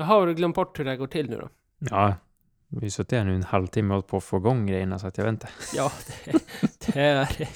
Jaha, 0.00 0.06
har 0.08 0.26
du 0.26 0.34
glömt 0.34 0.54
bort 0.56 0.78
hur 0.78 0.84
det 0.84 0.90
här 0.90 0.96
går 0.98 1.06
till 1.06 1.30
nu 1.30 1.36
då? 1.36 1.48
Ja, 1.78 2.14
vi 2.68 2.80
har 2.86 2.90
suttit 2.90 3.18
här 3.18 3.24
nu 3.24 3.34
en 3.34 3.42
halvtimme 3.42 3.94
och 3.94 4.06
på 4.06 4.16
att 4.16 4.24
få 4.24 4.36
igång 4.36 4.66
grejerna 4.66 4.98
så 4.98 5.06
att 5.06 5.18
jag 5.18 5.24
vet 5.24 5.32
inte. 5.32 5.48
Ja, 5.74 5.92
det, 6.24 6.32
det 6.86 6.98
är 7.00 7.48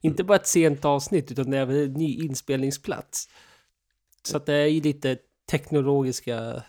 inte 0.00 0.24
bara 0.24 0.36
ett 0.36 0.46
sent 0.46 0.84
avsnitt 0.84 1.30
utan 1.32 1.50
det 1.50 1.56
är 1.56 1.62
även 1.62 1.76
en 1.76 1.92
ny 1.92 2.14
inspelningsplats. 2.24 3.28
Så 4.22 4.36
att 4.36 4.46
det 4.46 4.54
är 4.54 4.66
ju 4.66 4.80
lite 4.80 5.18
teknologiska 5.50 6.62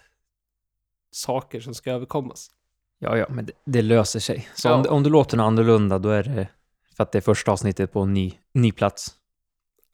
saker 1.12 1.59
som 1.59 1.73
ska 1.73 1.91
överkommas. 1.91 2.52
Ja, 2.99 3.18
ja, 3.18 3.26
men 3.29 3.45
det, 3.45 3.54
det 3.66 3.82
löser 3.82 4.20
sig. 4.20 4.49
Så 4.55 4.68
Ja. 4.68 4.73
om, 4.76 4.85
om 4.90 5.04
du 5.04 5.09
låter 5.09 5.38
något 5.38 5.43
annorlunda, 5.43 5.99
då 5.99 6.09
är 6.09 6.23
det 6.23 6.48
för 6.95 7.04
att 7.04 7.12
det 7.12 7.20
är 7.20 7.21
första 7.21 7.52
avsnittet 7.52 7.93
på 7.93 8.02
en 8.02 8.13
ny, 8.13 8.34
ny 8.54 8.71
plats. 8.71 9.16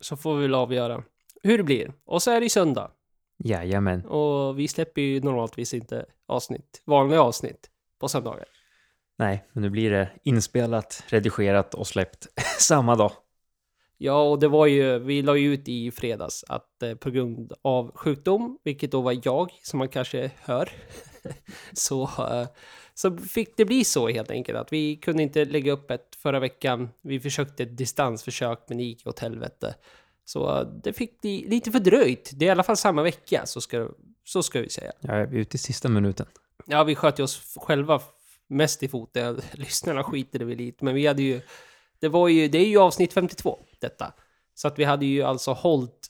Så 0.02 0.18
får 0.18 0.36
vi 0.36 0.42
väl 0.42 0.56
avgöra 0.56 1.04
hur 1.44 1.58
det 1.58 1.64
blir. 1.64 1.94
Och 2.06 2.24
så 2.24 2.32
är 2.32 2.40
det 2.40 2.46
ju 2.46 2.50
söndag. 2.50 2.92
Jajamän. 3.38 4.06
Och 4.06 4.60
vi 4.60 4.68
släpper 4.68 5.02
ju 5.02 5.22
normaltvis 5.22 5.74
inte 5.74 6.06
avsnitt, 6.26 6.82
vanliga 6.86 7.22
avsnitt 7.22 7.70
på 8.00 8.08
söndagar. 8.08 8.46
Nej, 9.18 9.48
men 9.54 9.64
nu 9.64 9.70
blir 9.70 9.92
det 9.92 10.10
inspelat, 10.24 11.04
redigerat 11.08 11.74
och 11.74 11.88
släppt 11.88 12.28
samma 12.60 12.96
dag. 12.96 13.12
Ja, 13.98 14.22
och 14.22 14.40
det 14.40 14.48
var 14.48 14.66
ju, 14.66 15.00
vi 15.00 15.22
la 15.22 15.36
ju 15.36 15.54
ut 15.54 15.68
i 15.68 15.92
fredags 15.92 16.46
att 16.48 16.84
eh, 16.84 16.96
på 16.96 17.10
grund 17.10 17.54
av 17.62 17.92
sjukdom, 17.96 18.58
vilket 18.64 18.92
då 18.92 19.02
var 19.02 19.20
jag, 19.24 19.52
som 19.64 19.80
man 19.80 19.90
kanske 19.90 20.32
hör, 20.42 20.70
så, 21.74 22.04
eh, 22.04 22.48
så 22.94 23.18
fick 23.18 23.58
det 23.58 23.66
bli 23.66 23.84
så 23.84 24.08
helt 24.08 24.32
enkelt 24.32 24.58
att 24.58 24.74
vi 24.74 24.96
kunde 24.96 25.24
inte 25.24 25.46
lägga 25.46 25.72
upp 25.72 25.92
ett 25.92 26.16
förra 26.16 26.40
veckan. 26.40 26.90
Vi 27.02 27.20
försökte 27.20 27.64
ett 27.64 27.78
distansförsök, 27.78 28.60
men 28.68 28.78
det 28.78 28.84
gick 28.84 29.08
åt 29.08 29.20
helvete. 29.20 29.76
Så 30.28 30.64
det 30.64 30.94
fick 30.94 31.22
bli 31.22 31.46
lite 31.48 31.72
fördröjt. 31.72 32.32
Det 32.34 32.46
är 32.46 32.48
i 32.48 32.52
alla 32.52 32.64
fall 32.64 32.78
samma 32.78 33.04
vecka, 33.04 33.46
så 33.46 33.62
ska, 33.62 33.90
så 34.24 34.44
ska 34.44 34.62
vi 34.62 34.70
säga. 34.70 34.92
Jag 35.02 35.18
är 35.18 35.34
ute 35.34 35.56
i 35.56 35.58
sista 35.58 35.90
minuten. 35.90 36.26
Ja, 36.66 36.84
vi 36.84 36.96
sköt 36.96 37.20
ju 37.20 37.24
oss 37.24 37.56
själva 37.56 38.02
mest 38.48 38.84
i 38.84 38.88
foten. 38.88 39.42
Lyssnarna 39.52 40.04
skiter 40.04 40.40
väl 40.40 40.58
lite, 40.58 40.86
men 40.86 40.96
vi 40.96 41.08
hade 41.08 41.22
ju... 41.22 41.42
Det 42.00 42.08
var 42.08 42.28
ju, 42.28 42.48
det 42.48 42.58
är 42.58 42.66
ju 42.66 42.78
avsnitt 42.78 43.14
52, 43.14 43.60
detta. 43.80 44.14
Så 44.54 44.68
att 44.68 44.80
vi 44.80 44.84
hade 44.84 45.06
ju 45.06 45.24
alltså 45.24 45.52
hållit 45.52 46.08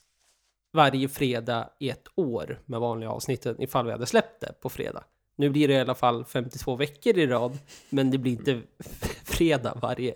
varje 0.72 1.08
fredag 1.08 1.70
i 1.80 1.90
ett 1.90 2.06
år 2.14 2.62
med 2.66 2.80
vanliga 2.80 3.10
avsnitten 3.10 3.62
ifall 3.62 3.86
vi 3.86 3.92
hade 3.92 4.06
släppt 4.06 4.40
det 4.40 4.52
på 4.60 4.68
fredag. 4.68 5.04
Nu 5.36 5.50
blir 5.50 5.68
det 5.68 5.74
i 5.74 5.80
alla 5.80 5.94
fall 5.94 6.24
52 6.24 6.76
veckor 6.76 7.18
i 7.18 7.26
rad, 7.26 7.58
men 7.88 8.10
det 8.10 8.18
blir 8.18 8.32
inte 8.32 8.62
fredag 9.24 9.78
varje 9.82 10.14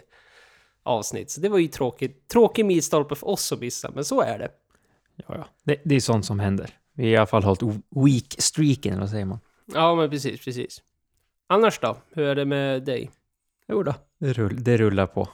avsnitt. 0.83 1.31
Så 1.31 1.41
det 1.41 1.49
var 1.49 1.59
ju 1.59 1.69
tråkigt. 1.69 2.29
Tråkig 2.29 2.65
milstolpe 2.65 3.15
för 3.15 3.29
oss 3.29 3.53
att 3.53 3.61
missa, 3.61 3.91
men 3.95 4.05
så 4.05 4.21
är 4.21 4.39
det. 4.39 4.51
Ja, 5.17 5.25
ja. 5.29 5.49
Det, 5.65 5.81
det 5.85 5.95
är 5.95 6.01
sånt 6.01 6.27
som 6.27 6.41
händer. 6.41 6.71
Vi 6.93 7.05
har 7.05 7.11
i 7.11 7.17
alla 7.17 7.27
fall 7.27 7.43
hållit 7.45 7.63
weak 7.91 8.35
streaken, 8.39 8.93
eller 8.93 9.01
vad 9.01 9.11
säger 9.11 9.25
man? 9.25 9.41
Ja, 9.67 9.95
men 9.95 10.11
precis, 10.11 10.45
precis. 10.45 10.83
Annars 11.47 11.79
då? 11.79 11.97
Hur 12.11 12.25
är 12.25 12.35
det 12.35 12.45
med 12.45 12.85
dig? 12.85 13.11
Jo 13.69 13.83
då. 13.83 13.95
Det, 14.19 14.33
rull, 14.33 14.65
det 14.65 14.77
rullar 14.77 15.07
på. 15.07 15.29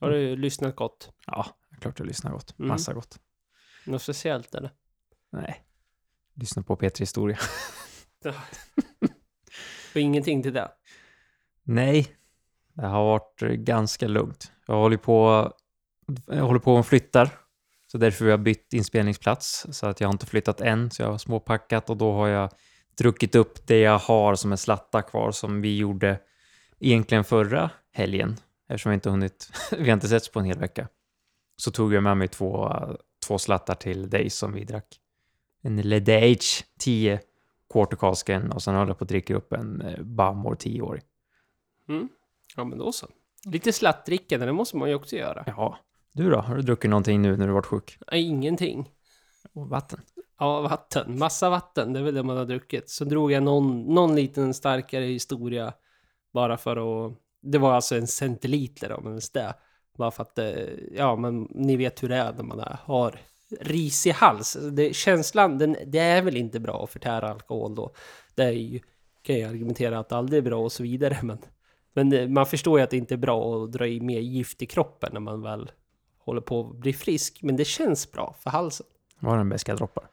Har 0.00 0.10
du 0.10 0.36
lyssnat 0.36 0.76
gott? 0.76 1.10
Ja, 1.26 1.46
klart 1.80 1.98
jag 1.98 2.06
lyssnar 2.06 2.32
gott. 2.32 2.58
Mm. 2.58 2.68
Massa 2.68 2.94
gott. 2.94 3.18
Något 3.84 4.02
speciellt 4.02 4.54
eller? 4.54 4.70
Nej. 5.30 5.62
Lyssna 6.34 6.62
på 6.62 6.76
Petri 6.76 7.02
historia. 7.02 7.38
Och 9.94 10.00
ingenting 10.00 10.42
till 10.42 10.52
det? 10.52 10.70
Nej, 11.62 12.16
det 12.74 12.86
har 12.86 13.04
varit 13.04 13.42
eh, 13.42 13.48
ganska 13.48 14.08
lugnt. 14.08 14.52
Jag 14.68 14.74
håller 14.74 14.96
på, 14.96 15.52
jag 16.26 16.44
håller 16.44 16.60
på 16.60 16.74
och 16.74 16.86
flyttar. 16.86 17.30
Så 17.92 17.98
därför 17.98 18.24
har 18.24 18.30
jag 18.30 18.40
bytt 18.40 18.72
inspelningsplats. 18.72 19.66
Så 19.70 19.86
att 19.86 20.00
jag 20.00 20.08
har 20.08 20.12
inte 20.12 20.26
flyttat 20.26 20.60
än, 20.60 20.90
så 20.90 21.02
jag 21.02 21.10
har 21.10 21.18
småpackat 21.18 21.90
och 21.90 21.96
då 21.96 22.12
har 22.12 22.28
jag 22.28 22.50
druckit 22.98 23.34
upp 23.34 23.66
det 23.66 23.78
jag 23.78 23.98
har 23.98 24.34
som 24.34 24.52
en 24.52 24.58
slatta 24.58 25.02
kvar 25.02 25.30
som 25.30 25.60
vi 25.60 25.76
gjorde 25.76 26.20
egentligen 26.80 27.24
förra 27.24 27.70
helgen. 27.92 28.36
Eftersom 28.68 28.90
vi 28.90 28.94
inte 28.94 29.10
hunnit, 29.10 29.50
vi 29.78 29.84
har 29.84 29.94
inte 29.94 30.08
setts 30.08 30.28
på 30.28 30.38
en 30.38 30.44
hel 30.44 30.58
vecka. 30.58 30.88
Så 31.56 31.70
tog 31.70 31.94
jag 31.94 32.02
med 32.02 32.16
mig 32.16 32.28
två, 32.28 32.74
två 33.26 33.38
slattar 33.38 33.74
till 33.74 34.10
dig 34.10 34.30
som 34.30 34.52
vi 34.52 34.64
drack. 34.64 35.00
En 35.62 35.76
Ledage 35.76 36.64
10 36.78 37.20
quartercasken 37.72 38.52
och 38.52 38.62
sen 38.62 38.74
håller 38.74 38.90
jag 38.90 38.98
på 38.98 39.04
att 39.04 39.08
dricka 39.08 39.34
upp 39.34 39.52
en 39.52 39.80
eh, 39.80 40.02
Bamor 40.02 40.54
10-årig. 40.54 41.02
Mm. 41.88 42.08
Ja, 42.56 42.64
men 42.64 42.78
då 42.78 42.92
så. 42.92 43.06
Lite 43.44 43.72
slattdrickande, 43.72 44.46
det 44.46 44.52
måste 44.52 44.76
man 44.76 44.88
ju 44.88 44.94
också 44.94 45.16
göra. 45.16 45.44
Ja. 45.46 45.78
Du 46.12 46.30
då? 46.30 46.38
Har 46.38 46.54
du 46.54 46.62
druckit 46.62 46.90
någonting 46.90 47.22
nu 47.22 47.36
när 47.36 47.46
du 47.46 47.52
varit 47.52 47.66
sjuk? 47.66 47.98
Nej, 48.12 48.22
ingenting. 48.22 48.90
Och 49.54 49.68
vatten? 49.68 50.00
Ja, 50.38 50.60
vatten. 50.60 51.18
Massa 51.18 51.50
vatten, 51.50 51.92
det 51.92 51.98
är 51.98 52.02
väl 52.02 52.14
det 52.14 52.22
man 52.22 52.36
har 52.36 52.44
druckit. 52.44 52.90
Så 52.90 53.04
drog 53.04 53.32
jag 53.32 53.42
någon, 53.42 53.82
någon 53.94 54.16
liten 54.16 54.54
starkare 54.54 55.04
historia 55.04 55.72
bara 56.32 56.56
för 56.56 57.06
att... 57.06 57.18
Det 57.42 57.58
var 57.58 57.72
alltså 57.72 57.96
en 57.96 58.06
centiliter 58.06 58.92
om 58.92 59.06
ens 59.06 59.30
det. 59.30 59.54
Bara 59.98 60.10
för 60.10 60.22
att, 60.22 60.38
eh, 60.38 60.52
ja 60.92 61.16
men 61.16 61.48
ni 61.50 61.76
vet 61.76 62.02
hur 62.02 62.08
det 62.08 62.16
är 62.16 62.32
när 62.32 62.42
man 62.42 62.78
har 62.84 63.20
risig 63.60 64.12
hals. 64.12 64.56
Det, 64.72 64.96
känslan, 64.96 65.58
den, 65.58 65.76
det 65.86 65.98
är 65.98 66.22
väl 66.22 66.36
inte 66.36 66.60
bra 66.60 66.84
att 66.84 66.90
förtära 66.90 67.30
alkohol 67.30 67.74
då. 67.74 67.94
Det 68.34 68.42
är 68.42 68.50
ju, 68.50 68.80
kan 69.22 69.38
jag 69.38 69.50
argumentera 69.50 69.98
att 69.98 70.08
det 70.08 70.16
aldrig 70.16 70.38
är 70.38 70.50
bra 70.50 70.60
och 70.60 70.72
så 70.72 70.82
vidare. 70.82 71.18
Men, 71.22 71.38
men 71.92 72.32
man 72.32 72.46
förstår 72.46 72.78
ju 72.78 72.84
att 72.84 72.90
det 72.90 72.96
inte 72.96 73.14
är 73.14 73.18
bra 73.18 73.54
att 73.64 73.72
dra 73.72 73.86
i 73.86 74.00
mer 74.00 74.20
gift 74.20 74.62
i 74.62 74.66
kroppen 74.66 75.10
när 75.12 75.20
man 75.20 75.42
väl 75.42 75.70
håller 76.18 76.40
på 76.40 76.60
att 76.60 76.76
bli 76.76 76.92
frisk. 76.92 77.42
Men 77.42 77.56
det 77.56 77.64
känns 77.64 78.12
bra 78.12 78.36
för 78.40 78.50
halsen. 78.50 78.86
Var 79.20 79.34
det 79.34 79.40
en 79.40 79.48
beska 79.48 79.74
droppar? 79.74 80.10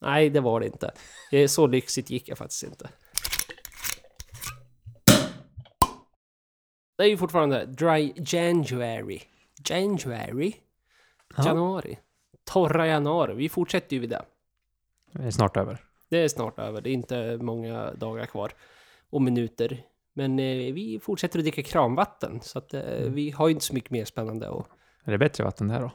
Nej, 0.00 0.30
det 0.30 0.40
var 0.40 0.60
det 0.60 0.66
inte. 0.66 0.92
Eh, 1.32 1.46
Så 1.46 1.66
lyxigt 1.66 2.10
gick 2.10 2.28
jag 2.28 2.38
faktiskt 2.38 2.62
inte. 2.62 2.88
Det 6.96 7.04
är 7.04 7.08
ju 7.08 7.16
fortfarande 7.16 7.66
dry 7.66 8.12
January. 8.16 9.20
January? 9.70 10.52
Ja. 11.36 11.46
Januari. 11.46 11.98
Torra 12.44 12.86
januari. 12.86 13.34
Vi 13.34 13.48
fortsätter 13.48 13.94
ju 13.96 14.00
vid 14.00 14.10
det. 14.10 14.22
Det 15.12 15.22
är 15.26 15.30
snart 15.30 15.56
över. 15.56 15.84
Det 16.08 16.18
är 16.18 16.28
snart 16.28 16.58
över. 16.58 16.80
Det 16.80 16.90
är 16.90 16.94
inte 16.94 17.38
många 17.40 17.92
dagar 17.94 18.26
kvar. 18.26 18.52
Och 19.10 19.22
minuter. 19.22 19.82
Men 20.18 20.38
eh, 20.38 20.72
vi 20.72 21.00
fortsätter 21.02 21.38
att 21.38 21.44
dricka 21.44 21.62
kranvatten. 21.62 22.40
Så 22.42 22.58
att 22.58 22.74
eh, 22.74 22.82
vi 23.06 23.30
har 23.30 23.48
ju 23.48 23.54
inte 23.54 23.64
så 23.64 23.74
mycket 23.74 23.90
mer 23.90 24.04
spännande. 24.04 24.48
Och, 24.48 24.66
Är 25.04 25.12
det 25.12 25.18
bättre 25.18 25.44
vatten 25.44 25.68
där 25.68 25.80
då? 25.80 25.90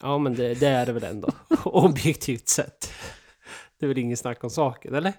ja, 0.00 0.18
men 0.18 0.34
det, 0.34 0.54
det 0.54 0.66
är 0.66 0.86
det 0.86 0.92
väl 0.92 1.04
ändå. 1.04 1.28
Objektivt 1.64 2.48
sett. 2.48 2.92
Det 3.78 3.86
är 3.86 3.88
väl 3.88 3.98
ingen 3.98 4.16
snack 4.16 4.44
om 4.44 4.50
saken, 4.50 4.94
eller? 4.94 5.12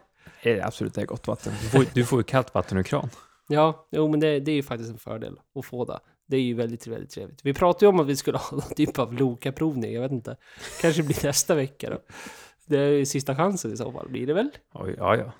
Det 0.43 0.59
är 0.59 0.65
absolut 0.65 0.93
det 0.93 1.01
är 1.01 1.05
gott 1.05 1.27
vatten. 1.27 1.53
Du 1.61 1.69
får, 1.69 1.85
du 1.93 2.05
får 2.05 2.19
ju 2.19 2.23
kallt 2.23 2.53
vatten 2.53 2.77
ur 2.77 2.83
kran. 2.83 3.09
Ja, 3.47 3.87
jo, 3.91 4.07
men 4.07 4.19
det, 4.19 4.39
det 4.39 4.51
är 4.51 4.55
ju 4.55 4.63
faktiskt 4.63 4.91
en 4.91 4.97
fördel 4.97 5.39
att 5.55 5.65
få 5.65 5.85
det. 5.85 5.99
Det 6.27 6.37
är 6.37 6.41
ju 6.41 6.53
väldigt, 6.53 6.87
väldigt 6.87 7.09
trevligt. 7.09 7.45
Vi 7.45 7.53
pratade 7.53 7.85
ju 7.85 7.89
om 7.89 7.99
att 7.99 8.07
vi 8.07 8.15
skulle 8.15 8.37
ha 8.37 8.51
någon 8.51 8.75
typ 8.75 8.99
av 8.99 9.13
Loka-provning. 9.13 9.93
Jag 9.93 10.01
vet 10.01 10.11
inte. 10.11 10.37
Kanske 10.81 11.03
blir 11.03 11.25
nästa 11.25 11.55
vecka 11.55 11.89
då. 11.89 11.99
Det 12.69 12.79
är 12.79 13.05
sista 13.05 13.35
chansen 13.35 13.73
i 13.73 13.77
så 13.77 13.91
fall, 13.91 14.09
blir 14.09 14.27
det 14.27 14.33
väl? 14.33 14.49
Oj, 14.73 14.95
ja, 14.97 15.15
ja. 15.15 15.31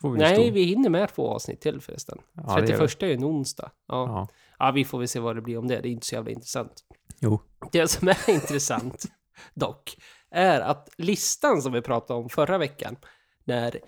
Får, 0.00 0.10
vi 0.10 0.18
Nej, 0.18 0.50
vi 0.50 0.62
hinner 0.62 0.90
med 0.90 1.14
två 1.14 1.28
avsnitt 1.28 1.60
till 1.60 1.80
förresten. 1.80 2.18
Ja, 2.32 2.42
det 2.42 2.60
gör 2.60 2.80
vi. 2.80 2.88
31 2.88 3.02
är 3.02 3.06
ju 3.06 3.14
en 3.14 3.24
onsdag. 3.24 3.70
Ja. 3.88 4.06
Ja. 4.06 4.28
ja, 4.58 4.70
vi 4.70 4.84
får 4.84 4.98
väl 4.98 5.08
se 5.08 5.20
vad 5.20 5.36
det 5.36 5.42
blir 5.42 5.58
om 5.58 5.68
det. 5.68 5.80
Det 5.80 5.88
är 5.88 5.90
inte 5.90 6.06
så 6.06 6.14
jävla 6.14 6.30
intressant. 6.30 6.84
Jo. 7.20 7.40
Det 7.72 7.88
som 7.88 8.08
är 8.08 8.30
intressant 8.34 9.04
dock 9.54 9.96
är 10.30 10.60
att 10.60 10.88
listan 10.98 11.62
som 11.62 11.72
vi 11.72 11.82
pratade 11.82 12.20
om 12.20 12.28
förra 12.28 12.58
veckan, 12.58 12.96
när 13.44 13.80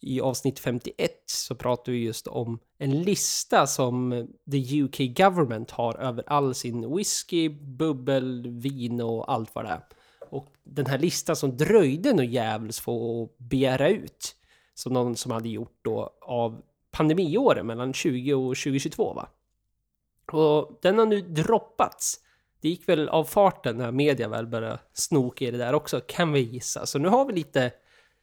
i 0.00 0.20
avsnitt 0.20 0.58
51 0.58 1.10
så 1.26 1.54
pratade 1.54 1.92
vi 1.92 2.04
just 2.04 2.26
om 2.26 2.58
en 2.78 3.02
lista 3.02 3.66
som 3.66 4.26
the 4.50 4.82
UK 4.82 5.16
government 5.16 5.70
har 5.70 5.94
över 5.94 6.24
all 6.26 6.54
sin 6.54 6.96
whisky, 6.96 7.48
bubbel, 7.48 8.48
vin 8.48 9.00
och 9.00 9.32
allt 9.32 9.54
vad 9.54 9.64
det 9.64 9.68
är. 9.68 9.82
Och 10.30 10.46
den 10.64 10.86
här 10.86 10.98
listan 10.98 11.36
som 11.36 11.56
dröjde 11.56 12.12
nog 12.12 12.26
jävligt 12.26 12.78
få 12.78 13.24
att 13.24 13.38
begära 13.38 13.88
ut. 13.88 14.36
Som 14.74 14.92
någon 14.92 15.16
som 15.16 15.32
hade 15.32 15.48
gjort 15.48 15.78
då 15.82 16.10
av 16.22 16.62
pandemiåren 16.90 17.66
mellan 17.66 17.92
20 17.92 18.34
och 18.34 18.56
2022 18.56 19.12
va? 19.12 19.28
Och 20.32 20.78
den 20.82 20.98
har 20.98 21.06
nu 21.06 21.20
droppats. 21.20 22.20
Det 22.60 22.68
gick 22.68 22.88
väl 22.88 23.08
av 23.08 23.24
farten 23.24 23.76
när 23.76 23.92
media 23.92 24.28
väl 24.28 24.46
började 24.46 24.78
snoka 24.92 25.44
i 25.44 25.50
det 25.50 25.58
där 25.58 25.74
också, 25.74 26.00
kan 26.06 26.32
vi 26.32 26.40
gissa. 26.40 26.86
Så 26.86 26.98
nu 26.98 27.08
har 27.08 27.24
vi 27.24 27.32
lite 27.32 27.72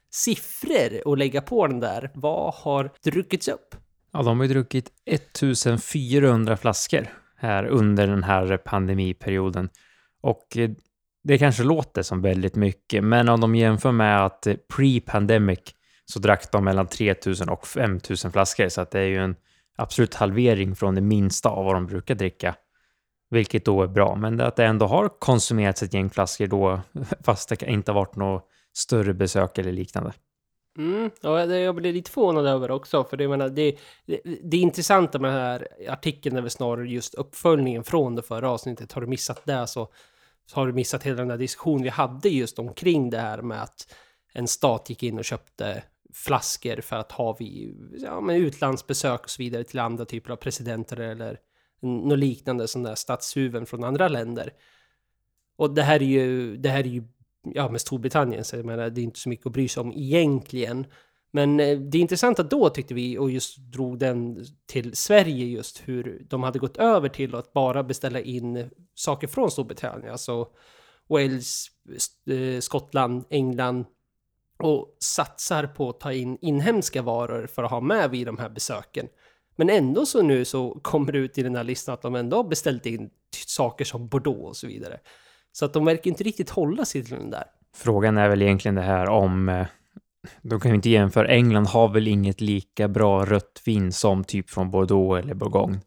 siffror 0.10 1.12
att 1.13 1.18
lägga 1.18 1.42
på 1.42 1.68
den 1.68 1.80
där. 1.80 2.12
Vad 2.13 2.53
har 2.53 2.92
druckits 3.03 3.48
upp? 3.48 3.75
Ja, 4.12 4.24
de 4.24 4.38
har 4.38 4.45
ju 4.45 4.53
druckit 4.53 4.92
1400 5.06 6.57
flaskor 6.57 7.07
här 7.36 7.65
under 7.65 8.07
den 8.07 8.24
här 8.24 8.57
pandemiperioden. 8.57 9.69
Och 10.21 10.57
eh, 10.57 10.69
det 11.27 11.38
kanske 11.38 11.63
låter 11.63 12.01
som 12.01 12.21
väldigt 12.21 12.56
mycket, 12.56 13.03
men 13.03 13.29
om 13.29 13.41
de 13.41 13.56
jämför 13.56 13.91
med 13.91 14.25
att 14.25 14.47
pre-pandemic 14.74 15.59
så 16.06 16.19
drack 16.19 16.51
de 16.51 16.63
mellan 16.63 16.88
3000 16.88 17.50
och 17.50 17.68
5000 17.68 18.31
flaskor, 18.31 18.69
så 18.69 18.81
att 18.81 18.91
det 18.91 19.00
är 19.00 19.06
ju 19.06 19.18
en 19.18 19.35
absolut 19.77 20.13
halvering 20.13 20.75
från 20.75 20.95
det 20.95 21.01
minsta 21.01 21.50
av 21.50 21.65
vad 21.65 21.75
de 21.75 21.88
brukar 21.88 22.15
dricka. 22.15 22.56
Vilket 23.29 23.65
då 23.65 23.83
är 23.83 23.88
bra, 23.88 24.15
men 24.15 24.41
att 24.41 24.56
det 24.56 24.65
ändå 24.65 24.85
har 24.85 25.09
konsumerats 25.19 25.83
ett 25.83 25.94
gäng 25.94 26.09
flaskor 26.09 26.47
då, 26.47 26.81
fast 27.24 27.50
det 27.50 27.62
inte 27.63 27.91
har 27.91 28.00
varit 28.00 28.15
något 28.15 28.47
större 28.75 29.13
besök 29.13 29.57
eller 29.57 29.71
liknande. 29.71 30.13
Mm, 30.77 31.09
ja, 31.21 31.45
jag 31.45 31.75
blir 31.75 31.94
lite 31.94 32.12
förvånad 32.12 32.47
över 32.47 32.71
också, 32.71 33.03
för 33.03 33.18
det, 33.18 33.27
menar, 33.27 33.50
det, 33.50 33.75
det, 34.06 34.19
det 34.44 34.57
intressanta 34.57 35.19
med 35.19 35.31
den 35.31 35.39
här 35.39 35.68
artikeln 35.89 36.38
är 36.38 36.41
väl 36.41 36.50
snarare 36.50 36.89
just 36.89 37.15
uppföljningen 37.15 37.83
från 37.83 38.15
det 38.15 38.21
förra 38.21 38.50
avsnittet. 38.50 38.91
Har 38.91 39.01
du 39.01 39.07
missat 39.07 39.41
det 39.45 39.68
så, 39.68 39.89
så 40.48 40.56
har 40.56 40.68
du 40.68 40.74
missat 40.74 41.04
hela 41.04 41.16
den 41.16 41.28
där 41.28 41.38
diskussionen 41.38 41.84
vi 41.84 41.90
hade 41.90 42.30
just 42.30 42.60
omkring 42.60 43.10
det 43.10 43.20
här 43.20 43.42
med 43.42 43.64
att 43.64 43.96
en 44.34 44.48
stat 44.48 44.90
gick 44.90 45.04
in 45.04 45.18
och 45.18 45.26
köpte 45.26 45.84
flaskor 46.14 46.82
för 46.82 46.96
att 46.96 47.12
ha 47.12 47.34
vid 47.34 47.76
ja, 48.04 48.22
men 48.22 48.36
utlandsbesök 48.36 49.24
och 49.24 49.30
så 49.30 49.44
vidare 49.44 49.64
till 49.64 49.80
andra 49.80 50.06
typer 50.06 50.32
av 50.32 50.36
presidenter 50.36 51.00
eller 51.00 51.40
något 51.82 52.20
liknande 52.20 52.68
sådana 52.68 52.90
där 52.90 52.96
statshuven 52.96 53.66
från 53.66 53.84
andra 53.84 54.08
länder. 54.08 54.54
Och 55.58 55.74
det 55.74 55.84
här 55.84 56.02
är 56.02 56.06
ju, 56.06 56.58
det 56.58 56.70
här 56.70 56.80
är 56.80 56.84
ju 56.84 57.04
ja, 57.44 57.70
med 57.70 57.82
Storbritannien, 57.82 58.44
så 58.44 58.56
jag 58.56 58.66
menar, 58.66 58.90
det 58.90 59.02
är 59.02 59.04
inte 59.04 59.20
så 59.20 59.30
mycket 59.30 59.46
att 59.46 59.54
bry 59.54 59.68
sig 59.68 59.82
om 59.82 59.94
egentligen. 59.94 60.86
Men 61.38 61.60
eh, 61.60 61.78
det 61.80 61.98
intressanta 61.98 62.44
då 62.44 62.69
tyckte 62.69 62.94
vi, 62.94 63.18
och 63.18 63.31
just 63.31 63.57
drog 63.57 64.00
den 64.00 64.45
till 64.66 64.95
Sverige 64.95 65.45
just 65.45 65.81
hur 65.86 66.25
de 66.30 66.44
hade 66.44 66.60
gått 66.60 66.78
över 66.78 67.10
till 67.10 67.36
att 67.36 67.54
bara 67.54 67.84
beställa 67.84 68.19
in 68.19 68.69
saker 68.95 69.28
från 69.28 69.51
Storbritannien, 69.51 70.12
alltså 70.12 70.48
Wales, 71.10 71.68
eh, 72.30 72.60
Skottland, 72.60 73.25
England 73.30 73.86
och 74.60 74.98
satsar 75.00 75.68
på 75.68 75.89
att 75.89 76.00
ta 76.00 76.13
in 76.13 76.38
inhemska 76.42 77.01
varor 77.01 77.48
för 77.48 77.63
att 77.63 77.72
ha 77.72 77.81
med 77.81 78.10
vid 78.10 78.28
de 78.28 78.38
här 78.38 78.50
besöken. 78.50 79.07
Men 79.56 79.69
ändå 79.69 80.06
så 80.06 80.22
nu 80.22 80.45
så 80.45 80.80
kommer 80.81 81.12
det 81.12 81.18
ut 81.18 81.38
i 81.38 81.44
den 81.44 81.56
här 81.56 81.63
listan 81.63 81.94
att 81.94 82.01
de 82.01 82.16
ändå 82.16 82.38
har 82.38 82.44
beställt 82.44 82.86
in 82.86 83.10
saker 83.45 83.86
som 83.86 84.07
Bordeaux 84.07 84.50
och 84.50 84.57
så 84.57 84.68
vidare. 84.68 85.00
Så 85.51 85.66
att 85.66 85.74
de 85.74 85.86
verkar 85.86 86.12
inte 86.12 86.24
riktigt 86.24 86.50
hålla 86.50 86.86
sig 86.86 87.04
till 87.04 87.16
den 87.16 87.30
där. 87.30 87.45
Frågan 87.75 88.18
är 88.18 88.30
väl 88.30 88.42
egentligen 88.42 88.75
det 88.75 88.81
här 88.81 89.10
om... 89.10 89.50
Eh, 89.50 89.68
de 90.41 90.59
kan 90.59 90.71
ju 90.71 90.75
inte 90.75 90.89
jämföra. 90.89 91.27
England 91.27 91.68
har 91.68 91.88
väl 91.88 92.07
inget 92.07 92.41
lika 92.41 92.88
bra 92.88 93.25
rött 93.25 93.62
vin 93.65 93.91
som 93.91 94.24
typ 94.24 94.50
från 94.50 94.71
Bordeaux 94.71 95.24
eller 95.24 95.33
Bourgogne. 95.33 95.79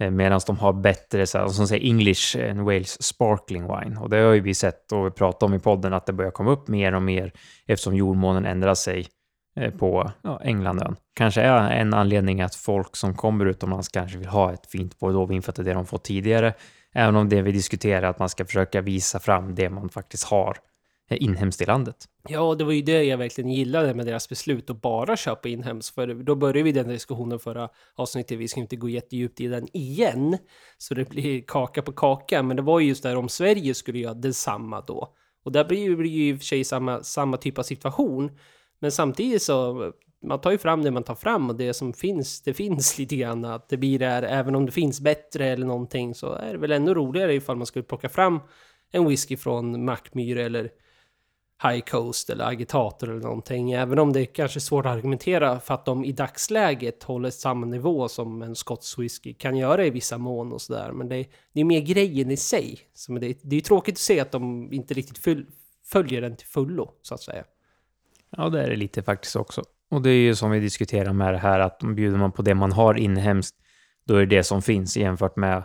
Eh, 0.00 0.10
medan 0.10 0.40
de 0.46 0.58
har 0.58 0.72
bättre, 0.72 1.26
så 1.26 1.38
här, 1.38 1.48
som 1.48 1.68
säger 1.68 1.86
English 1.86 2.50
and 2.50 2.60
Wales 2.60 3.02
sparkling 3.02 3.62
wine. 3.62 4.00
Och 4.00 4.10
det 4.10 4.16
har 4.16 4.32
ju 4.32 4.40
vi 4.40 4.54
sett 4.54 4.92
och 4.92 5.06
vi 5.06 5.10
pratat 5.10 5.42
om 5.42 5.54
i 5.54 5.58
podden 5.58 5.92
att 5.92 6.06
det 6.06 6.12
börjar 6.12 6.30
komma 6.30 6.50
upp 6.50 6.68
mer 6.68 6.94
och 6.94 7.02
mer 7.02 7.32
eftersom 7.66 7.96
jordmånen 7.96 8.46
ändrar 8.46 8.74
sig 8.74 9.06
eh, 9.60 9.70
på 9.70 10.12
ja, 10.22 10.40
Englandön. 10.44 10.96
Kanske 11.14 11.40
är 11.40 11.70
en 11.70 11.94
anledning 11.94 12.40
att 12.40 12.54
folk 12.54 12.96
som 12.96 13.14
kommer 13.14 13.46
utomlands 13.46 13.88
kanske 13.88 14.18
vill 14.18 14.28
ha 14.28 14.52
ett 14.52 14.66
fint 14.66 14.98
Bordeauxvin 14.98 15.42
för 15.42 15.52
att 15.52 15.56
det 15.56 15.62
är 15.62 15.64
det 15.64 15.74
de 15.74 15.86
fått 15.86 16.04
tidigare. 16.04 16.54
Även 16.94 17.16
om 17.16 17.28
det 17.28 17.42
vi 17.42 17.52
diskuterar 17.52 18.10
att 18.10 18.18
man 18.18 18.28
ska 18.28 18.44
försöka 18.44 18.80
visa 18.80 19.20
fram 19.20 19.54
det 19.54 19.70
man 19.70 19.88
faktiskt 19.88 20.24
har 20.24 20.56
Eh, 21.08 21.22
inhemskt 21.22 21.60
i 21.60 21.64
landet. 21.64 21.96
Ja, 22.28 22.54
det 22.54 22.64
var 22.64 22.72
ju 22.72 22.82
det 22.82 23.04
jag 23.04 23.18
verkligen 23.18 23.50
gillade 23.50 23.94
med 23.94 24.06
deras 24.06 24.28
beslut 24.28 24.70
att 24.70 24.82
bara 24.82 25.16
köpa 25.16 25.48
inhemskt. 25.48 25.94
För 25.94 26.06
då 26.06 26.34
började 26.34 26.62
vi 26.62 26.72
den 26.72 26.88
diskussionen 26.88 27.38
förra 27.38 27.68
avsnittet. 27.94 28.38
Vi 28.38 28.48
ska 28.48 28.60
inte 28.60 28.76
gå 28.76 28.88
jättedjupt 28.88 29.40
i 29.40 29.46
den 29.46 29.68
igen. 29.72 30.38
Så 30.78 30.94
det 30.94 31.08
blir 31.08 31.42
kaka 31.46 31.82
på 31.82 31.92
kaka. 31.92 32.42
Men 32.42 32.56
det 32.56 32.62
var 32.62 32.80
ju 32.80 32.88
just 32.88 33.02
där 33.02 33.16
om 33.16 33.28
Sverige 33.28 33.74
skulle 33.74 33.98
göra 33.98 34.14
detsamma 34.14 34.80
då. 34.80 35.14
Och 35.44 35.52
där 35.52 35.64
blir 35.64 35.78
ju, 35.78 36.06
ju 36.06 36.28
i 36.28 36.34
och 36.34 36.38
för 36.38 36.44
sig 36.44 36.64
samma, 36.64 37.02
samma 37.02 37.36
typ 37.36 37.58
av 37.58 37.62
situation. 37.62 38.30
Men 38.78 38.92
samtidigt 38.92 39.42
så, 39.42 39.92
man 40.22 40.40
tar 40.40 40.50
ju 40.50 40.58
fram 40.58 40.82
det 40.82 40.90
man 40.90 41.02
tar 41.02 41.14
fram 41.14 41.50
och 41.50 41.56
det 41.56 41.74
som 41.74 41.92
finns, 41.92 42.42
det 42.42 42.54
finns 42.54 42.98
lite 42.98 43.16
grann 43.16 43.44
att 43.44 43.68
det 43.68 43.76
blir 43.76 43.98
där, 43.98 44.22
även 44.22 44.54
om 44.54 44.66
det 44.66 44.72
finns 44.72 45.00
bättre 45.00 45.46
eller 45.46 45.66
någonting 45.66 46.14
så 46.14 46.32
är 46.32 46.52
det 46.52 46.58
väl 46.58 46.72
ännu 46.72 46.94
roligare 46.94 47.34
ifall 47.34 47.56
man 47.56 47.66
skulle 47.66 47.82
plocka 47.82 48.08
fram 48.08 48.40
en 48.90 49.08
whisky 49.08 49.36
från 49.36 49.84
Mackmyr 49.84 50.36
eller 50.36 50.70
High 51.62 51.80
Coast 51.80 52.30
eller 52.30 52.44
Agitator 52.44 53.10
eller 53.10 53.20
någonting. 53.20 53.72
Även 53.72 53.98
om 53.98 54.12
det 54.12 54.26
kanske 54.26 54.58
är 54.58 54.60
svårt 54.60 54.86
att 54.86 54.92
argumentera 54.92 55.60
för 55.60 55.74
att 55.74 55.84
de 55.84 56.04
i 56.04 56.12
dagsläget 56.12 57.02
håller 57.02 57.30
samma 57.30 57.66
nivå 57.66 58.08
som 58.08 58.42
en 58.42 58.54
skotsk 58.54 58.98
whisky 58.98 59.34
kan 59.34 59.56
göra 59.56 59.86
i 59.86 59.90
vissa 59.90 60.18
mån 60.18 60.52
och 60.52 60.62
sådär. 60.62 60.92
Men 60.92 61.08
det, 61.08 61.26
det 61.52 61.60
är 61.60 61.64
mer 61.64 61.80
grejen 61.80 62.30
i 62.30 62.36
sig. 62.36 62.78
Som 62.94 63.14
det, 63.14 63.38
det 63.42 63.54
är 63.54 63.54
ju 63.54 63.60
tråkigt 63.60 63.94
att 63.94 63.98
se 63.98 64.20
att 64.20 64.32
de 64.32 64.72
inte 64.72 64.94
riktigt 64.94 65.18
följer 65.92 66.20
den 66.20 66.36
till 66.36 66.46
fullo, 66.46 66.90
så 67.02 67.14
att 67.14 67.22
säga. 67.22 67.44
Ja, 68.36 68.48
det 68.48 68.62
är 68.62 68.70
det 68.70 68.76
lite 68.76 69.02
faktiskt 69.02 69.36
också. 69.36 69.62
Och 69.90 70.02
det 70.02 70.10
är 70.10 70.20
ju 70.20 70.34
som 70.34 70.50
vi 70.50 70.60
diskuterar 70.60 71.12
med 71.12 71.34
det 71.34 71.38
här 71.38 71.60
att 71.60 71.78
bjuder 71.78 72.18
man 72.18 72.32
på 72.32 72.42
det 72.42 72.54
man 72.54 72.72
har 72.72 72.94
inhemskt, 72.94 73.56
då 74.06 74.14
är 74.14 74.20
det 74.20 74.36
det 74.36 74.44
som 74.44 74.62
finns 74.62 74.96
jämfört 74.96 75.36
med 75.36 75.64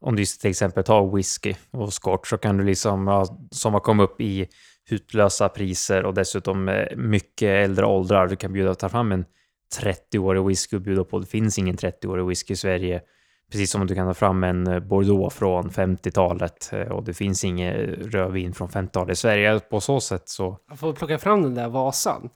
om 0.00 0.16
du 0.16 0.24
till 0.24 0.50
exempel 0.50 0.84
tar 0.84 1.16
whisky 1.16 1.54
och 1.70 1.92
scotch 1.92 2.30
så 2.30 2.38
kan 2.38 2.56
du 2.56 2.64
liksom, 2.64 3.06
ja, 3.06 3.48
som 3.50 3.72
har 3.72 3.80
kommit 3.80 4.04
upp 4.04 4.20
i 4.20 4.48
hutlösa 4.92 5.48
priser 5.48 6.04
och 6.04 6.14
dessutom 6.14 6.68
eh, 6.68 6.96
mycket 6.96 7.48
äldre 7.48 7.86
åldrar. 7.86 8.26
Du 8.26 8.36
kan 8.36 8.52
bjuda 8.52 8.74
ta 8.74 8.88
fram 8.88 9.12
en 9.12 9.24
30-årig 9.82 10.46
whisky 10.46 10.76
och 10.76 10.82
bjuda 10.82 11.04
på. 11.04 11.18
Det 11.18 11.26
finns 11.26 11.58
ingen 11.58 11.76
30-årig 11.76 12.26
whisky 12.26 12.52
i 12.52 12.56
Sverige. 12.56 13.00
Precis 13.50 13.70
som 13.70 13.86
du 13.86 13.94
kan 13.94 14.08
ta 14.08 14.14
fram 14.14 14.44
en 14.44 14.66
eh, 14.66 14.80
Bordeaux 14.80 15.34
från 15.34 15.70
50-talet 15.70 16.70
eh, 16.72 16.80
och 16.80 17.04
det 17.04 17.14
finns 17.14 17.44
inget 17.44 17.74
rödvin 18.14 18.54
från 18.54 18.68
50-talet 18.68 19.12
i 19.12 19.16
Sverige. 19.16 19.60
På 19.60 19.80
så 19.80 20.00
sätt 20.00 20.28
så... 20.28 20.58
Jag 20.68 20.78
får 20.78 20.92
plocka 20.92 21.18
fram 21.18 21.42
den 21.42 21.54
där 21.54 21.68
Vasan. 21.68 22.30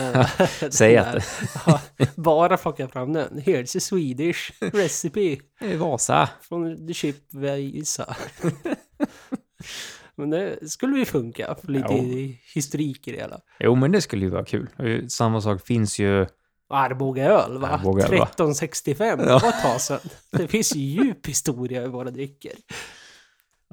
Säg 0.70 0.96
att. 0.96 1.16
Ja, 1.66 1.80
bara 2.16 2.56
plocka 2.56 2.88
fram 2.88 3.12
den. 3.12 3.40
Here's 3.40 3.76
a 3.76 3.80
Swedish 3.80 4.52
recipe 4.60 5.36
Vasa. 5.78 6.28
från 6.48 6.86
the 6.86 6.94
ship 6.94 7.16
Visa. 7.34 8.16
Men 10.20 10.30
det 10.30 10.70
skulle 10.70 10.98
ju 10.98 11.04
funka, 11.04 11.54
för 11.60 11.72
lite 11.72 11.86
Jo. 11.94 12.34
historik 12.54 13.08
i 13.08 13.12
det 13.12 13.18
hela. 13.18 13.40
Jo, 13.60 13.74
men 13.74 13.92
det 13.92 14.00
skulle 14.00 14.24
ju 14.24 14.30
vara 14.30 14.44
kul. 14.44 14.68
Samma 15.08 15.40
sak 15.40 15.66
finns 15.66 15.98
ju... 15.98 16.26
Arboga 16.72 17.24
öl 17.24 17.58
va? 17.58 17.68
Arboga 17.68 18.04
öl, 18.04 18.18
va? 18.18 18.24
1365, 18.24 19.18
det 19.18 19.24
var 19.26 19.36
ett 19.48 19.62
tag 19.62 19.80
sedan. 19.80 20.00
Det 20.30 20.48
finns 20.48 20.76
ju 20.76 20.80
djup 20.80 21.26
historia 21.26 21.84
i 21.84 21.88
våra 21.88 22.10
drycker. 22.10 22.52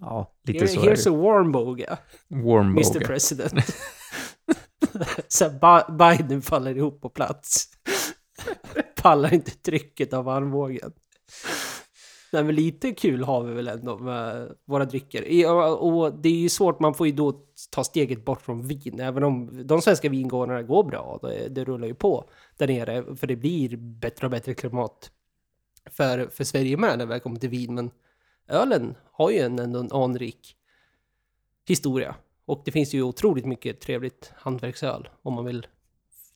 Ja, 0.01 0.33
lite 0.43 0.59
Here, 0.59 0.67
så 0.67 0.81
är 0.81 0.95
here's 0.95 1.03
det. 1.03 1.09
a 1.09 1.13
warmboga, 1.21 1.97
Warm 2.27 2.71
Mr. 2.71 2.99
President. 2.99 3.53
Så 5.27 5.49
Biden 5.99 6.41
faller 6.41 6.77
ihop 6.77 7.01
på 7.01 7.09
plats. 7.09 7.65
Pallar 9.01 9.33
inte 9.33 9.51
trycket 9.51 10.13
av 10.13 10.29
armbågen. 10.29 10.91
Nej 12.33 12.43
men 12.43 12.55
lite 12.55 12.91
kul 12.91 13.23
har 13.23 13.43
vi 13.43 13.53
väl 13.53 13.67
ändå 13.67 13.97
med 13.97 14.55
våra 14.65 14.85
drycker. 14.85 15.47
Och 15.81 16.13
det 16.13 16.29
är 16.29 16.33
ju 16.33 16.49
svårt, 16.49 16.79
man 16.79 16.93
får 16.93 17.07
ju 17.07 17.13
då 17.13 17.41
ta 17.69 17.83
steget 17.83 18.25
bort 18.25 18.41
från 18.41 18.67
vin. 18.67 18.99
Även 18.99 19.23
om 19.23 19.67
de 19.67 19.81
svenska 19.81 20.09
vingårdarna 20.09 20.63
går 20.63 20.83
bra, 20.83 21.19
det, 21.21 21.49
det 21.49 21.63
rullar 21.63 21.87
ju 21.87 21.93
på 21.93 22.29
där 22.57 22.67
nere. 22.67 23.15
För 23.15 23.27
det 23.27 23.35
blir 23.35 23.77
bättre 23.77 24.27
och 24.27 24.31
bättre 24.31 24.53
klimat 24.53 25.11
för, 25.91 26.27
för 26.27 26.43
Sverige 26.43 26.77
med 26.77 26.97
när 26.97 27.05
vi 27.05 27.19
kommer 27.19 27.39
till 27.39 27.49
vin. 27.49 27.75
Men 27.75 27.91
ölen 28.47 28.95
har 29.11 29.31
ju 29.31 29.37
en, 29.37 29.59
ändå 29.59 29.79
en 29.79 29.91
anrik 29.91 30.55
historia. 31.67 32.15
Och 32.45 32.61
det 32.65 32.71
finns 32.71 32.93
ju 32.93 33.03
otroligt 33.03 33.45
mycket 33.45 33.81
trevligt 33.81 34.31
hantverksöl 34.35 35.09
om 35.21 35.33
man 35.33 35.45
vill 35.45 35.67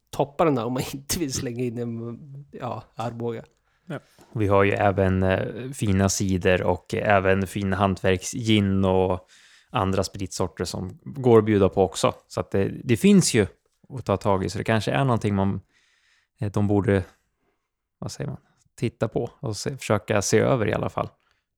toppa 0.10 0.46
den 0.46 0.56
där, 0.56 0.66
om 0.66 0.74
man 0.74 0.84
inte 0.94 1.20
vill 1.20 1.34
slänga 1.34 1.64
in 1.64 1.78
en 1.78 2.46
ja, 2.52 2.84
Arboga. 2.96 3.44
Vi 4.34 4.48
har 4.48 4.64
ju 4.64 4.72
även 4.72 5.24
eh, 5.24 5.72
fina 5.74 6.10
cider 6.10 6.64
och 6.64 6.94
även 6.94 7.48
fina 7.48 7.76
hantverksgin 7.76 8.86
och 8.86 9.28
andra 9.70 10.04
spritsorter 10.04 10.66
som 10.66 11.00
går 11.04 11.40
att 11.40 11.46
bjuda 11.46 11.70
på 11.70 11.84
också. 11.84 12.14
Så 12.28 12.40
att 12.40 12.52
det, 12.52 12.72
det 12.84 12.98
finns 12.98 13.34
ju 13.34 13.48
att 13.90 14.06
ta 14.06 14.18
tag 14.18 14.46
i. 14.46 14.50
Så 14.50 14.58
det 14.58 14.64
kanske 14.64 14.92
är 14.92 15.04
någonting 15.06 15.36
man, 15.36 15.62
eh, 16.40 16.52
de 16.52 16.68
borde, 16.68 17.04
vad 18.00 18.12
säger 18.12 18.30
man, 18.30 18.40
titta 18.76 19.08
på 19.08 19.32
och 19.40 19.58
se, 19.58 19.78
försöka 19.78 20.22
se 20.22 20.40
över 20.40 20.68
i 20.68 20.74
alla 20.74 20.90
fall. 20.90 21.10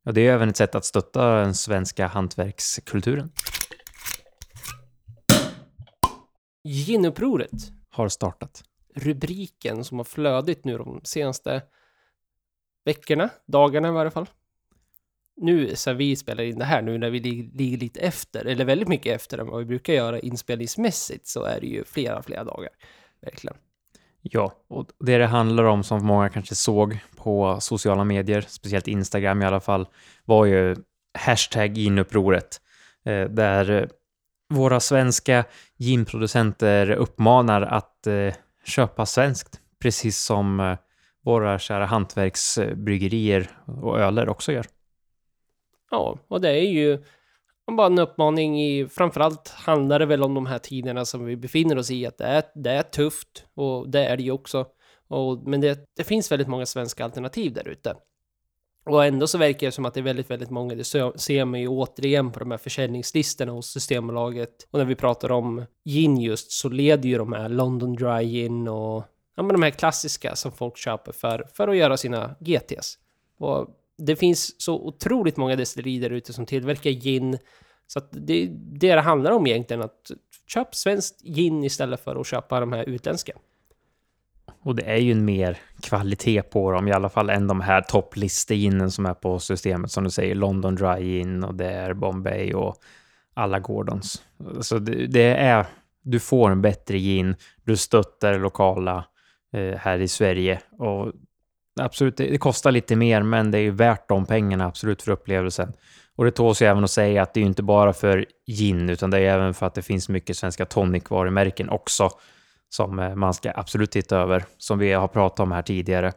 Och 0.06 0.13
det 0.13 0.28
är 0.28 0.34
även 0.34 0.50
ett 0.50 0.58
sätt 0.58 0.75
att 0.75 0.86
stötta 0.86 1.36
den 1.36 1.56
svenska 1.56 2.08
hantverkskulturen. 2.08 3.32
Ginupproret, 6.63 7.52
Har 7.90 8.10
startat. 8.10 8.63
rubriken 8.96 9.84
som 9.84 9.98
har 9.98 10.06
flödigt 10.06 10.66
nu 10.66 10.78
de 10.78 11.02
senaste 11.04 11.62
veckorna, 12.86 13.30
dagarna 13.46 13.88
i 13.88 13.92
varje 13.92 14.12
fall. 14.12 14.30
Nu, 15.36 15.75
sen 15.75 15.98
vi 15.98 16.16
spelar 16.16 16.44
in 16.44 16.60
det 16.60 16.66
här, 16.66 16.82
nu 16.82 16.98
när 16.98 17.10
vi 17.10 17.20
ligger 17.20 17.78
lite 17.78 18.00
efter, 18.00 18.46
eller 18.46 18.66
väldigt 18.66 18.88
mycket 18.88 19.16
efter 19.16 19.38
än 19.38 19.48
vad 19.48 19.60
vi 19.60 19.66
brukar 19.66 19.94
göra 19.94 20.20
inspelningsmässigt, 20.20 21.28
så 21.28 21.44
är 21.44 21.62
det 21.62 21.68
ju 21.68 21.84
flera, 21.84 22.24
flera 22.24 22.44
dagar. 22.44 22.70
Verkligen. 23.22 23.58
Ja, 24.22 24.54
och 24.68 24.88
det 25.00 25.18
det 25.18 25.25
handlar 25.25 25.63
om 25.63 25.84
som 25.84 26.06
många 26.06 26.30
kanske 26.30 26.56
såg 26.56 27.00
på 27.16 27.58
sociala 27.62 28.04
medier, 28.04 28.46
speciellt 28.48 28.88
Instagram 28.88 29.42
i 29.42 29.46
alla 29.46 29.60
fall, 29.60 29.88
var 30.25 30.46
ju 30.46 30.75
hashtag 31.13 31.78
inupproret, 31.78 32.62
eh, 33.06 33.24
där 33.24 33.72
eh, 33.72 33.88
våra 34.50 34.80
svenska 34.80 35.44
ginproducenter 35.78 36.92
uppmanar 36.92 37.62
att 37.62 38.08
eh, 38.08 38.34
köpa 38.63 39.06
svenskt, 39.06 39.60
precis 39.80 40.20
som 40.20 40.78
våra 41.24 41.60
kära 41.60 41.86
hantverksbryggerier 41.86 43.50
och 43.65 44.00
öler 44.00 44.30
också 44.30 44.51
gör. 44.51 44.65
Ja, 45.92 46.18
och 46.27 46.42
det 46.42 46.50
är 46.50 46.72
ju 46.72 47.03
bara 47.72 47.88
en 47.88 48.00
uppmaning 48.00 48.62
i, 48.62 48.88
framförallt 48.88 49.50
handlar 49.50 50.00
det 50.00 50.06
väl 50.06 50.24
om 50.24 50.34
de 50.34 50.46
här 50.46 50.60
tiderna 50.60 51.06
som 51.06 51.25
vi 51.25 51.36
befinner 51.36 51.77
oss 51.77 51.92
i, 51.92 52.06
att 52.06 52.18
det 52.18 52.25
är, 52.25 52.44
det 52.56 52.72
är 52.72 52.84
tufft 52.84 53.46
och 53.53 53.89
det 53.89 54.06
är 54.06 54.18
det 54.18 54.24
ju 54.24 54.32
också. 54.32 54.65
Och, 55.08 55.48
men 55.48 55.62
det, 55.62 55.80
det 55.98 56.03
finns 56.03 56.32
väldigt 56.32 56.48
många 56.48 56.65
svenska 56.65 57.03
alternativ 57.03 57.53
där 57.53 57.68
ute. 57.68 57.96
Och 58.86 59.06
ändå 59.06 59.27
så 59.27 59.38
verkar 59.38 59.68
det 59.68 59.72
som 59.72 59.86
att 59.86 59.94
det 59.94 60.00
är 60.00 60.03
väldigt, 60.03 60.32
väldigt 60.32 60.50
många. 60.50 60.75
Det 60.75 60.84
ser 60.84 61.46
man 61.46 61.60
ju 61.62 61.68
återigen 61.68 62.32
på 62.32 62.39
de 62.39 62.51
här 62.51 62.58
försäljningslistorna 62.58 63.51
hos 63.51 63.68
Systembolaget. 63.68 64.68
Och 64.72 64.80
när 64.80 64.86
vi 64.86 64.96
pratar 64.96 65.32
om 65.32 65.65
gin 65.86 66.18
just 66.18 66.51
så 66.51 66.70
leder 66.70 67.10
ju 67.10 67.18
de 67.18 67.34
här 67.34 67.50
London 67.50 67.96
Dry 67.96 68.25
Gin 68.25 68.68
och 68.68 69.03
ja, 69.36 69.44
men 69.44 69.54
de 69.54 69.63
här 69.63 69.70
klassiska 69.70 70.36
som 70.36 70.52
folk 70.52 70.78
köper 70.78 71.12
för, 71.12 71.48
för 71.54 71.68
att 71.68 71.78
göra 71.78 71.98
sina 71.98 72.36
GTs. 72.40 72.98
Och 73.38 73.68
det 73.98 74.16
finns 74.16 74.62
så 74.62 74.75
otroligt 74.75 75.38
många 75.38 75.56
destillerier 75.56 76.02
där 76.02 76.10
ute 76.10 76.34
som 76.34 76.46
tillverkar 76.46 76.92
gin. 76.92 77.38
Så 77.88 78.00
att 78.00 78.10
det, 78.12 78.48
det 78.48 78.96
det 78.96 79.02
handlar 79.02 79.32
om 79.32 79.48
egentligen, 79.48 79.84
att 79.84 80.12
köp 80.48 80.75
svenskt 80.75 81.22
gin 81.22 81.63
istället 81.63 82.04
för 82.04 82.16
att 82.16 82.28
köpa 82.28 82.60
de 82.60 82.74
här 82.74 82.90
utländska. 82.90 83.34
Och 84.63 84.75
det 84.75 84.84
är 84.84 84.98
ju 84.98 85.12
en 85.12 85.25
mer 85.25 85.58
kvalitet 85.82 86.42
på 86.42 86.72
dem 86.72 86.88
i 86.88 86.92
alla 86.92 87.10
fall 87.10 87.30
än 87.30 87.48
de 87.48 87.62
här 87.62 87.82
topplistinen 87.82 88.92
som 88.92 89.06
är 89.06 89.13
på 89.13 89.40
systemet 89.40 89.92
som 89.92 90.04
du 90.04 90.10
säger, 90.10 90.36
London 90.36 90.75
Dry 90.75 91.00
Gin 91.00 91.44
och 91.44 91.56
det 91.56 91.72
är 91.72 91.94
Bombay 91.94 92.54
och 92.54 92.75
alla 93.34 93.60
Gordons. 93.60 94.24
Så 94.62 94.80
det, 94.80 95.08
det 95.08 95.36
är, 95.36 95.66
du 96.02 96.20
får 96.20 96.52
en 96.52 96.62
bättre 96.62 96.98
gin, 96.98 97.36
du 97.63 97.78
stöttar 97.78 98.40
lokala 98.40 98.98
eh, 98.98 99.04
Eh, 99.53 99.77
här 99.77 100.00
i 100.00 100.07
Sverige 100.07 100.60
och 100.79 101.12
absolut, 101.81 102.17
det, 102.17 102.38
kostar 102.38 102.72
lite 102.72 102.95
mer, 102.95 103.24
men 103.24 103.51
det 103.51 103.60
är 103.60 103.72
värt 103.72 104.10
de 104.10 104.25
pengarna 104.25 104.65
absolut 104.65 105.01
för 105.01 105.12
upplevelsen. 105.12 105.74
Och 106.15 106.25
det 106.25 106.31
tåls 106.31 106.62
ju 106.62 106.65
även 106.65 106.83
att 106.83 106.91
säga 106.91 107.22
att 107.22 107.33
det 107.33 107.39
är 107.39 107.43
inte 107.43 107.63
bara 107.63 107.93
för 107.93 108.25
gin, 108.48 108.89
utan 108.89 109.10
det 109.12 109.17
är 109.17 109.22
även 109.22 109.53
för 109.53 109.65
att 109.65 109.74
det 109.74 109.81
finns 109.81 110.10
mycket 110.10 110.38
svenska 110.38 110.65
tonicvarumärken 110.65 111.69
också 111.69 112.10
som 112.69 113.00
eh, 113.00 113.15
man 113.15 113.33
ska 113.33 113.51
absolut 113.55 113.91
titta 113.91 114.17
över, 114.17 114.45
som 114.57 114.79
vi 114.79 114.91
har 114.91 115.07
pratat 115.07 115.39
om 115.39 115.51
här 115.51 115.62
tidigare. 115.62 116.12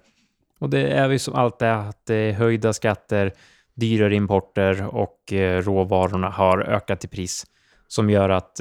Och 0.58 0.70
det 0.70 0.88
är 0.88 1.08
ju 1.08 1.18
som 1.18 1.34
allt 1.34 1.58
det 1.58 1.74
att 1.74 2.06
det 2.06 2.14
är 2.14 2.32
höjda 2.32 2.72
skatter, 2.72 3.32
dyrare 3.74 4.14
importer 4.14 4.94
och 4.94 5.32
eh, 5.32 5.62
råvarorna 5.62 6.28
har 6.28 6.58
ökat 6.60 7.04
i 7.04 7.08
pris 7.08 7.46
som 7.88 8.10
gör 8.10 8.28
att 8.28 8.60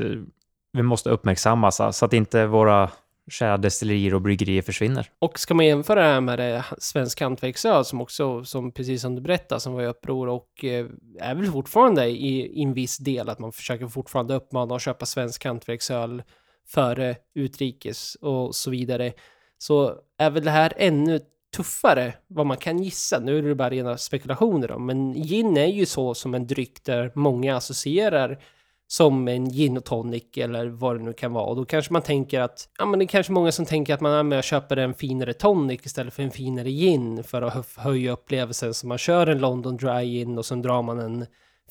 vi 0.73 0.83
måste 0.83 1.09
uppmärksammas 1.09 1.97
så 1.97 2.05
att 2.05 2.13
inte 2.13 2.45
våra 2.45 2.89
kära 3.31 3.57
destillerier 3.57 4.13
och 4.13 4.21
bryggerier 4.21 4.61
försvinner. 4.61 5.09
Och 5.19 5.39
ska 5.39 5.53
man 5.53 5.65
jämföra 5.65 6.01
det 6.01 6.07
här 6.07 6.21
med 6.21 6.39
det 6.39 6.65
svensk 6.77 7.21
hantverksöl 7.21 7.85
som 7.85 8.01
också, 8.01 8.43
som 8.43 8.71
precis 8.71 9.01
som 9.01 9.15
du 9.15 9.21
berättade, 9.21 9.61
som 9.61 9.73
var 9.73 9.81
i 9.81 9.85
uppror 9.85 10.27
och 10.27 10.63
eh, 10.63 10.85
är 11.19 11.35
väl 11.35 11.51
fortfarande 11.51 12.05
i, 12.05 12.59
i 12.59 12.63
en 12.63 12.73
viss 12.73 12.97
del 12.97 13.29
att 13.29 13.39
man 13.39 13.51
försöker 13.51 13.87
fortfarande 13.87 14.35
uppmana 14.35 14.75
att 14.75 14.81
köpa 14.81 15.05
svensk 15.05 15.45
hantverksöl 15.45 16.23
före 16.67 17.15
utrikes 17.35 18.15
och 18.15 18.55
så 18.55 18.71
vidare. 18.71 19.13
Så 19.57 19.95
är 20.17 20.29
väl 20.29 20.43
det 20.43 20.51
här 20.51 20.73
ännu 20.77 21.19
tuffare 21.55 22.13
vad 22.27 22.45
man 22.45 22.57
kan 22.57 22.83
gissa. 22.83 23.19
Nu 23.19 23.37
är 23.37 23.41
det 23.41 23.55
bara 23.55 23.69
rena 23.69 23.97
spekulationer 23.97 24.71
om, 24.71 24.85
men 24.85 25.13
gin 25.13 25.57
är 25.57 25.65
ju 25.65 25.85
så 25.85 26.13
som 26.13 26.33
en 26.33 26.47
dryck 26.47 26.83
där 26.83 27.11
många 27.15 27.55
associerar 27.55 28.39
som 28.87 29.27
en 29.27 29.49
gin 29.49 29.77
och 29.77 29.85
tonic 29.85 30.23
eller 30.37 30.67
vad 30.67 30.99
det 30.99 31.03
nu 31.03 31.13
kan 31.13 31.33
vara. 31.33 31.45
Och 31.45 31.55
då 31.55 31.65
kanske 31.65 31.93
man 31.93 32.01
tänker 32.01 32.39
att, 32.39 32.69
ja 32.77 32.85
men 32.85 32.99
det 32.99 33.05
är 33.05 33.07
kanske 33.07 33.33
många 33.33 33.51
som 33.51 33.65
tänker 33.65 33.93
att 33.93 34.01
man 34.01 34.31
ja, 34.31 34.41
köper 34.41 34.77
en 34.77 34.93
finare 34.93 35.33
tonic 35.33 35.85
istället 35.85 36.13
för 36.13 36.23
en 36.23 36.31
finare 36.31 36.69
gin 36.69 37.23
för 37.23 37.41
att 37.41 37.75
höja 37.77 38.11
upplevelsen. 38.11 38.73
Så 38.73 38.87
man 38.87 38.97
kör 38.97 39.27
en 39.27 39.39
London 39.39 39.77
Dry 39.77 40.05
Gin 40.05 40.37
och 40.37 40.45
sen 40.45 40.61
drar 40.61 40.81
man 40.81 40.99
en 40.99 41.25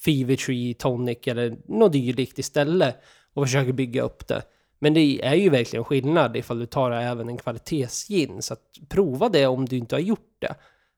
Fever 0.05 0.37
Tree 0.37 0.75
Tonic 0.75 1.19
eller 1.27 1.57
något 1.67 1.93
dylikt 1.93 2.39
istället 2.39 2.97
och 3.35 3.45
försöker 3.45 3.73
bygga 3.73 4.03
upp 4.03 4.27
det. 4.27 4.43
Men 4.79 4.95
det 4.95 5.25
är 5.25 5.35
ju 5.35 5.51
verkligen 5.51 5.85
skillnad 5.85 6.37
ifall 6.37 6.59
du 6.59 6.67
tar 6.67 6.91
även 6.91 7.29
en 7.29 7.37
kvalitetsgin. 7.37 8.43
Så 8.43 8.55
att 8.55 8.63
prova 8.89 9.29
det 9.29 9.47
om 9.47 9.67
du 9.67 9.77
inte 9.77 9.95
har 9.95 10.01
gjort 10.01 10.37
det. 10.39 10.55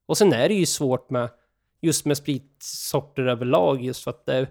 Och 0.06 0.18
sen 0.18 0.32
är 0.32 0.48
det 0.48 0.54
ju 0.54 0.66
svårt 0.66 1.10
med 1.10 1.28
just 1.80 2.04
med 2.04 2.16
spritsorter 2.16 3.22
överlag 3.22 3.82
just 3.82 4.04
för 4.04 4.10
att 4.10 4.26
det 4.26 4.46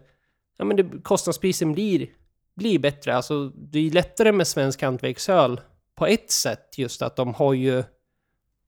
ja, 0.57 0.65
men 0.65 0.77
det, 0.77 1.03
kostnadsprisen 1.03 1.73
blir, 1.73 2.07
blir 2.55 2.79
bättre. 2.79 3.15
Alltså, 3.15 3.49
det 3.49 3.79
är 3.79 3.91
lättare 3.91 4.31
med 4.31 4.47
svensk 4.47 4.81
hantverksöl 4.81 5.61
på 5.95 6.05
ett 6.05 6.31
sätt, 6.31 6.77
just 6.77 7.01
att 7.01 7.15
de 7.15 7.33
har 7.33 7.53
ju... 7.53 7.83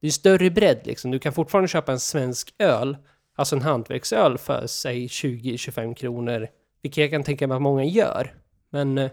Det 0.02 0.08
är 0.08 0.12
större 0.12 0.50
bredd 0.50 0.82
liksom. 0.84 1.12
Du 1.12 1.20
kan 1.20 1.34
fortfarande 1.34 1.68
köpa 1.68 1.92
en 1.92 2.00
svensk 2.00 2.56
öl, 2.60 2.98
alltså 3.36 3.56
en 3.56 3.62
hantverksöl 3.62 4.38
för 4.38 4.68
säg 4.68 5.08
20-25 5.08 5.94
kronor, 5.94 6.48
vilket 6.82 7.02
jag 7.02 7.12
kan 7.12 7.24
tänka 7.24 7.48
mig 7.48 7.56
att 7.56 7.62
många 7.62 7.84
gör. 7.84 8.34
Men 8.70 8.98
eh, 8.98 9.12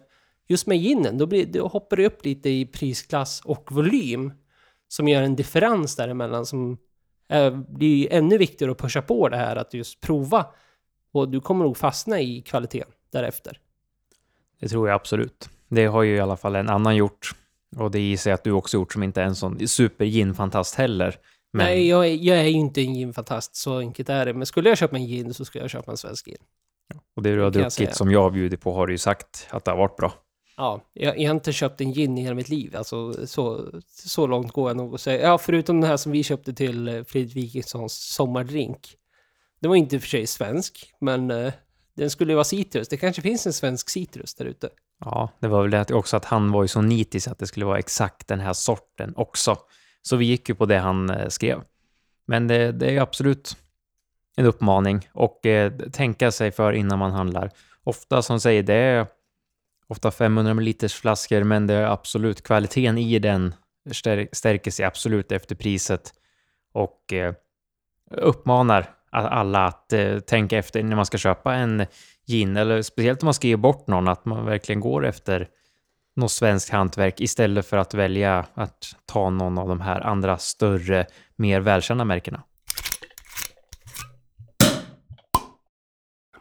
just 0.49 0.67
med 0.67 0.79
ginen, 0.79 1.19
då, 1.19 1.27
blir, 1.27 1.47
då 1.47 1.67
hoppar 1.67 1.97
det 1.97 2.07
upp 2.07 2.25
lite 2.25 2.51
i 2.51 2.67
prisklass 2.67 3.41
och 3.45 3.73
volym 3.73 4.33
som 4.89 5.09
gör 5.09 5.23
en 5.23 5.37
differens 5.37 5.97
däremellan 5.97 6.47
som 6.47 6.79
är, 7.29 7.51
blir 7.51 8.13
ännu 8.13 8.39
viktigare 8.39 8.73
att 8.73 8.79
pusha 8.79 9.03
på 9.03 9.29
det 9.29 9.37
här 9.37 9.57
att 9.57 9.75
just 9.75 10.01
prova 10.01 10.47
och 11.15 11.29
du 11.29 11.41
kommer 11.41 11.65
nog 11.65 11.77
fastna 11.77 12.21
i 12.21 12.41
kvaliteten 12.41 12.93
därefter. 13.13 13.59
Det 14.61 14.69
tror 14.69 14.89
jag 14.89 14.95
absolut. 14.95 15.49
Det 15.69 15.87
har 15.87 16.03
ju 16.03 16.17
i 16.17 16.21
alla 16.21 16.37
fall 16.37 16.57
en 16.57 16.69
annan 16.69 16.97
gjort. 16.97 17.31
Och 17.77 17.91
det 17.91 18.01
gissar 18.01 18.31
jag 18.31 18.35
att 18.35 18.45
du 18.45 18.53
också 18.53 18.77
gjort 18.77 18.93
som 18.93 19.03
inte 19.03 19.23
är 19.23 19.25
en 19.25 19.37
sån 19.37 19.69
super 19.69 20.05
gin-fantast 20.05 20.75
heller. 20.75 21.17
Men... 21.53 21.67
Nej, 21.67 21.89
jag 21.89 22.09
är, 22.09 22.15
jag 22.15 22.39
är 22.39 22.45
ju 22.45 22.51
inte 22.51 22.81
en 22.81 22.95
gin-fantast, 22.95 23.57
så 23.57 23.79
enkelt 23.79 24.09
är 24.09 24.27
det. 24.27 24.35
Men 24.35 24.47
skulle 24.47 24.69
jag 24.69 24.79
köpa 24.79 24.97
en 24.97 25.07
gin 25.07 25.35
så 25.35 25.45
skulle 25.45 25.65
jag 25.65 25.71
köpa 25.71 25.91
en 25.91 25.97
svensk 25.97 26.27
gin. 26.27 26.37
Och 27.17 27.23
det 27.23 27.35
du 27.35 27.43
har 27.43 27.51
druckit 27.51 27.97
som 27.97 28.11
jag 28.11 28.23
har 28.23 28.31
bjudit 28.31 28.61
på 28.61 28.73
har 28.73 28.87
du 28.87 28.93
ju 28.93 28.99
sagt 28.99 29.47
att 29.51 29.65
det 29.65 29.71
har 29.71 29.79
varit 29.79 29.97
bra. 29.97 30.13
Ja, 30.57 30.81
jag, 30.93 31.19
jag 31.19 31.31
har 31.31 31.35
inte 31.35 31.53
köpt 31.53 31.81
en 31.81 31.93
gin 31.93 32.19
i 32.19 32.23
hela 32.23 32.35
mitt 32.35 32.49
liv. 32.49 32.77
Alltså, 32.77 33.27
så, 33.27 33.71
så 33.89 34.27
långt 34.27 34.53
går 34.53 34.71
jag 34.71 34.77
nog 34.77 34.95
att 34.95 35.01
säga. 35.01 35.23
Ja, 35.23 35.39
förutom 35.39 35.81
den 35.81 35.91
här 35.91 35.97
som 35.97 36.13
vi 36.13 36.23
köpte 36.23 36.55
till 36.55 36.89
eh, 36.89 37.05
Fredrik 37.05 37.37
Wikingssons 37.37 38.15
sommardrink. 38.15 38.97
Den 39.65 39.69
var 39.69 39.77
inte 39.77 40.01
för 40.01 40.09
sig 40.09 40.27
svensk, 40.27 40.93
men 41.01 41.31
uh, 41.31 41.53
den 41.97 42.11
skulle 42.11 42.33
ju 42.33 42.35
vara 42.35 42.45
citrus. 42.45 42.89
Det 42.89 42.97
kanske 42.97 43.23
finns 43.23 43.47
en 43.47 43.53
svensk 43.53 43.91
citrus 43.91 44.35
där 44.35 44.45
ute. 44.45 44.69
Ja, 45.05 45.31
det 45.41 45.49
var 45.49 45.63
väl 45.63 45.71
det 45.71 45.95
också 45.95 46.17
att 46.17 46.25
han 46.25 46.53
var 46.53 46.63
ju 46.63 46.69
så 46.69 46.81
nitisk 46.81 47.29
att 47.29 47.39
det 47.39 47.47
skulle 47.47 47.67
vara 47.67 47.79
exakt 47.79 48.29
den 48.29 48.41
här 48.41 48.53
sorten 48.53 49.13
också. 49.17 49.57
Så 50.03 50.17
vi 50.17 50.25
gick 50.25 50.49
ju 50.49 50.55
på 50.55 50.67
det 50.67 50.79
han 50.79 51.11
uh, 51.11 51.29
skrev. 51.29 51.63
Men 52.27 52.47
det, 52.47 52.73
det 52.73 52.97
är 52.97 53.01
absolut 53.01 53.57
en 54.37 54.47
uppmaning 54.47 55.09
och 55.13 55.47
eh, 55.47 55.73
tänka 55.73 56.31
sig 56.31 56.53
för 56.53 56.73
innan 56.73 56.99
man 56.99 57.13
handlar. 57.13 57.51
Ofta 57.85 58.23
som 58.23 58.41
säger 58.41 58.63
det 58.63 58.75
är 58.75 59.07
ofta 59.87 60.11
500 60.11 60.55
ml 60.55 60.89
flaskor, 60.89 61.43
men 61.43 61.67
det 61.67 61.75
är 61.75 61.87
absolut 61.87 62.43
kvaliteten 62.43 62.99
i 62.99 63.19
den 63.19 63.55
stärker 64.33 64.71
sig 64.71 64.85
absolut 64.85 65.33
efter 65.33 65.55
priset 65.55 66.13
och 66.73 67.13
eh, 67.13 67.35
uppmanar 68.11 68.91
alla 69.15 69.65
att 69.65 69.93
eh, 69.93 70.19
tänka 70.19 70.59
efter 70.59 70.83
när 70.83 70.97
man 70.97 71.07
ska 71.07 71.19
köpa 71.19 71.55
en 71.55 71.87
gin, 72.27 72.57
eller 72.57 72.83
speciellt 72.83 73.23
om 73.23 73.27
man 73.27 73.35
ska 73.35 73.47
ge 73.47 73.57
bort 73.57 73.87
någon, 73.87 74.09
att 74.09 74.25
man 74.25 74.47
verkligen 74.47 74.81
går 74.81 75.07
efter 75.07 75.49
något 76.17 76.31
svenskt 76.31 76.71
hantverk 76.71 77.21
istället 77.21 77.67
för 77.67 77.77
att 77.77 77.95
välja 77.95 78.47
att 78.55 78.97
ta 79.07 79.31
någon 79.31 79.59
av 79.59 79.69
de 79.69 79.81
här 79.81 80.01
andra 80.01 80.39
större, 80.39 81.07
mer 81.37 81.61
välkända 81.61 82.05
märkena. 82.05 82.43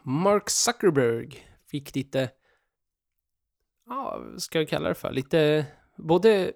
Mark 0.02 0.50
Zuckerberg 0.50 1.46
fick 1.70 1.94
lite, 1.94 2.30
ja, 3.88 4.20
vad 4.20 4.42
ska 4.42 4.58
jag 4.58 4.68
kalla 4.68 4.88
det 4.88 4.94
för, 4.94 5.12
lite 5.12 5.66
både 5.96 6.52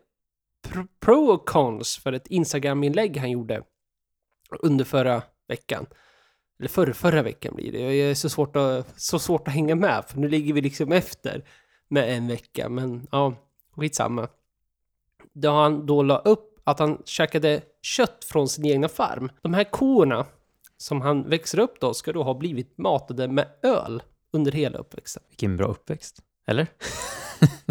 pro 1.00 1.24
och 1.24 1.48
cons 1.48 1.98
för 1.98 2.12
ett 2.12 2.26
Instagram-inlägg 2.26 3.16
han 3.16 3.30
gjorde 3.30 3.62
under 4.60 4.84
förra 4.84 5.22
veckan. 5.48 5.86
Eller 6.58 6.68
förra, 6.68 6.94
förra 6.94 7.22
veckan 7.22 7.54
blir 7.54 7.72
det. 7.72 7.80
Jag 7.80 8.10
är 8.10 8.14
så 8.14 8.28
svårt, 8.28 8.56
att, 8.56 9.00
så 9.00 9.18
svårt 9.18 9.48
att 9.48 9.54
hänga 9.54 9.74
med, 9.74 10.04
för 10.08 10.18
nu 10.18 10.28
ligger 10.28 10.54
vi 10.54 10.60
liksom 10.60 10.92
efter 10.92 11.44
med 11.88 12.16
en 12.16 12.28
vecka. 12.28 12.68
Men 12.68 13.06
ja, 13.10 13.34
skitsamma. 13.76 14.28
Då 15.32 15.50
han 15.50 15.86
då 15.86 16.02
la 16.02 16.18
upp 16.18 16.60
att 16.64 16.78
han 16.78 17.02
käkade 17.04 17.60
kött 17.82 18.24
från 18.24 18.48
sin 18.48 18.64
egna 18.64 18.88
farm. 18.88 19.30
De 19.42 19.54
här 19.54 19.64
korna 19.64 20.26
som 20.76 21.00
han 21.00 21.28
växer 21.28 21.58
upp 21.58 21.80
då 21.80 21.94
ska 21.94 22.12
då 22.12 22.22
ha 22.22 22.34
blivit 22.34 22.78
matade 22.78 23.28
med 23.28 23.48
öl 23.62 24.02
under 24.32 24.52
hela 24.52 24.78
uppväxten. 24.78 25.22
Vilken 25.28 25.56
bra 25.56 25.66
uppväxt. 25.66 26.22
Eller? 26.46 26.66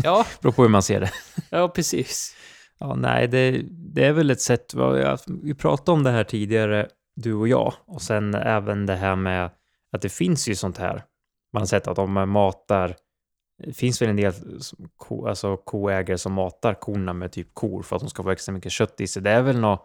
Ja. 0.04 0.26
Beror 0.42 0.52
på 0.52 0.62
hur 0.62 0.70
man 0.70 0.84
ser 0.84 1.00
det. 1.00 1.12
Ja, 1.50 1.70
precis. 1.70 2.36
Ja, 2.78 2.96
nej, 2.96 3.28
det, 3.28 3.62
det 3.72 4.06
är 4.06 4.14
väl 4.14 4.30
ett 4.30 4.42
sätt. 4.42 4.74
Vi 5.44 5.56
pratade 5.56 5.92
om 5.92 6.04
det 6.04 6.12
här 6.12 6.24
tidigare 6.24 6.90
du 7.18 7.34
och 7.34 7.48
jag. 7.48 7.74
Och 7.86 8.02
sen 8.02 8.36
även 8.36 8.86
det 8.86 8.96
här 8.96 9.16
med 9.16 9.50
att 9.92 10.02
det 10.02 10.10
finns 10.10 10.50
ju 10.50 10.56
sånt 10.56 10.78
här. 10.78 11.04
Man 11.54 11.62
har 11.62 11.68
sett 11.68 11.88
att 11.88 11.96
de 11.96 12.30
matar, 12.30 12.96
det 13.66 13.74
finns 13.74 14.02
väl 14.02 14.10
en 14.10 14.16
del 14.16 14.34
ko, 14.98 15.28
alltså 15.28 15.58
koägare 15.58 16.18
som 16.18 16.34
matar 16.34 16.74
korna 16.74 17.14
med 17.14 17.32
typ 17.32 17.54
kor 17.54 17.84
för 17.84 17.96
att 17.96 18.02
de 18.02 18.10
ska 18.10 18.24
få 18.24 18.30
extra 18.30 18.54
mycket 18.54 18.72
kött 18.72 19.02
i 19.02 19.08
sig. 19.08 19.22
Det 19.22 19.32
är 19.32 19.42
väl 19.42 19.60
någon 19.60 19.78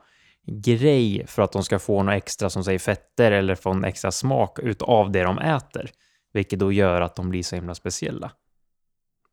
grej 0.46 1.26
för 1.26 1.42
att 1.42 1.52
de 1.52 1.64
ska 1.64 1.78
få 1.78 2.02
något 2.02 2.14
extra 2.14 2.50
som 2.50 2.64
säger 2.64 2.78
fetter 2.78 3.32
eller 3.32 3.54
få 3.54 3.70
en 3.70 3.84
extra 3.84 4.10
smak 4.10 4.58
utav 4.58 5.12
det 5.12 5.22
de 5.22 5.38
äter. 5.38 5.90
Vilket 6.32 6.58
då 6.58 6.72
gör 6.72 7.00
att 7.00 7.16
de 7.16 7.30
blir 7.30 7.42
så 7.42 7.56
himla 7.56 7.74
speciella. 7.74 8.32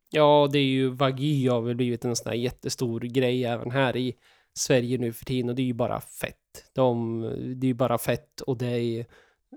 Ja, 0.09 0.49
det 0.51 0.59
är 0.59 0.63
ju 0.63 0.89
Wagyu 0.89 1.49
har 1.49 1.61
väl 1.61 1.75
blivit 1.75 2.05
en 2.05 2.15
sån 2.15 2.29
här 2.29 2.37
jättestor 2.37 2.99
grej 2.99 3.45
även 3.45 3.71
här 3.71 3.97
i 3.97 4.15
Sverige 4.53 4.97
nu 4.97 5.13
för 5.13 5.25
tiden 5.25 5.49
och 5.49 5.55
det 5.55 5.61
är 5.61 5.65
ju 5.65 5.73
bara 5.73 6.01
fett. 6.01 6.35
De, 6.73 7.21
det 7.55 7.65
är 7.65 7.69
ju 7.69 7.73
bara 7.73 7.97
fett 7.97 8.41
och 8.41 8.57
det 8.57 8.67
är 8.67 9.05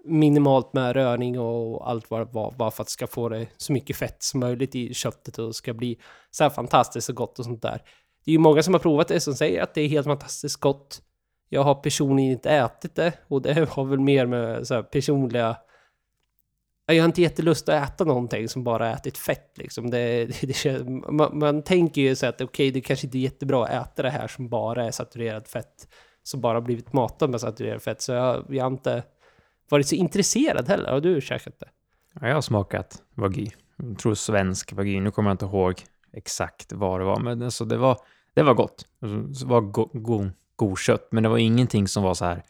minimalt 0.04 0.72
med 0.72 0.92
rörning 0.92 1.40
och 1.40 1.90
allt 1.90 2.11
vad 2.11 2.20
det 2.20 2.32
var, 2.32 2.52
bara 2.52 2.70
för 2.70 2.82
att 2.82 2.88
ska 2.88 3.06
få 3.06 3.28
det 3.28 3.46
så 3.56 3.72
mycket 3.72 3.96
fett 3.96 4.22
som 4.22 4.40
möjligt 4.40 4.75
i 4.75 4.94
köttet 4.94 5.38
och 5.38 5.54
ska 5.54 5.75
bli 5.75 5.99
så 6.30 6.44
här 6.44 6.50
fantastiskt 6.50 7.08
och 7.08 7.14
gott 7.14 7.38
och 7.38 7.44
sånt 7.44 7.62
där. 7.62 7.82
Det 8.25 8.30
är 8.30 8.32
ju 8.32 8.38
många 8.38 8.62
som 8.62 8.75
har 8.75 8.78
provat 8.78 9.08
det 9.08 9.20
som 9.20 9.34
säger 9.34 9.62
att 9.62 9.75
det 9.75 9.80
är 9.80 9.88
helt 9.88 10.06
fantastiskt 10.06 10.56
gott. 10.56 11.02
Jag 11.49 11.62
har 11.62 11.75
personligen 11.75 12.32
inte 12.32 12.50
ätit 12.50 12.94
det 12.94 13.12
och 13.28 13.42
det 13.42 13.68
har 13.70 13.84
väl 13.84 14.00
mer 14.00 14.26
med 14.26 14.66
så 14.66 14.75
här 14.75 14.82
personliga 14.82 15.56
jag 16.92 17.02
har 17.02 17.08
inte 17.08 17.22
jättelust 17.22 17.68
att 17.68 17.88
äta 17.88 18.04
någonting 18.04 18.49
som 18.49 18.64
bara 18.64 18.92
ätit 18.92 19.18
fett 19.18 19.58
liksom. 19.58 19.90
Det, 19.90 20.25
det, 20.40 20.62
det 20.62 20.84
man, 21.11 21.38
man, 21.38 21.62
tänker 21.62 22.00
ju 22.00 22.14
så 22.14 22.26
att 22.26 22.34
okej, 22.34 22.44
okay, 22.44 22.70
det 22.70 22.80
kanske 22.80 23.06
inte 23.06 23.18
är 23.18 23.20
jättebra 23.20 23.64
att 23.64 23.70
äta 23.70 24.02
det 24.02 24.11
här 24.11 24.28
som 24.28 24.49
bara 24.49 24.84
är 24.84 24.90
saturerat 24.90 25.49
fett. 25.49 25.88
Som 26.22 26.40
bara 26.40 26.61
blivit 26.61 26.92
matad 26.92 27.30
med 27.30 27.40
saturerat 27.40 27.82
fett. 27.82 28.02
Så 28.02 28.12
jag, 28.12 28.46
jag 28.49 28.64
har 28.64 28.70
inte 28.70 29.02
varit 29.68 29.87
så 29.87 29.94
intresserad 29.94 30.68
heller. 30.68 30.90
Har 30.90 31.00
du 31.00 31.20
käkat 31.20 31.61
det? 31.61 31.68
Ja, 32.20 32.28
jag 32.28 32.34
har 32.34 32.42
smakat 32.42 33.02
vagi. 33.14 33.52
Jag 33.76 33.99
tror 33.99 34.14
svensk 34.14 34.72
vagi. 34.72 35.00
Nu 35.00 35.11
kommer 35.11 35.30
jag 35.30 35.34
inte 35.34 35.44
ihåg 35.44 35.75
exakt 36.12 36.72
vad 36.72 37.00
det 37.00 37.04
var, 37.04 37.20
men 37.20 37.42
alltså 37.42 37.64
det 37.64 37.76
var, 37.76 37.99
det 38.34 38.42
var 38.42 38.54
gott. 38.54 38.87
Alltså, 39.02 39.44
det 39.44 39.50
var 39.50 39.61
go, 39.61 39.90
go, 39.92 40.30
god 40.56 40.78
kött, 40.78 41.08
men 41.11 41.22
det 41.22 41.28
var 41.28 41.38
ingenting 41.38 41.88
som 41.88 42.02
var 42.02 42.14
så 42.14 42.25
här 42.25 42.42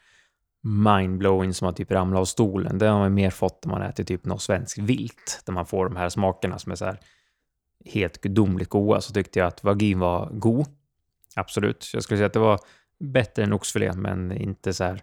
mindblowing 0.63 1.53
som 1.53 1.67
att 1.67 1.75
typ 1.75 1.91
ramla 1.91 2.19
av 2.19 2.25
stolen. 2.25 2.77
Det 2.77 2.87
har 2.87 2.99
man 2.99 3.13
mer 3.13 3.29
fått 3.29 3.65
när 3.65 3.73
man 3.73 3.81
äter 3.81 4.03
typ 4.03 4.25
något 4.25 4.41
svenskt 4.41 4.77
vilt, 4.77 5.41
där 5.45 5.53
man 5.53 5.65
får 5.65 5.85
de 5.85 5.95
här 5.95 6.09
smakerna 6.09 6.59
som 6.59 6.71
är 6.71 6.75
så 6.75 6.85
här 6.85 6.99
helt 7.85 8.21
gudomligt 8.21 8.69
goda. 8.69 9.01
Så 9.01 9.13
tyckte 9.13 9.39
jag 9.39 9.47
att 9.47 9.63
vagin 9.63 9.99
var 9.99 10.29
god. 10.31 10.65
Absolut. 11.35 11.91
Jag 11.93 12.03
skulle 12.03 12.17
säga 12.17 12.27
att 12.27 12.33
det 12.33 12.39
var 12.39 12.59
bättre 12.99 13.43
än 13.43 13.53
oxfilé, 13.53 13.93
men 13.93 14.31
inte 14.31 14.73
så 14.73 14.83
här 14.83 15.01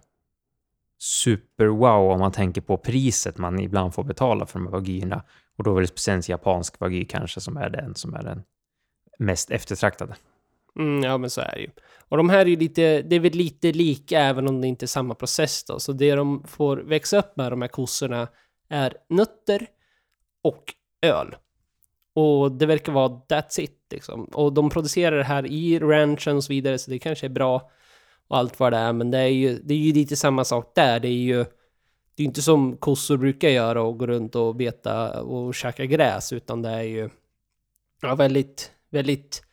super 0.99 1.65
wow 1.65 2.11
om 2.11 2.19
man 2.19 2.31
tänker 2.31 2.61
på 2.61 2.77
priset 2.77 3.37
man 3.37 3.59
ibland 3.59 3.93
får 3.93 4.03
betala 4.03 4.45
för 4.45 4.59
de 4.59 4.65
här 4.65 4.71
vagierna. 4.71 5.23
Och 5.57 5.63
då 5.63 5.77
är 5.77 5.81
det 5.81 5.87
speciellt 5.87 6.29
japansk 6.29 6.79
vagi 6.79 7.05
kanske 7.05 7.41
som 7.41 7.57
är 7.57 7.69
den 7.69 7.95
som 7.95 8.13
är 8.13 8.23
den 8.23 8.43
mest 9.19 9.51
eftertraktade. 9.51 10.15
Mm, 10.81 11.03
ja, 11.03 11.17
men 11.17 11.29
så 11.29 11.41
är 11.41 11.51
det 11.55 11.61
ju. 11.61 11.69
Och 12.09 12.17
de 12.17 12.29
här 12.29 12.39
är 12.39 12.45
ju 12.45 12.55
lite, 12.55 13.01
det 13.01 13.15
är 13.15 13.19
väl 13.19 13.31
lite 13.31 13.71
lika 13.71 14.19
även 14.19 14.47
om 14.47 14.61
det 14.61 14.67
inte 14.67 14.85
är 14.85 14.87
samma 14.87 15.15
process 15.15 15.63
då. 15.63 15.79
Så 15.79 15.91
det 15.93 16.15
de 16.15 16.43
får 16.47 16.77
växa 16.77 17.19
upp 17.19 17.37
med, 17.37 17.51
de 17.51 17.61
här 17.61 17.69
kossorna, 17.69 18.27
är 18.69 18.93
nötter 19.09 19.67
och 20.43 20.73
öl. 21.01 21.35
Och 22.13 22.51
det 22.51 22.65
verkar 22.65 22.91
vara 22.93 23.21
that's 23.29 23.59
it 23.59 23.87
liksom. 23.91 24.23
Och 24.23 24.53
de 24.53 24.69
producerar 24.69 25.17
det 25.17 25.23
här 25.23 25.45
i 25.45 25.79
ranchen 25.79 26.35
och 26.35 26.43
så 26.43 26.53
vidare, 26.53 26.77
så 26.77 26.91
det 26.91 26.99
kanske 26.99 27.27
är 27.27 27.29
bra 27.29 27.71
och 28.27 28.37
allt 28.37 28.59
vad 28.59 28.73
det 28.73 28.77
är. 28.77 28.93
Men 28.93 29.11
det 29.11 29.17
är 29.17 29.27
ju, 29.27 29.59
det 29.63 29.73
är 29.73 29.77
ju 29.77 29.93
lite 29.93 30.15
samma 30.15 30.43
sak 30.43 30.71
där. 30.75 30.99
Det 30.99 31.07
är 31.07 31.11
ju 31.11 31.45
det 32.15 32.23
är 32.23 32.27
inte 32.27 32.41
som 32.41 32.77
kossor 32.77 33.17
brukar 33.17 33.49
göra 33.49 33.81
och 33.81 33.97
gå 33.97 34.07
runt 34.07 34.35
och 34.35 34.55
beta 34.55 35.21
och 35.21 35.55
käka 35.55 35.85
gräs, 35.85 36.33
utan 36.33 36.61
det 36.61 36.69
är 36.69 36.81
ju 36.81 37.09
ja, 38.01 38.15
väldigt, 38.15 38.71
väldigt 38.89 39.43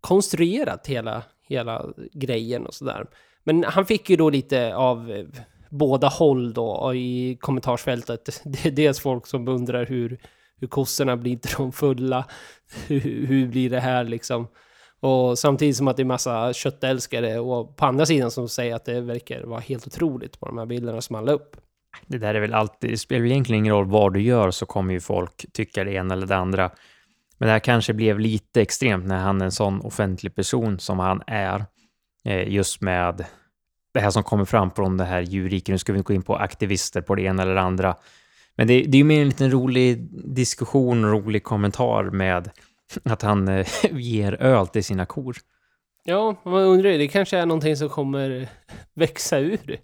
konstruerat 0.00 0.86
hela, 0.86 1.22
hela 1.48 1.86
grejen 2.12 2.66
och 2.66 2.74
sådär. 2.74 3.06
Men 3.44 3.64
han 3.64 3.86
fick 3.86 4.10
ju 4.10 4.16
då 4.16 4.30
lite 4.30 4.74
av 4.74 5.10
eh, 5.10 5.26
båda 5.70 6.08
håll 6.08 6.52
då 6.52 6.94
i 6.94 7.38
kommentarsfältet. 7.40 8.42
Det 8.44 8.66
är 8.66 8.70
dels 8.70 9.00
folk 9.00 9.26
som 9.26 9.48
undrar 9.48 9.86
hur, 9.86 10.18
hur 10.60 10.68
kossorna 10.68 11.16
blir 11.16 11.32
inte 11.32 11.48
de 11.56 11.72
fulla? 11.72 12.24
Hur, 12.86 13.26
hur 13.26 13.48
blir 13.48 13.70
det 13.70 13.80
här 13.80 14.04
liksom? 14.04 14.48
Och 15.00 15.38
samtidigt 15.38 15.76
som 15.76 15.88
att 15.88 15.96
det 15.96 16.02
är 16.02 16.04
massa 16.04 16.52
köttälskare 16.52 17.38
och 17.38 17.76
på 17.76 17.86
andra 17.86 18.06
sidan 18.06 18.30
som 18.30 18.48
säger 18.48 18.74
att 18.74 18.84
det 18.84 19.00
verkar 19.00 19.44
vara 19.44 19.60
helt 19.60 19.86
otroligt 19.86 20.40
på 20.40 20.46
de 20.46 20.58
här 20.58 20.66
bilderna 20.66 21.00
som 21.00 21.14
han 21.14 21.24
la 21.24 21.32
upp. 21.32 21.56
Det 22.06 22.18
där 22.18 22.34
är 22.34 22.40
väl 22.40 22.54
alltid, 22.54 22.90
det 22.90 22.98
spelar 22.98 23.26
egentligen 23.26 23.58
ingen 23.58 23.74
roll 23.74 23.86
vad 23.86 24.14
du 24.14 24.22
gör 24.22 24.50
så 24.50 24.66
kommer 24.66 24.94
ju 24.94 25.00
folk 25.00 25.46
tycka 25.52 25.84
det 25.84 25.92
ena 25.92 26.14
eller 26.14 26.26
det 26.26 26.36
andra. 26.36 26.70
Men 27.38 27.46
det 27.46 27.52
här 27.52 27.58
kanske 27.58 27.92
blev 27.92 28.20
lite 28.20 28.62
extremt 28.62 29.06
när 29.06 29.18
han 29.18 29.40
är 29.40 29.44
en 29.44 29.52
sån 29.52 29.80
offentlig 29.80 30.34
person 30.34 30.78
som 30.78 30.98
han 30.98 31.22
är. 31.26 31.64
Eh, 32.24 32.48
just 32.48 32.80
med 32.80 33.24
det 33.94 34.00
här 34.00 34.10
som 34.10 34.22
kommer 34.22 34.44
fram 34.44 34.70
från 34.70 34.96
det 34.96 35.04
här 35.04 35.20
djurriket. 35.20 35.68
Nu 35.68 35.78
ska 35.78 35.92
vi 35.92 35.98
inte 35.98 36.08
gå 36.08 36.14
in 36.14 36.22
på 36.22 36.36
aktivister 36.36 37.00
på 37.00 37.14
det 37.14 37.22
ena 37.22 37.42
eller 37.42 37.54
det 37.54 37.60
andra. 37.60 37.96
Men 38.56 38.66
det, 38.66 38.82
det 38.82 38.96
är 38.96 38.98
ju 38.98 39.04
mer 39.04 39.20
en 39.20 39.28
liten 39.28 39.50
rolig 39.50 40.08
diskussion, 40.34 41.10
rolig 41.10 41.44
kommentar 41.44 42.04
med 42.04 42.50
att 43.04 43.22
han 43.22 43.48
eh, 43.48 43.66
ger 43.90 44.42
öl 44.42 44.66
till 44.66 44.84
sina 44.84 45.06
kor. 45.06 45.36
Ja, 46.04 46.36
man 46.44 46.62
undrar 46.62 46.90
ju, 46.90 46.98
det 46.98 47.08
kanske 47.08 47.38
är 47.38 47.46
någonting 47.46 47.76
som 47.76 47.88
kommer 47.88 48.48
växa 48.94 49.38
ur. 49.38 49.80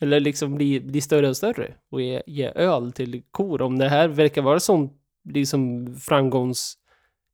Eller 0.00 0.20
liksom 0.20 0.54
bli, 0.54 0.80
bli 0.80 1.00
större 1.00 1.28
och 1.28 1.36
större. 1.36 1.74
Och 1.90 2.02
ge, 2.02 2.22
ge 2.26 2.52
öl 2.54 2.92
till 2.92 3.22
kor. 3.30 3.62
Om 3.62 3.78
det 3.78 3.88
här 3.88 4.08
verkar 4.08 4.42
vara 4.42 4.60
sån 4.60 4.90
liksom 5.24 5.94
framgångs 6.00 6.76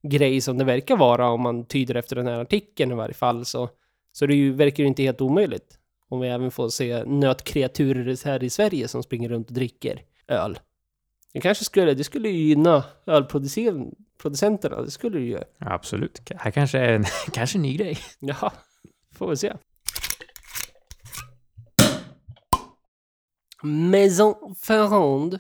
grej 0.03 0.41
som 0.41 0.59
det 0.59 0.65
verkar 0.65 0.97
vara 0.97 1.29
om 1.29 1.43
man 1.43 1.65
tyder 1.65 1.95
efter 1.95 2.17
den 2.17 2.27
här 2.27 2.39
artikeln 2.39 2.93
i 2.93 2.95
varje 2.95 3.15
fall 3.15 3.45
så, 3.45 3.69
så 4.13 4.27
det 4.27 4.35
ju, 4.35 4.53
verkar 4.53 4.83
ju 4.83 4.89
inte 4.89 5.03
helt 5.03 5.21
omöjligt. 5.21 5.79
Om 6.09 6.21
vi 6.21 6.29
även 6.29 6.51
får 6.51 6.69
se 6.69 7.05
nötkreaturer 7.05 8.25
här 8.25 8.43
i 8.43 8.51
Sverige 8.51 8.89
som 8.89 9.03
springer 9.03 9.29
runt 9.29 9.49
och 9.49 9.55
dricker 9.55 10.03
öl. 10.29 10.59
Det 11.33 11.41
kanske 11.41 11.65
skulle, 11.65 11.95
det 11.95 12.05
skulle 12.05 12.29
ju 12.29 12.49
gynna 12.49 12.85
ölproducenterna, 13.07 14.83
det 14.83 14.91
skulle 14.91 15.19
det 15.19 15.25
ju 15.25 15.39
absolut. 15.59 16.21
Det 16.25 16.37
här 16.39 16.51
kanske 16.51 16.79
är 16.79 16.93
en, 16.93 17.05
kanske 17.33 17.59
en 17.59 17.63
ny 17.63 17.77
grej. 17.77 17.99
Ja, 18.19 18.53
får 19.15 19.31
vi 19.31 19.37
se. 19.37 19.53
Maison 23.63 24.55
Ferrand, 24.63 25.39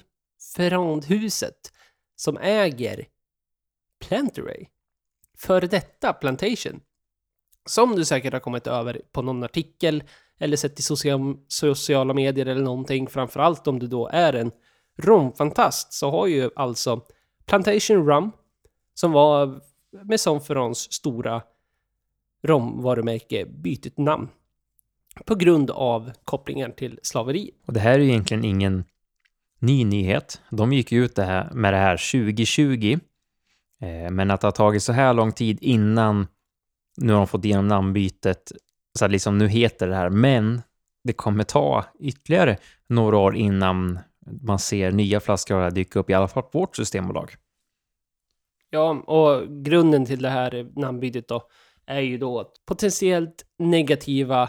Ferrandhuset, 0.56 1.72
som 2.16 2.36
äger 2.36 3.06
Planteray. 4.10 4.66
Före 5.38 5.66
detta 5.66 6.12
Plantation. 6.12 6.80
Som 7.66 7.96
du 7.96 8.04
säkert 8.04 8.32
har 8.32 8.40
kommit 8.40 8.66
över 8.66 9.02
på 9.12 9.22
någon 9.22 9.44
artikel 9.44 10.02
eller 10.38 10.56
sett 10.56 10.80
i 10.80 10.82
sociala 11.48 12.14
medier 12.14 12.46
eller 12.46 12.62
någonting. 12.62 13.08
Framförallt 13.08 13.66
om 13.66 13.78
du 13.78 13.86
då 13.86 14.08
är 14.08 14.32
en 14.32 14.50
romfantast 14.98 15.92
så 15.92 16.10
har 16.10 16.26
ju 16.26 16.50
alltså 16.56 17.00
Plantation 17.46 18.06
Rum 18.06 18.30
som 18.94 19.12
var 19.12 19.60
Maison 20.04 20.40
Ferrands 20.40 20.92
stora 20.92 21.42
romvarumärke 22.42 23.46
bytt 23.46 23.98
namn 23.98 24.28
på 25.24 25.34
grund 25.34 25.70
av 25.70 26.12
kopplingar 26.24 26.70
till 26.70 26.98
slaveri. 27.02 27.50
Och 27.66 27.72
det 27.72 27.80
här 27.80 27.92
är 27.92 27.98
ju 27.98 28.08
egentligen 28.08 28.44
ingen 28.44 28.84
ny 29.58 29.84
nyhet. 29.84 30.40
De 30.50 30.72
gick 30.72 30.92
ut 30.92 31.16
det 31.16 31.24
här, 31.24 31.50
med 31.54 31.72
det 31.72 31.78
här 31.78 31.96
2020 32.12 32.98
Eh, 33.80 34.10
men 34.10 34.30
att 34.30 34.40
det 34.40 34.46
har 34.46 34.52
tagit 34.52 34.82
så 34.82 34.92
här 34.92 35.14
lång 35.14 35.32
tid 35.32 35.58
innan 35.60 36.26
nu 36.96 37.12
har 37.12 37.20
de 37.20 37.26
fått 37.26 37.44
igenom 37.44 37.68
namnbytet, 37.68 38.52
så 38.98 39.04
att 39.04 39.10
liksom 39.10 39.38
nu 39.38 39.48
heter 39.48 39.88
det 39.88 39.94
här, 39.94 40.10
men 40.10 40.62
det 41.04 41.12
kommer 41.12 41.44
ta 41.44 41.84
ytterligare 42.00 42.56
några 42.86 43.18
år 43.18 43.36
innan 43.36 43.98
man 44.42 44.58
ser 44.58 44.90
nya 44.90 45.20
flaskor 45.20 45.70
dyka 45.70 45.98
upp, 45.98 46.10
i 46.10 46.14
alla 46.14 46.28
fall 46.28 46.42
på 46.42 46.58
vårt 46.58 46.76
systembolag. 46.76 47.34
Ja, 48.70 48.90
och 48.90 49.64
grunden 49.64 50.06
till 50.06 50.22
det 50.22 50.28
här 50.28 50.70
namnbytet 50.76 51.28
då 51.28 51.42
är 51.86 52.00
ju 52.00 52.18
då 52.18 52.40
att 52.40 52.52
potentiellt 52.66 53.44
negativa 53.58 54.48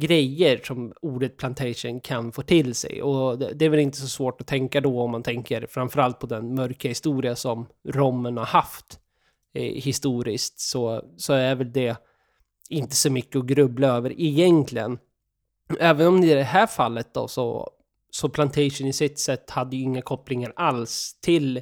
grejer 0.00 0.60
som 0.64 0.92
ordet 1.02 1.36
plantation 1.36 2.00
kan 2.00 2.32
få 2.32 2.42
till 2.42 2.74
sig. 2.74 3.02
Och 3.02 3.38
det, 3.38 3.64
är 3.64 3.68
väl 3.68 3.80
inte 3.80 3.98
så 3.98 4.08
svårt 4.08 4.40
att 4.40 4.46
tänka 4.46 4.80
då 4.80 5.00
om 5.00 5.10
man 5.10 5.22
tänker 5.22 5.66
framförallt 5.66 6.18
på 6.18 6.26
den 6.26 6.54
mörka 6.54 6.88
historia 6.88 7.36
som 7.36 7.66
rommen 7.88 8.36
har 8.36 8.44
haft 8.44 9.00
eh, 9.54 9.62
historiskt 9.62 10.60
så, 10.60 11.02
så 11.16 11.32
är 11.32 11.54
väl 11.54 11.72
det 11.72 11.96
inte 12.70 12.96
så 12.96 13.10
mycket 13.10 13.36
att 13.36 13.46
grubbla 13.46 13.88
över 13.88 14.20
egentligen. 14.20 14.98
Även 15.80 16.06
om 16.06 16.20
det 16.20 16.26
i 16.26 16.34
det 16.34 16.42
här 16.42 16.66
fallet 16.66 17.14
då 17.14 17.28
så, 17.28 17.70
så 18.10 18.28
Plantation 18.28 18.86
i 18.86 18.92
sitt 18.92 19.18
sätt 19.18 19.50
hade 19.50 19.76
ju 19.76 19.82
inga 19.82 20.02
kopplingar 20.02 20.52
alls 20.56 21.20
till 21.20 21.60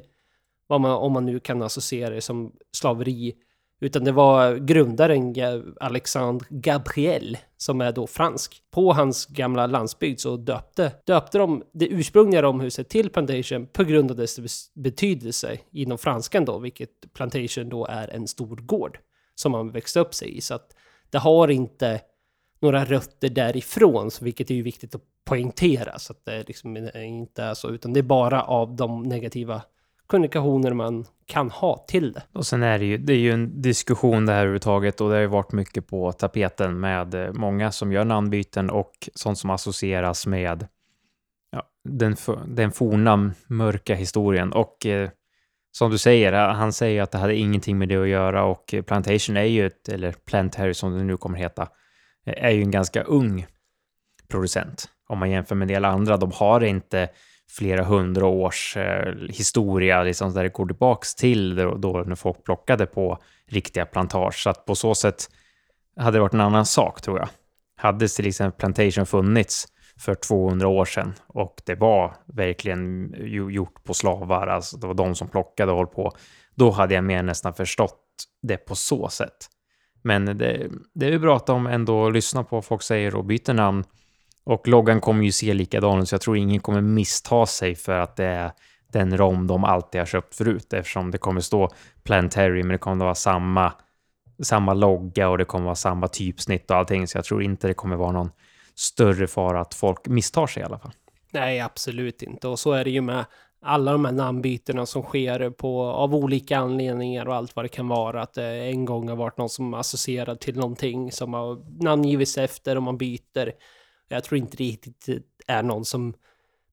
vad 0.67 0.81
man, 0.81 0.91
om 0.91 1.13
man 1.13 1.25
nu 1.25 1.39
kan 1.39 1.61
associera 1.61 2.09
det 2.09 2.21
som 2.21 2.51
slaveri 2.71 3.33
utan 3.79 4.03
det 4.03 4.11
var 4.11 4.55
grundaren 4.55 5.35
Alexandre 5.79 6.47
Gabriel, 6.49 7.37
som 7.57 7.81
är 7.81 7.91
då 7.91 8.07
fransk. 8.07 8.61
På 8.71 8.93
hans 8.93 9.25
gamla 9.25 9.67
landsbygd 9.67 10.19
så 10.19 10.37
döpte, 10.37 10.91
döpte 11.05 11.37
de 11.37 11.63
det 11.73 11.87
ursprungliga 11.87 12.41
romhuset 12.41 12.89
till 12.89 13.09
Plantation 13.09 13.67
på 13.67 13.83
grund 13.83 14.11
av 14.11 14.17
dess 14.17 14.39
betydelse 14.73 15.57
inom 15.71 15.97
franskan 15.97 16.45
då, 16.45 16.59
vilket 16.59 17.13
Plantation 17.13 17.69
då 17.69 17.85
är 17.85 18.07
en 18.07 18.27
stor 18.27 18.55
gård 18.55 18.99
som 19.35 19.51
man 19.51 19.71
växte 19.71 19.99
upp 19.99 20.13
sig 20.13 20.37
i. 20.37 20.41
Så 20.41 20.53
att 20.53 20.75
det 21.09 21.17
har 21.17 21.47
inte 21.47 22.01
några 22.59 22.85
rötter 22.85 23.29
därifrån, 23.29 24.09
vilket 24.21 24.51
är 24.51 24.55
ju 24.55 24.61
viktigt 24.61 24.95
att 24.95 25.01
poängtera 25.25 25.99
så 25.99 26.13
att 26.13 26.25
det 26.25 26.47
liksom 26.47 26.77
inte 26.95 27.43
är 27.43 27.53
så, 27.53 27.69
utan 27.69 27.93
det 27.93 27.99
är 27.99 28.03
bara 28.03 28.41
av 28.41 28.75
de 28.75 29.03
negativa 29.03 29.61
kommunikationer 30.07 30.73
man 30.73 31.05
kan 31.25 31.49
ha 31.49 31.85
till 31.87 32.11
det. 32.13 32.23
Och 32.33 32.45
sen 32.45 32.63
är 32.63 32.79
det 32.79 32.85
ju, 32.85 32.97
det 32.97 33.13
är 33.13 33.17
ju 33.17 33.31
en 33.31 33.61
diskussion 33.61 34.25
det 34.25 34.31
här 34.31 34.39
överhuvudtaget 34.39 35.01
och 35.01 35.09
det 35.09 35.15
har 35.15 35.21
ju 35.21 35.27
varit 35.27 35.51
mycket 35.51 35.87
på 35.87 36.11
tapeten 36.11 36.79
med 36.79 37.35
många 37.35 37.71
som 37.71 37.91
gör 37.91 38.05
namnbyten 38.05 38.69
och 38.69 39.09
sånt 39.15 39.37
som 39.37 39.49
associeras 39.49 40.27
med 40.27 40.67
ja, 41.51 41.63
den, 41.89 42.15
den 42.47 42.71
forna 42.71 43.31
mörka 43.47 43.95
historien. 43.95 44.53
Och 44.53 44.85
eh, 44.85 45.09
som 45.71 45.91
du 45.91 45.97
säger, 45.97 46.33
eh, 46.33 46.53
han 46.53 46.73
säger 46.73 47.01
att 47.01 47.11
det 47.11 47.17
hade 47.17 47.35
ingenting 47.35 47.77
med 47.77 47.89
det 47.89 47.97
att 47.97 48.07
göra 48.07 48.43
och 48.43 48.75
Plantation 48.85 49.37
är 49.37 49.43
ju 49.43 49.67
ett, 49.67 49.89
eller 49.89 50.11
Plantary 50.11 50.73
som 50.73 50.97
det 50.97 51.03
nu 51.03 51.17
kommer 51.17 51.37
heta, 51.37 51.67
eh, 52.25 52.45
är 52.45 52.51
ju 52.51 52.61
en 52.61 52.71
ganska 52.71 53.03
ung 53.03 53.45
producent. 54.27 54.89
Om 55.09 55.19
man 55.19 55.31
jämför 55.31 55.55
med 55.55 55.65
en 55.65 55.73
del 55.73 55.85
andra, 55.85 56.17
de 56.17 56.31
har 56.31 56.63
inte 56.63 57.09
flera 57.49 57.83
hundra 57.83 58.25
års 58.25 58.77
eh, 58.77 59.15
historia 59.29 60.03
liksom, 60.03 60.33
där 60.33 60.43
det 60.43 60.53
går 60.53 60.65
tillbaks 60.65 61.15
till 61.15 61.55
då, 61.55 61.75
då 61.75 62.03
när 62.07 62.15
folk 62.15 62.43
plockade 62.43 62.85
på 62.85 63.17
riktiga 63.47 63.85
plantage. 63.85 64.43
Så 64.43 64.49
att 64.49 64.65
på 64.65 64.75
så 64.75 64.95
sätt 64.95 65.29
hade 65.99 66.17
det 66.17 66.21
varit 66.21 66.33
en 66.33 66.41
annan 66.41 66.65
sak 66.65 67.01
tror 67.01 67.19
jag. 67.19 67.29
Hade 67.75 68.07
till 68.07 68.27
exempel 68.27 68.59
Plantation 68.59 69.05
funnits 69.05 69.67
för 69.99 70.15
200 70.15 70.67
år 70.67 70.85
sedan 70.85 71.13
och 71.27 71.61
det 71.65 71.75
var 71.75 72.15
verkligen 72.25 73.13
gjort 73.51 73.83
på 73.83 73.93
slavar, 73.93 74.47
alltså 74.47 74.77
det 74.77 74.87
var 74.87 74.93
de 74.93 75.15
som 75.15 75.27
plockade 75.27 75.71
och 75.71 75.77
höll 75.77 75.87
på, 75.87 76.11
då 76.55 76.71
hade 76.71 76.95
jag 76.95 77.03
mer 77.03 77.23
nästan 77.23 77.53
förstått 77.53 78.03
det 78.41 78.57
på 78.57 78.75
så 78.75 79.09
sätt. 79.09 79.49
Men 80.01 80.25
det, 80.25 80.69
det 80.93 81.07
är 81.07 81.19
bra 81.19 81.35
att 81.35 81.45
de 81.45 81.67
ändå 81.67 82.09
lyssnar 82.09 82.43
på 82.43 82.55
vad 82.55 82.65
folk 82.65 82.81
säger 82.81 83.15
och 83.15 83.25
byter 83.25 83.53
namn 83.53 83.83
och 84.47 84.67
loggan 84.67 85.01
kommer 85.01 85.23
ju 85.23 85.31
se 85.31 85.53
likadan 85.53 85.99
ut, 85.99 86.09
så 86.09 86.13
jag 86.13 86.21
tror 86.21 86.37
ingen 86.37 86.59
kommer 86.59 86.81
missta 86.81 87.45
sig 87.45 87.75
för 87.75 87.99
att 87.99 88.15
det 88.15 88.25
är 88.25 88.51
den 88.91 89.17
rom 89.17 89.47
de 89.47 89.63
alltid 89.63 90.01
har 90.01 90.05
köpt 90.05 90.35
förut, 90.35 90.73
eftersom 90.73 91.11
det 91.11 91.17
kommer 91.17 91.41
stå 91.41 91.69
Planetary, 92.03 92.63
men 92.63 92.71
det 92.71 92.77
kommer 92.77 93.05
vara 93.05 93.15
samma, 93.15 93.73
samma 94.43 94.73
logga 94.73 95.29
och 95.29 95.37
det 95.37 95.45
kommer 95.45 95.65
vara 95.65 95.75
samma 95.75 96.07
typsnitt 96.07 96.71
och 96.71 96.77
allting, 96.77 97.07
så 97.07 97.17
jag 97.17 97.25
tror 97.25 97.43
inte 97.43 97.67
det 97.67 97.73
kommer 97.73 97.95
vara 97.95 98.11
någon 98.11 98.31
större 98.75 99.27
fara 99.27 99.61
att 99.61 99.73
folk 99.73 100.07
misstar 100.07 100.47
sig 100.47 100.61
i 100.61 100.65
alla 100.65 100.79
fall. 100.79 100.91
Nej, 101.31 101.59
absolut 101.59 102.21
inte. 102.21 102.47
Och 102.47 102.59
så 102.59 102.71
är 102.71 102.83
det 102.83 102.89
ju 102.89 103.01
med 103.01 103.25
alla 103.61 103.91
de 103.91 104.05
här 104.05 104.11
namnbytena 104.11 104.85
som 104.85 105.03
sker 105.03 105.49
på, 105.49 105.83
av 105.83 106.15
olika 106.15 106.57
anledningar 106.57 107.27
och 107.27 107.35
allt 107.35 107.55
vad 107.55 107.65
det 107.65 107.69
kan 107.69 107.87
vara. 107.87 108.21
Att 108.21 108.33
det 108.33 108.45
en 108.45 108.85
gång 108.85 109.09
har 109.09 109.15
varit 109.15 109.37
någon 109.37 109.49
som 109.49 109.73
associerad 109.73 110.39
till 110.39 110.55
någonting 110.55 111.11
som 111.11 111.33
har 111.33 111.83
namngivits 111.83 112.37
efter 112.37 112.75
och 112.75 112.83
man 112.83 112.97
byter. 112.97 113.51
Jag 114.07 114.23
tror 114.23 114.37
inte 114.37 114.57
det 114.57 114.63
riktigt 114.63 115.09
eh, 115.09 115.15
är 115.47 115.63
någon 115.63 115.85
som 115.85 116.13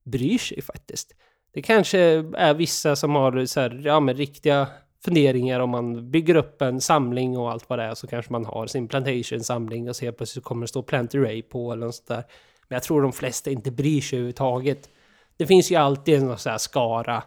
bryr 0.04 0.38
sig 0.38 0.62
faktiskt. 0.62 1.14
Det 1.52 1.62
kanske 1.62 1.98
är 2.36 2.54
vissa 2.54 2.96
som 2.96 3.14
har 3.14 3.46
så 3.46 3.60
här, 3.60 3.82
ja, 3.84 4.00
men 4.00 4.16
riktiga 4.16 4.68
funderingar 5.04 5.60
om 5.60 5.70
man 5.70 6.10
bygger 6.10 6.34
upp 6.34 6.62
en 6.62 6.80
samling 6.80 7.38
och 7.38 7.50
allt 7.50 7.68
vad 7.68 7.78
det 7.78 7.84
är 7.84 7.94
så 7.94 8.06
kanske 8.06 8.32
man 8.32 8.44
har 8.44 8.66
sin 8.66 8.88
plantation-samling 8.88 9.88
och 9.88 9.96
så 9.96 10.04
helt 10.04 10.16
plötsligt 10.16 10.44
kommer 10.44 10.62
det 10.62 10.68
stå 10.68 10.82
Plant 10.82 11.14
Array 11.14 11.42
på 11.42 11.72
eller 11.72 11.86
något 11.86 11.94
sånt 11.94 12.08
där. 12.08 12.24
Men 12.68 12.76
jag 12.76 12.82
tror 12.82 13.02
de 13.02 13.12
flesta 13.12 13.50
inte 13.50 13.70
bryr 13.70 14.00
sig 14.00 14.16
överhuvudtaget. 14.16 14.88
Det 15.36 15.46
finns 15.46 15.70
ju 15.70 15.76
alltid 15.76 16.14
en 16.14 16.38
sån 16.38 16.50
här 16.50 16.58
skara, 16.58 17.22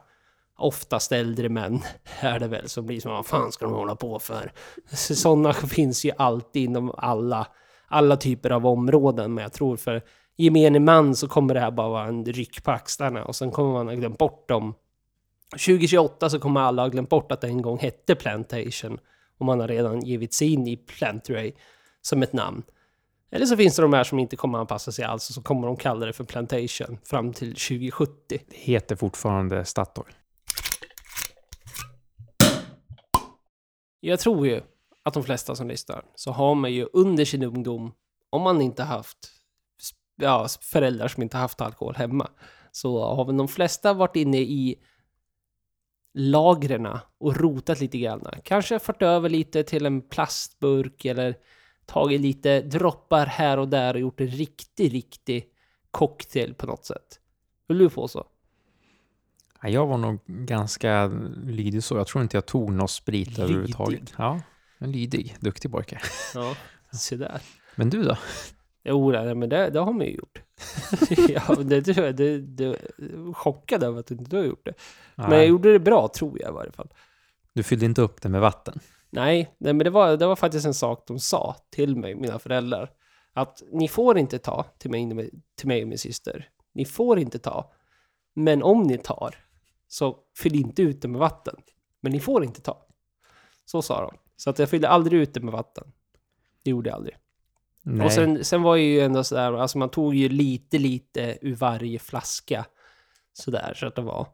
oftast 0.57 1.11
äldre 1.11 1.49
män 1.49 1.81
är 2.19 2.39
det 2.39 2.47
väl, 2.47 2.69
som 2.69 2.85
blir 2.85 2.99
som 2.99 3.11
vad 3.11 3.25
fan 3.25 3.51
ska 3.51 3.65
de 3.65 3.73
hålla 3.73 3.95
på 3.95 4.19
för? 4.19 4.51
Sådana 4.95 5.53
finns 5.53 6.05
ju 6.05 6.11
alltid 6.17 6.63
inom 6.63 6.91
alla 6.97 7.47
alla 7.87 8.17
typer 8.17 8.49
av 8.49 8.65
områden. 8.65 9.33
Men 9.33 9.41
jag 9.41 9.53
tror 9.53 9.77
för 9.77 10.01
gemene 10.35 10.79
man 10.79 11.15
så 11.15 11.27
kommer 11.27 11.53
det 11.53 11.59
här 11.59 11.71
bara 11.71 11.89
vara 11.89 12.05
en 12.05 12.25
ryck 12.25 12.63
på 12.63 12.71
axlarna 12.71 13.25
och 13.25 13.35
sen 13.35 13.51
kommer 13.51 13.73
man 13.73 13.87
ha 13.87 13.95
glömt 13.95 14.17
bort 14.17 14.49
dem. 14.49 14.73
2028 15.51 16.29
så 16.29 16.39
kommer 16.39 16.61
alla 16.61 16.81
ha 16.81 16.89
glömt 16.89 17.09
bort 17.09 17.31
att 17.31 17.41
det 17.41 17.47
en 17.47 17.61
gång 17.61 17.79
hette 17.79 18.15
Plantation 18.15 18.99
och 19.37 19.45
man 19.45 19.59
har 19.59 19.67
redan 19.67 19.99
givit 19.99 20.33
sig 20.33 20.53
in 20.53 20.67
i 20.67 20.77
Plantray 20.77 21.53
som 22.01 22.23
ett 22.23 22.33
namn. 22.33 22.63
Eller 23.31 23.45
så 23.45 23.57
finns 23.57 23.75
det 23.75 23.81
de 23.81 23.93
här 23.93 24.03
som 24.03 24.19
inte 24.19 24.35
kommer 24.35 24.59
anpassa 24.59 24.91
sig 24.91 25.05
alls 25.05 25.29
och 25.29 25.35
så 25.35 25.41
kommer 25.41 25.67
de 25.67 25.75
kalla 25.75 26.05
det 26.05 26.13
för 26.13 26.23
Plantation 26.23 26.97
fram 27.03 27.33
till 27.33 27.55
2070. 27.55 28.11
Det 28.27 28.39
heter 28.49 28.95
fortfarande 28.95 29.65
Statoil. 29.65 30.13
Jag 33.99 34.19
tror 34.19 34.47
ju 34.47 34.61
att 35.07 35.13
de 35.13 35.23
flesta 35.23 35.55
som 35.55 35.67
lyssnar 35.67 36.05
så 36.15 36.31
har 36.31 36.55
man 36.55 36.73
ju 36.73 36.87
under 36.93 37.25
sin 37.25 37.43
ungdom, 37.43 37.93
om 38.29 38.41
man 38.41 38.61
inte 38.61 38.83
haft 38.83 39.17
ja, 40.15 40.47
föräldrar 40.61 41.07
som 41.07 41.23
inte 41.23 41.37
haft 41.37 41.61
alkohol 41.61 41.95
hemma, 41.95 42.29
så 42.71 43.15
har 43.15 43.25
väl 43.25 43.37
de 43.37 43.47
flesta 43.47 43.93
varit 43.93 44.15
inne 44.15 44.37
i 44.37 44.75
lagren 46.13 46.87
och 47.17 47.37
rotat 47.37 47.79
lite 47.79 47.97
grann. 47.97 48.27
Kanske 48.43 48.79
fört 48.79 49.01
över 49.01 49.29
lite 49.29 49.63
till 49.63 49.85
en 49.85 50.01
plastburk 50.01 51.05
eller 51.05 51.35
tagit 51.85 52.21
lite 52.21 52.61
droppar 52.61 53.25
här 53.25 53.59
och 53.59 53.67
där 53.67 53.93
och 53.93 53.99
gjort 53.99 54.21
en 54.21 54.27
riktig, 54.27 54.93
riktig 54.93 55.45
cocktail 55.91 56.53
på 56.53 56.65
något 56.65 56.85
sätt. 56.85 57.19
Höll 57.67 57.77
du 57.77 57.89
på 57.89 58.07
så? 58.07 58.27
Jag 59.63 59.87
var 59.87 59.97
nog 59.97 60.19
ganska 60.25 61.07
lydig 61.45 61.83
så. 61.83 61.97
Jag 61.97 62.07
tror 62.07 62.21
inte 62.21 62.37
jag 62.37 62.45
tog 62.45 62.71
någon 62.71 62.87
sprit 62.87 63.27
lydig. 63.27 63.43
överhuvudtaget. 63.43 64.13
Ja. 64.17 64.41
En 64.77 64.91
lydig, 64.91 65.35
duktig 65.39 65.71
pojke. 65.71 65.99
Ja, 66.33 66.55
se 66.91 67.15
där. 67.15 67.41
Men 67.75 67.89
du 67.89 68.03
då? 68.03 68.17
Jo, 68.83 69.11
nej, 69.11 69.35
men 69.35 69.49
det, 69.49 69.69
det 69.69 69.79
har 69.79 69.93
man 69.93 70.05
ju 70.05 70.11
gjort. 70.11 70.41
ja, 71.29 71.55
det, 71.55 71.81
det, 71.81 72.11
det, 72.11 72.39
det 72.39 72.77
chockad 73.33 73.83
över 73.83 73.99
att 73.99 74.11
inte 74.11 74.23
du 74.23 74.37
har 74.37 74.43
gjort 74.43 74.65
det. 74.65 74.73
Nej. 75.15 75.29
Men 75.29 75.37
jag 75.37 75.47
gjorde 75.47 75.71
det 75.71 75.79
bra, 75.79 76.07
tror 76.07 76.41
jag 76.41 76.49
i 76.49 76.53
varje 76.53 76.71
fall. 76.71 76.93
Du 77.53 77.63
fyllde 77.63 77.85
inte 77.85 78.01
upp 78.01 78.21
det 78.21 78.29
med 78.29 78.41
vatten? 78.41 78.79
Nej, 79.09 79.55
nej 79.57 79.73
men 79.73 79.83
det 79.83 79.89
var, 79.89 80.17
det 80.17 80.27
var 80.27 80.35
faktiskt 80.35 80.65
en 80.65 80.73
sak 80.73 81.03
de 81.07 81.19
sa 81.19 81.55
till 81.69 81.95
mig, 81.95 82.15
mina 82.15 82.39
föräldrar. 82.39 82.89
Att 83.33 83.63
ni 83.71 83.87
får 83.87 84.17
inte 84.17 84.39
ta 84.39 84.65
till 84.77 84.91
mig, 84.91 85.31
till 85.55 85.67
mig 85.67 85.81
och 85.81 85.87
min 85.87 85.97
syster. 85.97 86.49
Ni 86.73 86.85
får 86.85 87.19
inte 87.19 87.39
ta. 87.39 87.71
Men 88.33 88.63
om 88.63 88.83
ni 88.83 88.97
tar, 88.97 89.35
så 89.87 90.17
fyll 90.37 90.55
inte 90.55 90.81
ut 90.81 91.01
det 91.01 91.07
med 91.07 91.19
vatten. 91.19 91.55
Men 92.01 92.11
ni 92.11 92.19
får 92.19 92.43
inte 92.43 92.61
ta. 92.61 92.87
Så 93.65 93.81
sa 93.81 94.01
de. 94.01 94.17
Så 94.37 94.49
att 94.49 94.59
jag 94.59 94.69
fyllde 94.69 94.89
aldrig 94.89 95.21
ut 95.21 95.33
det 95.33 95.39
med 95.39 95.53
vatten. 95.53 95.91
Det 96.63 96.69
gjorde 96.69 96.89
jag 96.89 96.95
aldrig. 96.95 97.15
Nej. 97.81 98.05
Och 98.05 98.11
sen, 98.11 98.43
sen 98.43 98.61
var 98.61 98.75
ju 98.75 98.99
ändå 98.99 99.23
sådär, 99.23 99.53
alltså 99.53 99.77
man 99.77 99.89
tog 99.89 100.15
ju 100.15 100.29
lite, 100.29 100.77
lite 100.77 101.37
ur 101.41 101.55
varje 101.55 101.99
flaska. 101.99 102.65
Sådär, 103.33 103.73
så 103.75 103.87
att 103.87 103.95
det 103.95 104.01
var. 104.01 104.27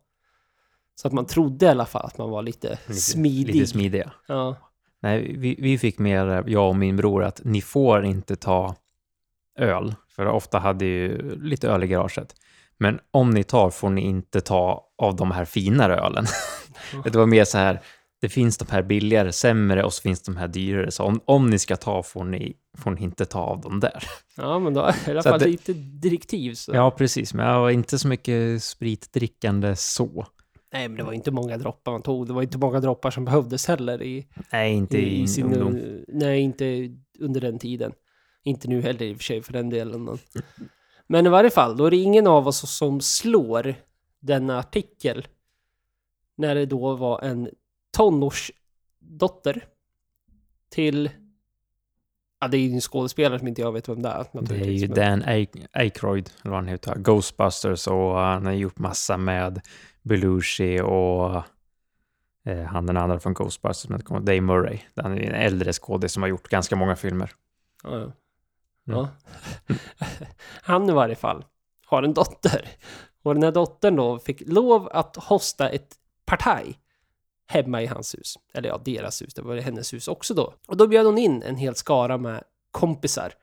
Så 0.95 1.07
att 1.07 1.13
man 1.13 1.25
trodde 1.25 1.65
i 1.65 1.69
alla 1.69 1.85
fall 1.85 2.05
att 2.05 2.17
man 2.17 2.29
var 2.29 2.41
lite, 2.41 2.69
lite 2.87 3.01
smidig. 3.01 3.55
Lite 3.55 3.67
smidiga. 3.67 4.11
Ja. 4.27 4.55
Nej, 4.99 5.35
vi, 5.37 5.55
vi 5.59 5.77
fick 5.77 5.99
mer, 5.99 6.43
jag 6.47 6.69
och 6.69 6.75
min 6.75 6.97
bror, 6.97 7.23
att 7.23 7.41
ni 7.43 7.61
får 7.61 8.05
inte 8.05 8.35
ta 8.35 8.75
öl. 9.59 9.95
För 10.07 10.25
ofta 10.25 10.59
hade 10.59 10.85
ju 10.85 11.35
lite 11.35 11.69
öl 11.69 11.83
i 11.83 11.87
garaget. 11.87 12.35
Men 12.77 12.99
om 13.11 13.29
ni 13.29 13.43
tar 13.43 13.69
får 13.69 13.89
ni 13.89 14.01
inte 14.01 14.41
ta 14.41 14.87
av 14.97 15.15
de 15.15 15.31
här 15.31 15.45
finare 15.45 15.97
ölen. 15.97 16.25
det 17.03 17.15
var 17.15 17.25
mer 17.25 17.43
så 17.43 17.57
här, 17.57 17.81
det 18.23 18.29
finns 18.29 18.57
de 18.57 18.67
här 18.69 18.83
billigare, 18.83 19.31
sämre 19.31 19.83
och 19.83 19.93
så 19.93 20.01
finns 20.01 20.21
de 20.21 20.37
här 20.37 20.47
dyrare. 20.47 20.91
Så 20.91 21.03
om, 21.03 21.21
om 21.25 21.49
ni 21.49 21.59
ska 21.59 21.75
ta 21.75 22.03
får 22.03 22.23
ni, 22.23 22.53
får 22.77 22.91
ni 22.91 23.03
inte 23.03 23.25
ta 23.25 23.39
av 23.39 23.61
dem 23.61 23.79
där. 23.79 24.03
Ja, 24.37 24.59
men 24.59 24.73
då 24.73 24.91
i 25.07 25.09
alla 25.09 25.23
fall 25.23 25.39
det, 25.39 25.45
lite 25.45 25.73
direktiv. 25.73 26.53
Så. 26.53 26.71
Ja, 26.75 26.91
precis. 26.91 27.33
Men 27.33 27.45
jag 27.45 27.59
var 27.59 27.69
inte 27.69 27.99
så 27.99 28.07
mycket 28.07 28.63
spritdrickande 28.63 29.75
så. 29.75 30.25
Nej, 30.73 30.87
men 30.87 30.97
det 30.97 31.03
var 31.03 31.13
inte 31.13 31.31
många 31.31 31.57
droppar 31.57 31.91
man 31.91 32.01
tog. 32.01 32.27
Det 32.27 32.33
var 32.33 32.41
inte 32.41 32.57
många 32.57 32.79
droppar 32.79 33.11
som 33.11 33.25
behövdes 33.25 33.67
heller 33.67 34.03
i... 34.03 34.27
Nej, 34.51 34.73
inte 34.73 34.97
i, 34.97 35.21
i 35.21 35.27
sin 35.27 35.53
ungdom. 35.53 36.03
Nej, 36.07 36.41
inte 36.41 36.95
under 37.19 37.41
den 37.41 37.59
tiden. 37.59 37.91
Inte 38.43 38.67
nu 38.67 38.81
heller 38.81 39.05
i 39.05 39.13
och 39.13 39.17
för 39.17 39.23
sig 39.23 39.41
för 39.41 39.53
den 39.53 39.69
delen. 39.69 40.03
Men, 40.03 40.17
men 41.07 41.25
i 41.25 41.29
varje 41.29 41.49
fall, 41.49 41.77
då 41.77 41.85
är 41.85 41.91
det 41.91 41.97
ingen 41.97 42.27
av 42.27 42.47
oss 42.47 42.77
som 42.77 43.01
slår 43.01 43.75
denna 44.19 44.59
artikel. 44.59 45.27
När 46.37 46.55
det 46.55 46.65
då 46.65 46.95
var 46.95 47.21
en 47.21 47.49
tonårsdotter 47.93 49.65
till... 50.69 51.09
Ja, 52.39 52.47
det 52.47 52.57
är 52.57 52.61
ju 52.61 52.73
en 52.73 52.81
skådespelare 52.81 53.39
som 53.39 53.47
inte 53.47 53.61
jag 53.61 53.71
vet 53.71 53.89
vem 53.89 54.01
det 54.01 54.09
är. 54.09 54.25
Det 54.41 54.55
är 54.55 54.65
ju 54.65 54.87
Dan 54.87 55.23
Aykroyd, 55.73 56.29
eller 56.41 56.51
vad 56.51 56.59
han 56.59 56.67
heter. 56.67 56.95
Ghostbusters 56.95 57.87
och 57.87 58.17
han 58.17 58.45
har 58.45 58.53
gjort 58.53 58.79
massa 58.79 59.17
med 59.17 59.61
Belushi 60.01 60.81
och 60.81 61.35
eh, 62.45 62.63
han 62.63 62.85
den 62.85 62.97
andra 62.97 63.19
från 63.19 63.33
Ghostbusters, 63.33 64.03
Dave 64.09 64.41
Murray. 64.41 64.79
Han 64.95 65.17
är 65.17 65.21
en 65.21 65.35
äldre 65.35 65.73
skådis 65.73 66.11
som 66.11 66.23
har 66.23 66.29
gjort 66.29 66.49
ganska 66.49 66.75
många 66.75 66.95
filmer. 66.95 67.31
Ja, 67.83 67.99
ja. 67.99 68.11
ja. 68.83 69.09
han 70.61 70.89
i 70.89 70.93
varje 70.93 71.15
fall 71.15 71.45
har 71.85 72.03
en 72.03 72.13
dotter. 72.13 72.69
Och 73.23 73.33
den 73.33 73.43
här 73.43 73.51
dottern 73.51 73.95
då 73.95 74.19
fick 74.19 74.41
lov 74.47 74.89
att 74.91 75.15
hosta 75.15 75.69
ett 75.69 75.95
partaj 76.25 76.79
hemma 77.47 77.81
i 77.81 77.85
hans 77.85 78.15
hus. 78.15 78.39
Eller 78.53 78.69
ja, 78.69 78.81
deras 78.85 79.21
hus, 79.21 79.33
det 79.33 79.41
var 79.41 79.55
hennes 79.55 79.93
hus 79.93 80.07
också 80.07 80.33
då. 80.33 80.53
Och 80.67 80.77
då 80.77 80.87
bjöd 80.87 81.05
hon 81.05 81.17
in 81.17 81.43
en 81.43 81.55
hel 81.55 81.75
skara 81.75 82.17
med 82.17 82.43
kompisar. 82.71 83.33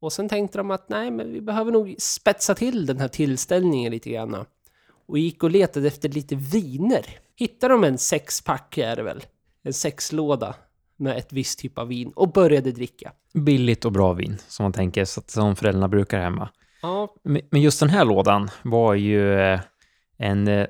Och 0.00 0.12
sen 0.12 0.28
tänkte 0.28 0.58
de 0.58 0.70
att 0.70 0.88
nej, 0.88 1.10
men 1.10 1.32
vi 1.32 1.40
behöver 1.40 1.72
nog 1.72 1.94
spetsa 1.98 2.54
till 2.54 2.86
den 2.86 3.00
här 3.00 3.08
tillställningen 3.08 3.92
lite 3.92 4.10
grann. 4.10 4.44
Och 5.06 5.18
gick 5.18 5.42
och 5.42 5.50
letade 5.50 5.86
efter 5.86 6.08
lite 6.08 6.36
viner. 6.36 7.06
Hittade 7.36 7.74
de 7.74 7.84
en 7.84 7.98
sexpack 7.98 8.78
är 8.78 8.96
det 8.96 9.02
väl? 9.02 9.24
En 9.62 9.72
sexlåda 9.72 10.54
med 10.96 11.16
ett 11.16 11.32
visst 11.32 11.58
typ 11.58 11.78
av 11.78 11.88
vin 11.88 12.12
och 12.16 12.32
började 12.32 12.72
dricka. 12.72 13.12
Billigt 13.34 13.84
och 13.84 13.92
bra 13.92 14.12
vin, 14.12 14.36
som 14.48 14.64
man 14.64 14.72
tänker, 14.72 15.04
som 15.30 15.56
föräldrarna 15.56 15.88
brukar 15.88 16.20
hemma. 16.20 16.48
Ja, 16.82 17.14
Men 17.22 17.42
men 17.50 17.62
just 17.62 17.80
den 17.80 17.88
här 17.88 18.04
lådan 18.04 18.50
var 18.62 18.94
ju 18.94 19.40
eh, 19.40 19.60
en 20.16 20.48
eh, 20.48 20.66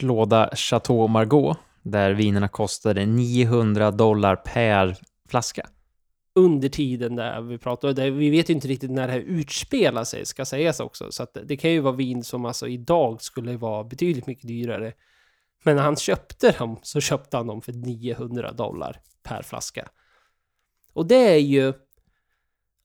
låda 0.00 0.50
Chateau 0.56 1.08
Margaux, 1.08 1.60
där 1.90 2.10
vinerna 2.10 2.48
kostade 2.48 3.06
900 3.06 3.90
dollar 3.90 4.36
per 4.36 4.96
flaska. 5.28 5.66
under 6.34 6.68
tiden 6.68 7.16
där 7.16 7.40
vi 7.40 7.58
pratar. 7.58 7.92
Där 7.92 8.10
vi 8.10 8.30
vet 8.30 8.50
ju 8.50 8.54
inte 8.54 8.68
riktigt 8.68 8.90
när 8.90 9.06
det 9.06 9.12
här 9.12 9.20
utspelar 9.20 10.04
sig, 10.04 10.26
ska 10.26 10.44
sägas 10.44 10.80
också. 10.80 11.12
Så 11.12 11.22
att 11.22 11.36
det 11.44 11.56
kan 11.56 11.70
ju 11.70 11.80
vara 11.80 11.94
vin 11.96 12.24
som 12.24 12.44
alltså 12.44 12.68
idag 12.68 13.22
skulle 13.22 13.56
vara 13.56 13.84
betydligt 13.84 14.26
mycket 14.26 14.48
dyrare. 14.48 14.92
Men 15.62 15.76
när 15.76 15.82
han 15.82 15.96
köpte 15.96 16.52
dem 16.52 16.78
så 16.82 17.00
köpte 17.00 17.36
han 17.36 17.46
dem 17.46 17.62
för 17.62 17.72
900 17.72 18.52
dollar 18.52 19.00
per 19.22 19.42
flaska. 19.42 19.88
Och 20.92 21.06
det 21.06 21.34
är 21.34 21.38
ju... 21.40 21.72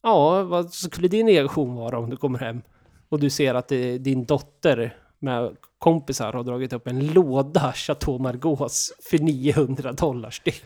Ja, 0.04 0.44
vad 0.44 0.74
skulle 0.74 1.08
din 1.08 1.28
reaktion 1.28 1.76
vara 1.76 2.00
om 2.00 2.10
du 2.10 2.18
kommer 2.18 2.40
hem 2.40 2.62
och 3.10 3.20
du 3.20 3.30
ser 3.30 3.54
att 3.54 3.68
det, 3.68 3.98
din 3.98 4.26
dotter 4.26 4.98
med 5.20 5.58
kompisar 5.82 6.34
har 6.34 6.44
dragit 6.44 6.74
upp 6.74 6.88
en 6.88 7.08
låda 7.08 7.74
Chateau 7.74 8.20
Margaux 8.20 8.92
för 9.10 9.18
900 9.18 9.92
dollar 9.92 10.30
styck? 10.30 10.64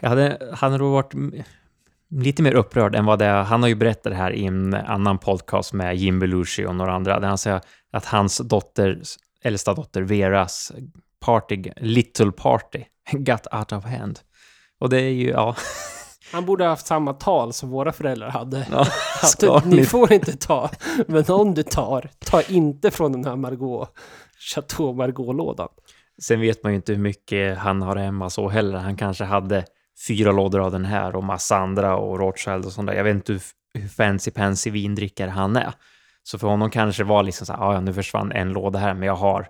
Jag 0.00 0.08
hade, 0.08 0.38
han 0.52 0.72
hade 0.72 0.84
nog 0.84 0.92
varit 0.92 1.14
lite 2.10 2.42
mer 2.42 2.54
upprörd 2.54 2.94
än 2.94 3.04
vad 3.04 3.18
det 3.18 3.24
är. 3.24 3.42
Han 3.42 3.62
har 3.62 3.68
ju 3.68 3.74
berättat 3.74 4.12
det 4.12 4.14
här 4.14 4.32
i 4.32 4.44
en 4.44 4.74
annan 4.74 5.18
podcast 5.18 5.72
med 5.72 5.96
Jim 5.96 6.18
Belushi 6.18 6.66
och 6.66 6.74
några 6.74 6.94
andra, 6.94 7.20
där 7.20 7.28
han 7.28 7.38
säger 7.38 7.60
att 7.92 8.04
hans 8.04 8.38
dotter, 8.38 9.02
äldsta 9.42 9.74
dotter 9.74 10.02
Veras 10.02 10.72
party, 11.20 11.62
little 11.76 12.32
party, 12.32 12.84
got 13.12 13.46
out 13.52 13.72
of 13.72 13.84
hand. 13.84 14.20
Och 14.80 14.88
det 14.88 15.00
är 15.00 15.10
ju, 15.10 15.28
ja, 15.28 15.56
Han 16.32 16.44
borde 16.44 16.64
ha 16.64 16.68
haft 16.70 16.86
samma 16.86 17.12
tal 17.12 17.52
som 17.52 17.70
våra 17.70 17.92
föräldrar 17.92 18.28
hade. 18.28 18.66
ja 18.70 18.86
Att 19.56 19.64
ni 19.64 19.84
får 19.84 20.12
inte 20.12 20.36
ta, 20.36 20.70
men 21.06 21.24
om 21.28 21.54
du 21.54 21.62
tar, 21.62 22.10
ta 22.18 22.42
inte 22.42 22.90
från 22.90 23.12
den 23.12 23.24
här 23.24 23.36
Margot, 23.36 23.88
Chateau 24.38 24.92
Margaux-lådan. 24.92 25.68
Sen 26.22 26.40
vet 26.40 26.62
man 26.62 26.72
ju 26.72 26.76
inte 26.76 26.92
hur 26.92 27.00
mycket 27.00 27.58
han 27.58 27.82
har 27.82 27.96
hemma 27.96 28.30
så 28.30 28.48
heller. 28.48 28.78
Han 28.78 28.96
kanske 28.96 29.24
hade 29.24 29.64
fyra 30.08 30.32
lådor 30.32 30.60
av 30.60 30.72
den 30.72 30.84
här 30.84 31.16
och 31.16 31.24
massa 31.24 31.56
andra 31.56 31.96
och 31.96 32.18
Rothschild 32.18 32.66
och 32.66 32.72
sånt 32.72 32.88
där. 32.88 32.94
Jag 32.94 33.04
vet 33.04 33.14
inte 33.14 33.32
hur, 33.32 33.42
hur 33.74 33.88
fancy 33.88 34.30
pansy 34.30 34.70
vindrickare 34.70 35.30
han 35.30 35.56
är. 35.56 35.72
Så 36.22 36.38
för 36.38 36.48
honom 36.48 36.70
kanske 36.70 37.04
var 37.04 37.22
liksom 37.22 37.46
så 37.46 37.52
här, 37.52 37.60
"Ah, 37.60 37.74
ja, 37.74 37.80
nu 37.80 37.92
försvann 37.92 38.32
en 38.32 38.52
låda 38.52 38.78
här, 38.78 38.94
men 38.94 39.02
jag 39.06 39.14
har 39.16 39.48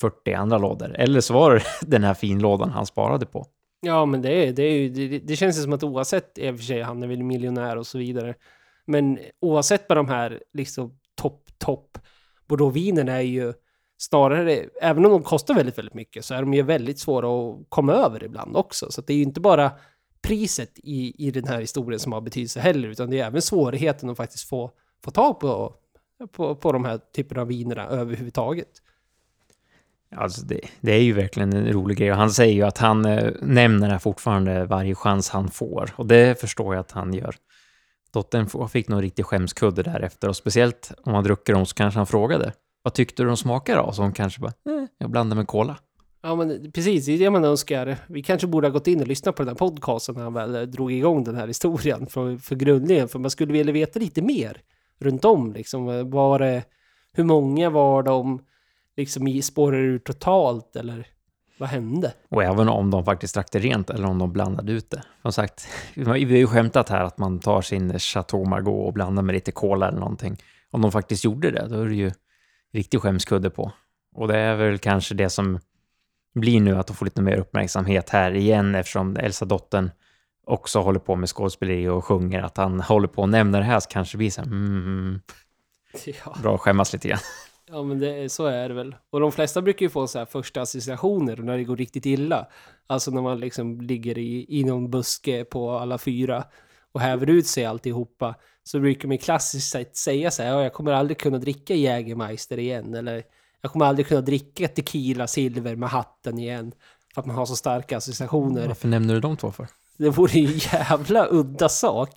40 0.00 0.34
andra 0.34 0.58
lådor. 0.58 0.94
Eller 0.98 1.20
så 1.20 1.34
var 1.34 1.54
det 1.54 1.62
den 1.86 2.04
här 2.04 2.14
finlådan 2.14 2.70
han 2.70 2.86
sparade 2.86 3.26
på. 3.26 3.46
Ja, 3.80 4.06
men 4.06 4.22
det, 4.22 4.32
är, 4.32 4.52
det, 4.52 4.62
är 4.62 4.72
ju, 4.72 4.88
det, 4.88 5.18
det 5.18 5.36
känns 5.36 5.58
ju 5.58 5.62
som 5.62 5.72
att 5.72 5.82
oavsett, 5.82 6.38
i 6.38 6.50
och 6.50 6.56
för 6.56 6.64
sig, 6.64 6.82
han 6.82 7.02
är 7.02 7.06
väl 7.06 7.22
miljonär 7.22 7.76
och 7.76 7.86
så 7.86 7.98
vidare. 7.98 8.34
Men 8.86 9.18
oavsett 9.40 9.88
med 9.88 9.98
de 9.98 10.08
här 10.08 10.42
liksom 10.52 10.98
topp, 11.14 11.50
topp 11.58 11.98
Bordeauxvinerna 12.48 13.12
är 13.12 13.20
ju 13.20 13.52
snarare, 13.98 14.68
även 14.82 15.06
om 15.06 15.12
de 15.12 15.22
kostar 15.22 15.54
väldigt, 15.54 15.78
väldigt 15.78 15.94
mycket, 15.94 16.24
så 16.24 16.34
är 16.34 16.40
de 16.40 16.54
ju 16.54 16.62
väldigt 16.62 16.98
svåra 16.98 17.28
att 17.28 17.66
komma 17.68 17.92
över 17.92 18.24
ibland 18.24 18.56
också. 18.56 18.90
Så 18.90 19.00
att 19.00 19.06
det 19.06 19.12
är 19.12 19.16
ju 19.16 19.22
inte 19.22 19.40
bara 19.40 19.72
priset 20.22 20.78
i, 20.78 21.26
i 21.26 21.30
den 21.30 21.44
här 21.44 21.60
historien 21.60 22.00
som 22.00 22.12
har 22.12 22.20
betydelse 22.20 22.60
heller, 22.60 22.88
utan 22.88 23.10
det 23.10 23.20
är 23.20 23.26
även 23.26 23.42
svårigheten 23.42 24.10
att 24.10 24.16
faktiskt 24.16 24.48
få, 24.48 24.70
få 25.04 25.10
tag 25.10 25.40
på, 25.40 25.74
på, 26.32 26.54
på 26.54 26.72
de 26.72 26.84
här 26.84 27.00
typerna 27.14 27.40
av 27.40 27.46
vinerna 27.48 27.86
överhuvudtaget. 27.86 28.82
Alltså 30.16 30.42
det, 30.46 30.60
det 30.80 30.92
är 30.92 31.02
ju 31.02 31.12
verkligen 31.12 31.52
en 31.52 31.72
rolig 31.72 31.96
grej 31.96 32.12
och 32.12 32.18
han 32.18 32.30
säger 32.30 32.54
ju 32.54 32.62
att 32.62 32.78
han 32.78 33.04
eh, 33.04 33.32
nämner 33.42 33.92
det 33.92 33.98
fortfarande 33.98 34.64
varje 34.64 34.94
chans 34.94 35.28
han 35.28 35.48
får 35.48 35.90
och 35.96 36.06
det 36.06 36.40
förstår 36.40 36.74
jag 36.74 36.80
att 36.80 36.92
han 36.92 37.14
gör. 37.14 37.34
Dottern 38.12 38.68
fick 38.68 38.88
nog 38.88 38.98
en 38.98 39.02
riktig 39.02 39.24
skämskudde 39.24 39.82
därefter 39.82 40.28
och 40.28 40.36
speciellt 40.36 40.92
om 41.02 41.14
han 41.14 41.24
druckit 41.24 41.54
dem 41.54 41.66
så 41.66 41.74
kanske 41.74 41.98
han 42.00 42.06
frågade 42.06 42.52
vad 42.82 42.94
tyckte 42.94 43.22
du 43.22 43.26
de 43.26 43.36
smakade 43.36 43.80
av? 43.80 43.92
Så 43.92 44.02
hon 44.02 44.12
kanske 44.12 44.40
bara, 44.40 44.52
eh, 44.70 44.86
jag 44.98 45.10
blandar 45.10 45.36
med 45.36 45.46
cola. 45.46 45.76
Ja, 46.22 46.36
men 46.36 46.72
precis, 46.72 47.06
det 47.06 47.12
är 47.12 47.18
det 47.18 47.30
man 47.30 47.44
önskar. 47.44 47.96
Vi 48.08 48.22
kanske 48.22 48.46
borde 48.46 48.66
ha 48.66 48.72
gått 48.72 48.86
in 48.86 49.00
och 49.00 49.06
lyssnat 49.06 49.36
på 49.36 49.42
den 49.42 49.48
här 49.48 49.54
podcasten 49.54 50.14
när 50.14 50.22
han 50.22 50.34
väl 50.34 50.54
eh, 50.54 50.62
drog 50.62 50.92
igång 50.92 51.24
den 51.24 51.34
här 51.34 51.46
historien 51.46 52.06
för, 52.06 52.36
för 52.36 52.54
grundligen, 52.54 53.08
för 53.08 53.18
man 53.18 53.30
skulle 53.30 53.52
vilja 53.52 53.72
veta 53.72 53.98
lite 53.98 54.22
mer 54.22 54.62
runt 55.00 55.24
om, 55.24 55.52
liksom. 55.52 56.10
Var 56.10 56.38
det, 56.38 56.64
hur 57.12 57.24
många 57.24 57.70
var 57.70 58.02
de, 58.02 58.42
liksom, 59.00 59.28
i- 59.28 59.42
spårade 59.42 59.82
ur 59.82 59.98
totalt, 59.98 60.76
eller 60.76 61.06
vad 61.58 61.68
hände? 61.68 62.12
Och 62.28 62.42
även 62.44 62.68
om 62.68 62.90
de 62.90 63.04
faktiskt 63.04 63.34
drack 63.34 63.48
det 63.52 63.58
rent 63.58 63.90
eller 63.90 64.06
om 64.08 64.18
de 64.18 64.32
blandade 64.32 64.72
ut 64.72 64.90
det. 64.90 65.02
Som 65.22 65.32
sagt, 65.32 65.66
vi 65.94 66.04
har 66.04 66.16
ju 66.16 66.46
skämtat 66.46 66.88
här 66.88 67.04
att 67.04 67.18
man 67.18 67.38
tar 67.40 67.62
sin 67.62 67.98
Chateau 67.98 68.44
Margaux 68.44 68.86
och 68.86 68.92
blandar 68.92 69.22
med 69.22 69.32
lite 69.32 69.52
cola 69.52 69.88
eller 69.88 69.98
någonting. 69.98 70.36
Om 70.70 70.82
de 70.82 70.92
faktiskt 70.92 71.24
gjorde 71.24 71.50
det, 71.50 71.66
då 71.68 71.80
är 71.80 71.86
det 71.86 71.94
ju 71.94 72.10
riktig 72.72 73.00
skämskudde 73.00 73.50
på. 73.50 73.72
Och 74.14 74.28
det 74.28 74.38
är 74.38 74.54
väl 74.56 74.78
kanske 74.78 75.14
det 75.14 75.30
som 75.30 75.58
blir 76.34 76.60
nu 76.60 76.76
att 76.76 76.86
de 76.86 76.96
får 76.96 77.06
lite 77.06 77.22
mer 77.22 77.36
uppmärksamhet 77.36 78.10
här 78.10 78.34
igen 78.34 78.74
eftersom 78.74 79.16
Elsa 79.16 79.44
dottern 79.44 79.90
också 80.46 80.80
håller 80.80 81.00
på 81.00 81.16
med 81.16 81.28
skådespeleri 81.28 81.88
och 81.88 82.04
sjunger. 82.04 82.42
Att 82.42 82.56
han 82.56 82.80
håller 82.80 83.08
på 83.08 83.22
och 83.22 83.28
nämner 83.28 83.58
det 83.58 83.64
här 83.64 83.80
så 83.80 83.88
kanske 83.88 84.18
vi 84.18 84.30
så 84.30 84.40
här, 84.40 84.48
mm, 84.48 85.20
Ja, 86.24 86.36
bra 86.42 86.54
att 86.54 86.60
skämmas 86.60 86.92
lite 86.92 87.08
grann 87.08 87.18
ja 87.70 87.82
men 87.82 87.98
det, 87.98 88.32
så 88.32 88.46
är 88.46 88.68
det 88.68 88.74
väl. 88.74 88.96
Och 89.10 89.20
de 89.20 89.32
flesta 89.32 89.62
brukar 89.62 89.86
ju 89.86 89.90
få 89.90 90.06
så 90.06 90.18
här 90.18 90.26
första 90.26 90.60
associationer 90.60 91.36
när 91.36 91.56
det 91.56 91.64
går 91.64 91.76
riktigt 91.76 92.06
illa. 92.06 92.46
Alltså 92.86 93.10
när 93.10 93.22
man 93.22 93.40
liksom 93.40 93.80
ligger 93.80 94.18
i, 94.18 94.46
i 94.48 94.64
någon 94.64 94.90
buske 94.90 95.44
på 95.44 95.70
alla 95.70 95.98
fyra 95.98 96.44
och 96.92 97.00
häver 97.00 97.30
ut 97.30 97.46
sig 97.46 97.64
alltihopa. 97.64 98.34
Så 98.62 98.80
brukar 98.80 99.08
man 99.08 99.18
klassiskt 99.18 99.70
sett 99.70 99.96
säga 99.96 100.30
så 100.30 100.42
här, 100.42 100.50
ja, 100.50 100.62
jag 100.62 100.72
kommer 100.72 100.92
aldrig 100.92 101.18
kunna 101.18 101.38
dricka 101.38 101.74
Jägermeister 101.74 102.58
igen. 102.58 102.94
Eller 102.94 103.22
jag 103.60 103.72
kommer 103.72 103.84
aldrig 103.84 104.06
kunna 104.06 104.20
dricka 104.20 104.68
tequila 104.68 105.26
silver 105.26 105.76
med 105.76 105.88
hatten 105.88 106.38
igen. 106.38 106.72
För 107.14 107.20
att 107.20 107.26
man 107.26 107.36
har 107.36 107.46
så 107.46 107.56
starka 107.56 107.96
associationer. 107.96 108.66
Varför 108.66 108.88
nämner 108.88 109.14
du 109.14 109.20
de 109.20 109.36
två 109.36 109.52
för? 109.52 109.66
Det 110.00 110.10
vore 110.10 110.32
ju 110.38 110.46
en 110.46 110.58
jävla 110.58 111.26
udda 111.30 111.68
sak 111.68 112.10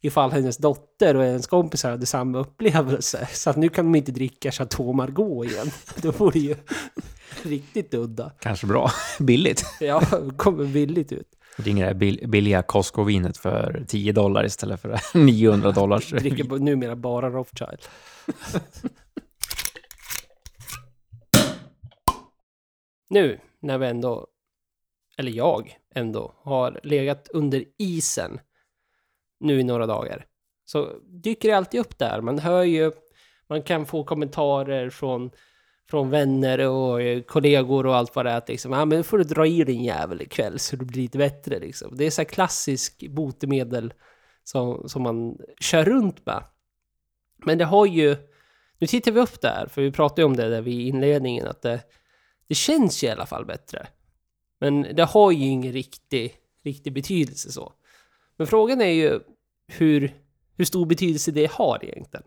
ifall 0.00 0.30
hennes 0.30 0.56
dotter 0.56 1.16
och 1.16 1.22
hennes 1.24 1.46
kompisar 1.46 1.90
hade 1.90 2.06
samma 2.06 2.38
upplevelse. 2.38 3.28
Så 3.32 3.50
att 3.50 3.56
nu 3.56 3.68
kan 3.68 3.84
de 3.84 3.94
inte 3.94 4.12
dricka 4.12 4.50
Chateau 4.52 4.92
Margaux 4.92 5.52
igen. 5.52 5.70
Det 6.02 6.20
vore 6.20 6.38
ju 6.38 6.56
riktigt 7.42 7.94
udda. 7.94 8.32
Kanske 8.40 8.66
bra. 8.66 8.90
Billigt. 9.20 9.64
Ja, 9.80 10.02
det 10.10 10.34
kommer 10.36 10.64
billigt 10.64 11.12
ut. 11.12 11.28
ringer 11.56 11.82
det 11.84 11.88
här 11.88 11.94
bill- 11.94 12.28
billiga 12.28 12.62
Costco-vinet 12.62 13.36
för 13.36 13.84
10 13.88 14.12
dollar 14.12 14.44
istället 14.46 14.80
för 14.80 15.00
900 15.18 15.72
dollars. 15.72 16.10
Dricker 16.10 16.44
b- 16.44 16.58
numera 16.58 16.96
bara 16.96 17.30
Rothschild. 17.30 17.80
Nu 23.10 23.40
när 23.60 23.78
vi 23.78 23.86
ändå, 23.86 24.26
eller 25.18 25.32
jag 25.32 25.76
ändå, 25.98 26.34
har 26.42 26.80
legat 26.82 27.28
under 27.28 27.64
isen 27.78 28.40
nu 29.40 29.60
i 29.60 29.64
några 29.64 29.86
dagar. 29.86 30.26
Så 30.64 30.92
dyker 31.04 31.48
det 31.48 31.56
alltid 31.56 31.80
upp 31.80 31.98
där. 31.98 32.20
Man 32.20 32.38
hör 32.38 32.62
ju, 32.62 32.92
man 33.48 33.62
kan 33.62 33.86
få 33.86 34.04
kommentarer 34.04 34.90
från, 34.90 35.30
från 35.90 36.10
vänner 36.10 36.68
och 36.68 37.02
eh, 37.02 37.22
kollegor 37.22 37.86
och 37.86 37.96
allt 37.96 38.16
vad 38.16 38.26
det 38.26 38.30
är. 38.30 38.36
Att 38.36 38.48
liksom, 38.48 38.72
ah, 38.72 38.84
men 38.84 38.98
nu 38.98 39.02
får 39.02 39.18
du 39.18 39.24
dra 39.24 39.46
i 39.46 39.64
din 39.64 39.84
jävel 39.84 40.22
ikväll 40.22 40.58
så 40.58 40.76
du 40.76 40.84
blir 40.84 41.02
lite 41.02 41.18
bättre. 41.18 41.58
Liksom. 41.58 41.96
Det 41.96 42.04
är 42.04 42.10
så 42.10 42.20
här 42.20 42.28
klassisk 42.28 43.08
botemedel 43.08 43.94
som, 44.44 44.88
som 44.88 45.02
man 45.02 45.38
kör 45.60 45.84
runt 45.84 46.26
med. 46.26 46.44
Men 47.44 47.58
det 47.58 47.64
har 47.64 47.86
ju, 47.86 48.16
nu 48.78 48.86
tittar 48.86 49.12
vi 49.12 49.20
upp 49.20 49.40
där, 49.40 49.66
för 49.70 49.82
vi 49.82 49.92
pratade 49.92 50.20
ju 50.20 50.26
om 50.26 50.36
det 50.36 50.48
där 50.48 50.62
vid 50.62 50.86
inledningen, 50.86 51.46
att 51.46 51.62
det, 51.62 51.80
det 52.48 52.54
känns 52.54 53.04
ju 53.04 53.06
i 53.06 53.10
alla 53.10 53.26
fall 53.26 53.44
bättre. 53.44 53.88
Men 54.60 54.82
det 54.82 55.04
har 55.04 55.30
ju 55.30 55.44
ingen 55.44 55.72
riktig, 55.72 56.34
riktig 56.64 56.92
betydelse 56.92 57.52
så. 57.52 57.72
Men 58.36 58.46
frågan 58.46 58.80
är 58.80 58.92
ju 58.92 59.20
hur, 59.66 60.14
hur 60.56 60.64
stor 60.64 60.86
betydelse 60.86 61.30
det 61.30 61.50
har 61.50 61.84
egentligen. 61.84 62.26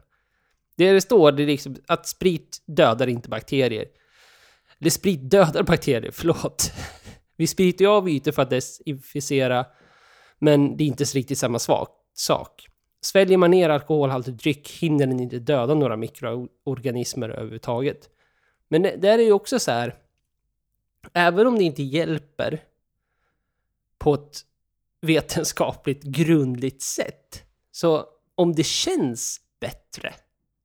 Det 0.77 0.93
det 0.93 1.01
står 1.01 1.31
det 1.31 1.43
är 1.43 1.47
liksom 1.47 1.75
att 1.87 2.07
sprit 2.07 2.63
dödar 2.65 3.07
inte 3.07 3.29
bakterier. 3.29 3.85
Eller 4.79 4.89
sprit 4.89 5.31
dödar 5.31 5.63
bakterier, 5.63 6.11
förlåt. 6.13 6.71
Vi 7.35 7.47
spriter 7.47 7.85
ju 7.85 7.91
av 7.91 8.09
ytor 8.09 8.31
för 8.31 8.41
att 8.41 8.49
desinficera, 8.49 9.65
men 10.39 10.77
det 10.77 10.83
är 10.83 10.85
inte 10.85 11.03
riktigt 11.03 11.37
samma 11.37 11.59
svag, 11.59 11.87
sak. 12.13 12.67
Sväljer 13.01 13.37
man 13.37 13.51
ner 13.51 13.69
alkoholhaltig 13.69 14.33
dryck 14.33 14.69
hinner 14.69 15.07
den 15.07 15.19
inte 15.19 15.39
döda 15.39 15.73
några 15.73 15.97
mikroorganismer 15.97 17.29
överhuvudtaget. 17.29 18.09
Men 18.69 18.81
det, 18.81 18.95
där 18.95 19.19
är 19.19 19.23
ju 19.23 19.31
också 19.31 19.59
så 19.59 19.71
här, 19.71 19.95
även 21.13 21.47
om 21.47 21.57
det 21.57 21.63
inte 21.63 21.83
hjälper 21.83 22.63
på 23.97 24.13
ett 24.13 24.41
vetenskapligt 25.01 26.03
grundligt 26.03 26.81
sätt, 26.81 27.43
så 27.71 28.05
om 28.35 28.55
det 28.55 28.63
känns 28.63 29.41
bättre 29.59 30.13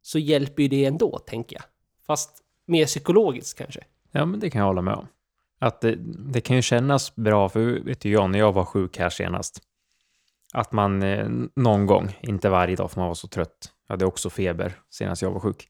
så 0.03 0.18
hjälper 0.18 0.62
ju 0.62 0.68
det 0.68 0.85
ändå, 0.85 1.18
tänker 1.18 1.57
jag. 1.57 1.64
Fast 2.07 2.42
mer 2.66 2.87
psykologiskt 2.87 3.59
kanske. 3.59 3.81
Ja, 4.11 4.25
men 4.27 4.40
det 4.40 4.51
kan 4.51 4.59
jag 4.59 4.66
hålla 4.66 4.83
med 4.83 4.94
om. 4.94 5.07
Att 5.59 5.81
det, 5.81 5.94
det 6.33 6.40
kan 6.40 6.57
ju 6.57 6.62
kännas 6.62 7.16
bra, 7.16 7.49
för 7.49 7.61
vet 7.61 8.05
ju 8.05 8.12
jag, 8.12 8.31
när 8.31 8.38
jag 8.38 8.53
var 8.53 8.64
sjuk 8.64 8.99
här 8.99 9.11
senast, 9.11 9.62
att 10.53 10.72
man 10.72 11.03
eh, 11.03 11.29
någon 11.57 11.87
gång, 11.87 12.18
inte 12.20 12.49
varje 12.49 12.77
dag 12.77 12.90
för 12.90 13.01
man 13.01 13.09
var 13.09 13.14
så 13.14 13.29
trött, 13.29 13.72
jag 13.87 13.92
hade 13.92 14.07
också 14.07 14.31
feber 14.31 14.72
senast 14.90 15.22
jag 15.22 15.31
var 15.31 15.40
sjuk, 15.40 15.68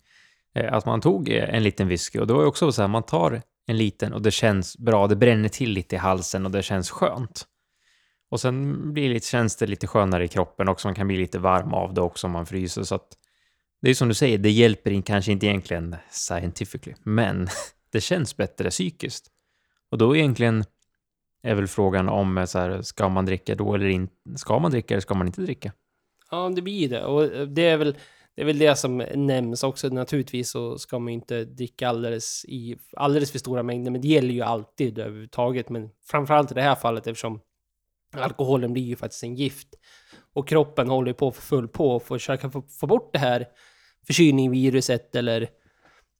eh, 0.54 0.72
att 0.72 0.86
man 0.86 1.00
tog 1.00 1.28
eh, 1.28 1.54
en 1.54 1.62
liten 1.62 1.88
whisky 1.88 2.18
och 2.18 2.26
det 2.26 2.34
var 2.34 2.40
ju 2.40 2.46
också 2.46 2.72
så 2.72 2.82
här, 2.82 2.88
man 2.88 3.02
tar 3.02 3.42
en 3.66 3.76
liten 3.76 4.12
och 4.12 4.22
det 4.22 4.30
känns 4.30 4.78
bra, 4.78 5.06
det 5.06 5.16
bränner 5.16 5.48
till 5.48 5.70
lite 5.70 5.94
i 5.94 5.98
halsen 5.98 6.46
och 6.46 6.52
det 6.52 6.62
känns 6.62 6.90
skönt. 6.90 7.46
Och 8.28 8.40
sen 8.40 8.92
blir 8.92 9.14
det, 9.14 9.24
känns 9.24 9.56
det 9.56 9.66
lite 9.66 9.86
skönare 9.86 10.24
i 10.24 10.28
kroppen 10.28 10.68
också, 10.68 10.88
man 10.88 10.94
kan 10.94 11.08
bli 11.08 11.16
lite 11.16 11.38
varm 11.38 11.74
av 11.74 11.94
det 11.94 12.00
också 12.00 12.26
om 12.26 12.30
man 12.30 12.46
fryser, 12.46 12.82
så 12.82 12.94
att 12.94 13.08
det 13.82 13.90
är 13.90 13.94
som 13.94 14.08
du 14.08 14.14
säger, 14.14 14.38
det 14.38 14.50
hjälper 14.50 14.90
in, 14.90 15.02
kanske 15.02 15.32
inte 15.32 15.46
egentligen 15.46 15.96
scientifically, 16.10 16.96
men 17.02 17.48
det 17.92 18.00
känns 18.00 18.36
bättre 18.36 18.70
psykiskt. 18.70 19.26
Och 19.90 19.98
då 19.98 20.16
egentligen 20.16 20.64
är 21.42 21.54
väl 21.54 21.66
frågan 21.68 22.08
om 22.08 22.38
eh, 22.38 22.44
så 22.44 22.58
här, 22.58 22.82
ska 22.82 23.08
man 23.08 23.26
dricka 23.26 23.54
då 23.54 23.74
eller 23.74 23.86
inte? 23.86 24.14
Ska 24.36 24.58
man 24.58 24.70
dricka 24.70 24.94
eller 24.94 25.00
ska 25.00 25.14
man 25.14 25.26
inte 25.26 25.40
dricka? 25.40 25.72
Ja, 26.30 26.48
det 26.48 26.62
blir 26.62 26.88
det. 26.88 27.04
Och 27.04 27.24
eh, 27.24 27.46
det 27.46 27.62
är 27.62 27.76
väl 27.76 27.96
det, 28.36 28.42
är 28.42 28.46
väl 28.46 28.58
det 28.58 28.76
som 28.76 28.98
nämns 29.14 29.62
också. 29.62 29.88
Naturligtvis 29.88 30.50
så 30.50 30.78
ska 30.78 30.98
man 30.98 31.12
inte 31.12 31.44
dricka 31.44 31.88
alldeles 31.88 32.44
i 32.48 32.76
alldeles 32.96 33.32
för 33.32 33.38
stora 33.38 33.62
mängder, 33.62 33.90
men 33.90 34.00
det 34.00 34.08
gäller 34.08 34.34
ju 34.34 34.42
alltid 34.42 34.98
överhuvudtaget. 34.98 35.68
Men 35.68 35.90
framförallt 36.10 36.50
i 36.50 36.54
det 36.54 36.62
här 36.62 36.74
fallet 36.74 37.06
eftersom 37.06 37.40
alkoholen 38.12 38.72
blir 38.72 38.82
ju 38.82 38.96
faktiskt 38.96 39.22
en 39.22 39.34
gift 39.34 39.68
och 40.34 40.48
kroppen 40.48 40.88
håller 40.88 41.12
på 41.12 41.30
för 41.30 41.42
full 41.42 41.68
på 41.68 42.00
för 42.00 42.14
att 42.14 42.22
försöka 42.22 42.50
få, 42.50 42.62
få 42.62 42.86
bort 42.86 43.12
det 43.12 43.18
här 43.18 43.46
förkylningsviruset 44.06 45.16
eller 45.16 45.48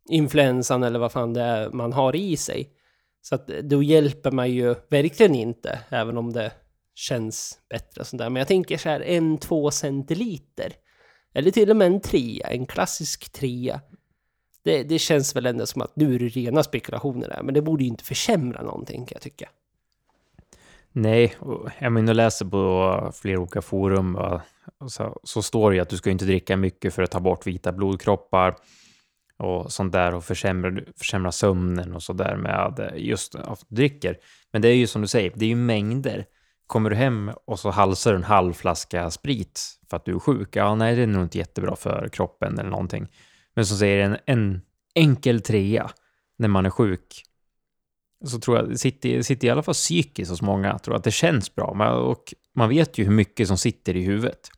influensan 0.09 0.83
eller 0.83 0.98
vad 0.98 1.12
fan 1.12 1.33
det 1.33 1.42
är 1.42 1.70
man 1.70 1.92
har 1.92 2.16
i 2.16 2.37
sig. 2.37 2.72
Så 3.22 3.35
att 3.35 3.46
då 3.46 3.83
hjälper 3.83 4.31
man 4.31 4.50
ju 4.50 4.74
verkligen 4.88 5.35
inte, 5.35 5.79
även 5.88 6.16
om 6.16 6.33
det 6.33 6.52
känns 6.94 7.59
bättre 7.70 8.00
och 8.00 8.07
sådär. 8.07 8.31
Men 8.31 8.40
jag 8.40 8.48
tänker 8.48 8.79
så 8.79 8.88
här, 8.88 9.00
en, 9.00 9.38
två 9.38 9.70
centiliter. 9.70 10.72
Eller 11.37 11.51
till 11.51 11.70
och 11.70 11.77
med 11.77 11.87
en 11.87 12.01
trea, 12.01 12.46
en 12.46 12.66
klassisk 12.66 13.33
trea. 13.33 13.81
Det, 14.62 14.83
det 14.83 14.99
känns 14.99 15.37
väl 15.37 15.46
ändå 15.46 15.66
som 15.66 15.83
att 15.83 15.96
nu 15.96 16.14
är 16.14 16.18
det 16.18 16.29
rena 16.29 16.62
spekulationer 16.62 17.29
där, 17.29 17.42
men 17.42 17.55
det 17.55 17.62
borde 17.62 17.85
ju 17.85 17.88
inte 17.88 18.05
försämra 18.05 18.62
någonting 18.62 19.07
kan 19.07 19.14
jag 19.14 19.22
tycka. 19.22 19.49
Nej, 20.92 21.35
jag 21.79 21.92
menar, 21.92 22.09
jag 22.09 22.16
läser 22.16 22.46
på 22.46 23.12
flera 23.14 23.40
olika 23.40 23.62
forum 23.62 24.18
så, 24.88 25.20
så 25.25 25.42
står 25.42 25.70
det 25.70 25.77
ju 25.77 25.83
att 25.83 25.88
du 25.88 25.96
ska 25.96 26.11
inte 26.11 26.25
dricka 26.25 26.57
mycket 26.57 26.94
för 26.94 27.03
att 27.03 27.11
ta 27.11 27.20
bort 27.20 27.46
vita 27.46 27.72
blodkroppar 27.72 28.57
och 29.37 29.72
sånt 29.72 29.92
där 29.92 30.14
och 30.14 30.25
försämra, 30.25 30.81
försämra 30.96 31.33
sömnen 31.33 31.94
och 31.94 32.03
så 32.03 32.12
där 32.12 32.37
med 32.37 32.79
eh, 32.79 33.05
just 33.05 33.35
att 33.35 33.64
du 33.68 33.77
dricker. 33.77 34.18
Men 34.53 34.62
det 34.62 34.68
är 34.68 34.75
ju 34.75 34.87
som 34.87 35.03
du 35.03 35.09
säger, 35.09 35.33
det 35.35 35.44
är 35.44 35.49
ju 35.49 35.57
mängder. 35.57 36.27
Kommer 36.66 36.90
du 36.90 36.96
hem 36.96 37.31
och 37.44 37.59
så 37.59 37.70
halsar 37.70 38.11
du 38.11 38.16
en 38.16 38.24
halv 38.24 38.52
flaska 38.52 39.11
sprit 39.11 39.79
för 39.90 39.96
att 39.96 40.05
du 40.05 40.14
är 40.14 40.18
sjuk, 40.18 40.57
ja 40.57 40.74
nej 40.74 40.96
det 40.96 41.02
är 41.02 41.07
nog 41.07 41.22
inte 41.22 41.38
jättebra 41.38 41.76
för 41.76 42.09
kroppen 42.12 42.59
eller 42.59 42.70
någonting. 42.70 43.09
Men 43.55 43.66
som 43.66 43.79
säger 43.79 43.98
en, 43.98 44.16
en 44.26 44.61
enkel 44.94 45.40
trea 45.40 45.90
när 46.38 46.48
man 46.48 46.66
är 46.66 46.70
sjuk, 46.70 47.22
så 48.24 48.38
tror 48.38 48.57
jag 48.57 48.68
det 48.68 48.79
sitter, 48.79 49.22
sitter 49.22 49.48
i 49.48 49.50
alla 49.50 49.62
fall 49.62 49.74
psykiskt 49.74 50.31
hos 50.31 50.42
många, 50.42 50.79
tror 50.79 50.96
att 50.96 51.05
det 51.05 51.11
känns 51.11 51.55
bra. 51.55 51.92
och 51.92 52.35
man 52.55 52.68
vet 52.68 52.98
ju 52.98 53.05
hur 53.05 53.12
mycket 53.12 53.48
som 53.48 53.59
sitter 53.59 53.96
i 53.96 54.02
huvudet. 54.02 54.50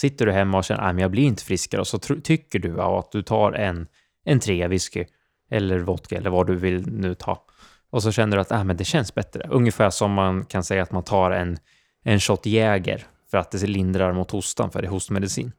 Sitter 0.00 0.26
du 0.26 0.32
hemma 0.32 0.58
och 0.58 0.64
känner 0.64 0.82
att 0.82 1.00
jag 1.00 1.10
blir 1.10 1.24
inte 1.24 1.44
friskare 1.44 1.80
och 1.80 1.86
så 1.86 1.98
tycker 1.98 2.58
du 2.58 2.80
att 2.80 3.12
du 3.12 3.22
tar 3.22 3.52
en, 3.52 3.86
en 4.24 4.40
trea 4.40 4.68
whisky 4.68 5.04
eller 5.50 5.78
vodka 5.78 6.16
eller 6.16 6.30
vad 6.30 6.46
du 6.46 6.56
vill 6.56 6.86
nu 6.86 7.14
ta. 7.14 7.44
Och 7.90 8.02
så 8.02 8.12
känner 8.12 8.36
du 8.36 8.40
att 8.40 8.52
ah, 8.52 8.64
men 8.64 8.76
det 8.76 8.84
känns 8.84 9.14
bättre. 9.14 9.46
Ungefär 9.48 9.90
som 9.90 10.12
man 10.12 10.44
kan 10.44 10.64
säga 10.64 10.82
att 10.82 10.92
man 10.92 11.02
tar 11.02 11.30
en, 11.30 11.58
en 12.04 12.20
shot 12.20 12.46
Jäger 12.46 13.06
för 13.30 13.38
att 13.38 13.50
det 13.50 13.66
lindrar 13.66 14.12
mot 14.12 14.30
hostan 14.30 14.70
för 14.70 14.82
det 14.82 14.88
är 14.88 14.90
hostmedicin. 14.90 15.52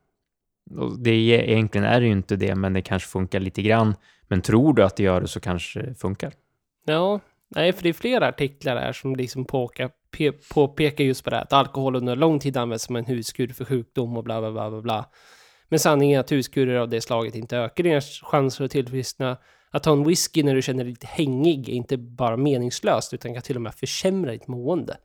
Och 0.78 1.00
det 1.00 1.12
är, 1.12 1.40
egentligen 1.40 1.86
är 1.86 2.00
det 2.00 2.06
ju 2.06 2.12
inte 2.12 2.36
det, 2.36 2.56
men 2.56 2.74
det 2.74 2.82
kanske 2.82 3.10
funkar 3.10 3.40
lite 3.40 3.62
grann. 3.62 3.96
Men 4.28 4.42
tror 4.42 4.74
du 4.74 4.84
att 4.84 4.96
det 4.96 5.04
gör 5.04 5.22
det 5.22 5.28
så 5.28 5.40
kanske 5.40 5.82
det 5.82 5.96
funkar. 5.96 6.34
Ja, 6.86 7.20
nej, 7.56 7.74
för 7.74 7.84
det 7.84 7.90
är 7.90 7.94
flera 7.94 8.28
artiklar 8.28 8.76
här 8.76 8.94
som 8.94 9.16
liksom 9.16 9.46
påpekar, 9.46 9.92
påpekar 10.54 11.04
just 11.04 11.24
på 11.24 11.30
det 11.30 11.36
här 11.36 11.44
att 11.44 11.54
alkohol 11.54 11.96
under 11.96 12.16
lång 12.16 12.40
tid 12.40 12.58
används 12.58 12.84
som 12.84 12.96
en 12.96 13.06
huskur 13.06 13.48
för 13.48 13.66
sjukdom 13.66 14.18
och 14.18 14.24
bla 14.24 14.42
bla 14.42 14.52
bla 14.52 14.70
bla 14.70 14.82
bla. 14.82 15.06
Men 15.70 15.80
sanningen 15.80 16.16
är 16.16 16.20
att 16.20 16.32
huskurer 16.32 16.76
av 16.76 16.90
det 16.90 17.02
slaget 17.02 17.36
inte 17.36 17.58
ökar 17.58 17.84
deras 17.84 18.22
chanser 18.22 18.66
att 18.66 18.72
tillfriskna. 18.72 19.38
Att 19.72 19.84
ta 19.84 19.92
en 19.92 20.04
whisky 20.04 20.44
när 20.44 20.56
du 20.56 20.62
känner 20.62 20.84
dig 20.84 20.92
lite 20.92 21.08
hängig 21.08 21.70
är 21.70 21.74
inte 21.74 21.98
bara 21.98 22.38
meningslöst 22.38 23.14
utan 23.14 23.34
kan 23.34 23.42
till 23.42 23.56
och 23.56 23.62
med 23.62 23.76
försämra 23.76 24.32
ditt 24.32 24.48
mående. 24.48 24.98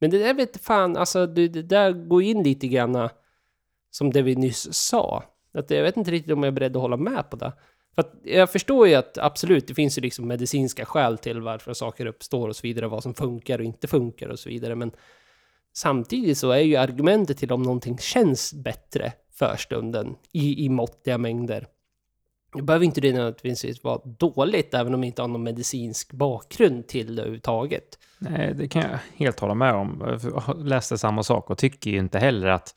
Men 0.00 0.10
det 0.10 0.18
där 0.18 0.34
vet 0.34 0.64
fan, 0.64 0.96
alltså 0.96 1.26
det, 1.26 1.48
det 1.48 1.62
där 1.62 1.92
går 1.92 2.22
in 2.22 2.42
lite 2.42 2.68
grann 2.68 2.94
äh, 2.94 3.10
som 3.90 4.12
det 4.12 4.22
vi 4.22 4.36
nyss 4.36 4.74
sa. 4.74 5.24
Att 5.54 5.70
jag 5.70 5.82
vet 5.82 5.96
inte 5.96 6.10
riktigt 6.10 6.32
om 6.32 6.42
jag 6.42 6.46
är 6.46 6.52
beredd 6.52 6.76
att 6.76 6.82
hålla 6.82 6.96
med 6.96 7.30
på 7.30 7.36
det. 7.36 7.52
För 7.94 8.02
att 8.02 8.12
jag 8.22 8.50
förstår 8.50 8.88
ju 8.88 8.94
att 8.94 9.18
absolut, 9.18 9.66
det 9.68 9.74
finns 9.74 9.98
ju 9.98 10.02
liksom 10.02 10.28
medicinska 10.28 10.84
skäl 10.84 11.18
till 11.18 11.40
varför 11.40 11.72
saker 11.72 12.06
uppstår 12.06 12.48
och 12.48 12.56
så 12.56 12.62
vidare, 12.62 12.88
vad 12.88 13.02
som 13.02 13.14
funkar 13.14 13.58
och 13.58 13.64
inte 13.64 13.88
funkar 13.88 14.28
och 14.28 14.38
så 14.38 14.48
vidare. 14.48 14.74
Men 14.74 14.90
samtidigt 15.72 16.38
så 16.38 16.50
är 16.50 16.60
ju 16.60 16.76
argumentet 16.76 17.38
till 17.38 17.52
om 17.52 17.62
någonting 17.62 17.98
känns 17.98 18.54
bättre 18.54 19.12
för 19.30 19.56
stunden 19.56 20.16
i, 20.32 20.64
i 20.64 20.68
måttliga 20.68 21.18
mängder. 21.18 21.66
Det 22.54 22.62
behöver 22.62 22.84
inte 22.84 23.00
det 23.00 23.12
nödvändigtvis 23.12 23.84
vara 23.84 24.00
dåligt, 24.04 24.74
även 24.74 24.94
om 24.94 25.00
vi 25.00 25.06
inte 25.06 25.22
har 25.22 25.28
någon 25.28 25.42
medicinsk 25.42 26.12
bakgrund 26.12 26.86
till 26.86 27.16
det 27.16 27.22
överhuvudtaget. 27.22 27.98
Nej, 28.18 28.54
det 28.54 28.68
kan 28.68 28.82
jag 28.82 28.98
helt 29.16 29.40
hålla 29.40 29.54
med 29.54 29.74
om. 29.74 30.18
Jag 30.46 30.66
läste 30.66 30.98
samma 30.98 31.22
sak 31.22 31.50
och 31.50 31.58
tycker 31.58 31.90
ju 31.90 31.98
inte 31.98 32.18
heller 32.18 32.46
att 32.46 32.74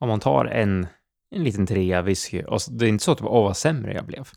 om 0.00 0.08
man 0.08 0.20
tar 0.20 0.44
en, 0.44 0.86
en 1.30 1.44
liten 1.44 1.66
trea 1.66 2.02
whisky, 2.02 2.42
och 2.42 2.60
det 2.70 2.84
är 2.84 2.88
inte 2.88 3.04
så 3.04 3.12
att 3.12 3.22
åh 3.22 3.44
vad 3.44 3.56
sämre 3.56 3.94
jag 3.94 4.06
blev. 4.06 4.28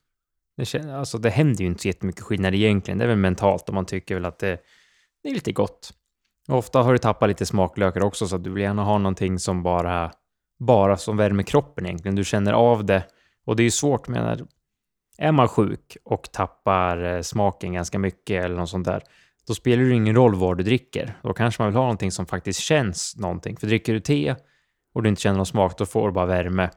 Det, 0.58 0.66
känner, 0.66 0.96
alltså, 0.98 1.18
det 1.18 1.30
händer 1.30 1.62
ju 1.62 1.68
inte 1.68 1.82
så 1.82 1.88
jättemycket 1.88 2.22
skillnad 2.22 2.56
egentligen. 2.56 2.98
Det 2.98 3.04
är 3.04 3.08
väl 3.08 3.18
mentalt 3.18 3.70
och 3.70 3.76
man 3.76 3.86
tycker 3.86 4.16
väl 4.16 4.26
att 4.26 4.40
det, 4.40 4.58
det 5.24 5.30
är 5.30 5.34
lite 5.34 5.52
gott. 5.52 5.94
Och 6.48 6.58
ofta 6.58 6.82
har 6.82 6.92
du 6.92 6.98
tappat 6.98 7.30
lite 7.30 7.46
smaklökar 7.46 8.04
också, 8.04 8.28
så 8.28 8.36
att 8.36 8.44
du 8.44 8.50
vill 8.50 8.64
gärna 8.64 8.84
ha 8.84 8.98
någonting 8.98 9.40
som 9.40 9.64
bara, 9.64 10.12
bara 10.60 10.98
som 10.98 11.18
värmer 11.18 11.44
kroppen 11.44 11.86
egentligen. 11.86 12.16
Du 12.16 12.24
känner 12.24 12.54
av 12.54 12.86
det. 12.86 13.04
Och 13.46 13.56
det 13.56 13.62
är 13.62 13.66
ju 13.66 13.72
svårt, 13.72 14.08
menar, 14.08 14.40
är 15.18 15.32
man 15.32 15.48
sjuk 15.48 15.98
och 16.04 16.32
tappar 16.32 17.16
eh, 17.16 17.22
smaken 17.22 17.74
ganska 17.74 18.00
mycket 18.00 18.46
eller 18.46 18.56
något 18.56 18.70
sånt 18.70 18.86
där, 18.86 19.04
då 19.48 19.54
spelar 19.54 19.84
det 19.84 19.94
ingen 19.94 20.16
roll 20.16 20.36
vad 20.36 20.58
du 20.58 20.64
dricker. 20.64 21.18
Då 21.24 21.34
kanske 21.34 21.62
man 21.62 21.70
vill 21.70 21.76
ha 21.78 21.84
någonting 21.84 22.12
som 22.12 22.26
faktiskt 22.26 22.60
känns 22.60 23.16
någonting. 23.18 23.58
För 23.58 23.68
dricker 23.68 23.94
du 23.94 24.00
te 24.00 24.36
och 24.94 25.04
du 25.04 25.10
inte 25.10 25.22
känner 25.22 25.38
någon 25.38 25.46
smak, 25.46 25.78
då 25.78 25.86
får 25.86 26.08
du 26.08 26.14
bara 26.14 26.26
värme. 26.26 26.70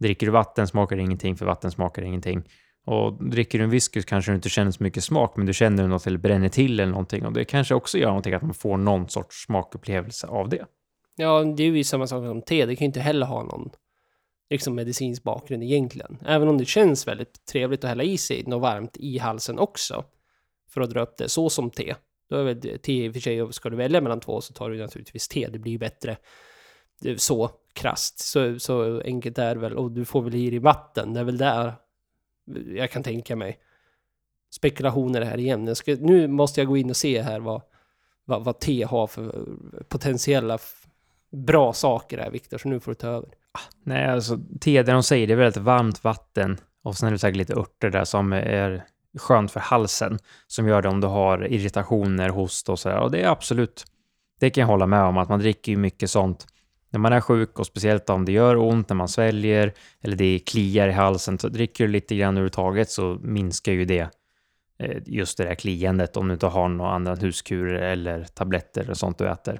Dricker 0.00 0.26
du 0.26 0.32
vatten 0.32 0.66
smakar 0.66 0.96
det 0.96 1.02
ingenting, 1.02 1.36
för 1.36 1.46
vatten 1.46 1.70
smakar 1.70 2.02
ingenting. 2.02 2.42
Och 2.86 3.30
dricker 3.30 3.58
du 3.58 3.64
en 3.64 3.70
whisky 3.70 4.00
så 4.00 4.06
kanske 4.06 4.32
du 4.32 4.36
inte 4.36 4.48
känner 4.48 4.70
så 4.70 4.82
mycket 4.82 5.04
smak, 5.04 5.36
men 5.36 5.46
du 5.46 5.52
känner 5.52 5.88
något 5.88 6.06
eller 6.06 6.18
bränner 6.18 6.48
till 6.48 6.80
eller 6.80 6.90
någonting. 6.90 7.26
Och 7.26 7.32
det 7.32 7.44
kanske 7.44 7.74
också 7.74 7.98
gör 7.98 8.08
någonting 8.08 8.34
att 8.34 8.42
man 8.42 8.54
får 8.54 8.76
någon 8.76 9.08
sorts 9.08 9.44
smakupplevelse 9.44 10.26
av 10.26 10.48
det. 10.48 10.64
Ja, 11.16 11.44
det 11.56 11.62
är 11.62 11.70
ju 11.70 11.84
samma 11.84 12.06
sak 12.06 12.24
som 12.24 12.42
te. 12.42 12.66
Det 12.66 12.76
kan 12.76 12.84
ju 12.84 12.86
inte 12.86 13.00
heller 13.00 13.26
ha 13.26 13.42
någon 13.42 13.70
liksom 14.50 14.74
medicinsk 14.74 15.22
bakgrund 15.22 15.62
egentligen. 15.62 16.18
Även 16.26 16.48
om 16.48 16.58
det 16.58 16.64
känns 16.64 17.08
väldigt 17.08 17.46
trevligt 17.46 17.84
att 17.84 17.88
hälla 17.88 18.02
i 18.02 18.18
sig 18.18 18.44
något 18.46 18.62
varmt 18.62 18.96
i 18.96 19.18
halsen 19.18 19.58
också. 19.58 20.04
För 20.68 20.80
att 20.80 20.90
dra 20.90 21.00
upp 21.00 21.16
det, 21.16 21.28
så 21.28 21.50
som 21.50 21.70
te. 21.70 21.94
Då 22.28 22.36
är 22.36 22.44
väl 22.44 22.78
te 22.78 23.04
i 23.04 23.08
och 23.08 23.12
för 23.12 23.20
sig, 23.20 23.52
ska 23.52 23.70
du 23.70 23.76
välja 23.76 24.00
mellan 24.00 24.20
två 24.20 24.40
så 24.40 24.52
tar 24.52 24.70
du 24.70 24.78
naturligtvis 24.78 25.28
te, 25.28 25.48
det 25.48 25.58
blir 25.58 25.72
ju 25.72 25.78
bättre. 25.78 26.16
Så 27.16 27.50
krast, 27.72 28.18
så, 28.18 28.58
så 28.58 29.00
enkelt 29.00 29.38
är 29.38 29.54
det 29.54 29.60
väl. 29.60 29.76
Och 29.76 29.92
du 29.92 30.04
får 30.04 30.22
väl 30.22 30.34
i 30.34 30.50
dig 30.50 30.58
vatten, 30.58 31.14
det 31.14 31.20
är 31.20 31.24
väl 31.24 31.38
där 31.38 31.72
jag 32.74 32.90
kan 32.90 33.02
tänka 33.02 33.36
mig. 33.36 33.58
Spekulationer 34.50 35.22
här 35.22 35.38
igen. 35.38 35.76
Ska, 35.76 35.96
nu 36.00 36.28
måste 36.28 36.60
jag 36.60 36.68
gå 36.68 36.76
in 36.76 36.90
och 36.90 36.96
se 36.96 37.22
här 37.22 37.40
vad, 37.40 37.62
vad, 38.24 38.44
vad 38.44 38.60
te 38.60 38.82
har 38.82 39.06
för 39.06 39.46
potentiella 39.88 40.58
bra 41.44 41.72
saker 41.72 42.18
här, 42.18 42.30
Viktor, 42.30 42.58
så 42.58 42.68
nu 42.68 42.80
får 42.80 42.90
du 42.90 42.94
ta 42.94 43.08
över. 43.08 43.28
Ah, 43.52 43.72
nej, 43.82 44.06
alltså 44.06 44.38
te, 44.60 44.82
det 44.82 44.92
de 44.92 45.02
säger, 45.02 45.26
det 45.26 45.32
är 45.32 45.36
väldigt 45.36 45.62
varmt 45.62 46.04
vatten 46.04 46.58
och 46.82 46.96
sen 46.96 47.06
är 47.08 47.12
det 47.12 47.18
säkert 47.18 47.36
lite 47.36 47.54
örter 47.54 47.90
där 47.90 48.04
som 48.04 48.32
är 48.32 48.84
skönt 49.18 49.50
för 49.50 49.60
halsen, 49.60 50.18
som 50.46 50.68
gör 50.68 50.82
det 50.82 50.88
om 50.88 51.00
du 51.00 51.06
har 51.06 51.52
irritationer, 51.52 52.28
host 52.28 52.68
och 52.68 52.78
sådär. 52.78 52.98
Och 52.98 53.10
det 53.10 53.22
är 53.22 53.28
absolut, 53.28 53.84
det 54.40 54.50
kan 54.50 54.60
jag 54.60 54.68
hålla 54.68 54.86
med 54.86 55.02
om, 55.02 55.18
att 55.18 55.28
man 55.28 55.38
dricker 55.38 55.72
ju 55.72 55.78
mycket 55.78 56.10
sånt 56.10 56.46
när 56.90 57.00
man 57.00 57.12
är 57.12 57.20
sjuk 57.20 57.58
och 57.58 57.66
speciellt 57.66 58.10
om 58.10 58.24
det 58.24 58.32
gör 58.32 58.56
ont 58.56 58.88
när 58.88 58.96
man 58.96 59.08
sväljer 59.08 59.72
eller 60.00 60.16
det 60.16 60.38
kliar 60.38 60.88
i 60.88 60.92
halsen, 60.92 61.38
så 61.38 61.48
dricker 61.48 61.84
du 61.84 61.92
lite 61.92 62.16
grann 62.16 62.34
överhuvudtaget 62.34 62.90
så 62.90 63.18
minskar 63.22 63.72
ju 63.72 63.84
det 63.84 64.10
eh, 64.78 65.02
just 65.06 65.38
det 65.38 65.44
där 65.44 65.54
kliandet 65.54 66.16
om 66.16 66.28
du 66.28 66.34
inte 66.34 66.46
har 66.46 66.68
några 66.68 66.90
andra 66.90 67.14
huskurer 67.14 67.74
eller 67.74 68.24
tabletter 68.24 68.90
och 68.90 68.96
sånt 68.96 69.18
du 69.18 69.28
äter. 69.28 69.58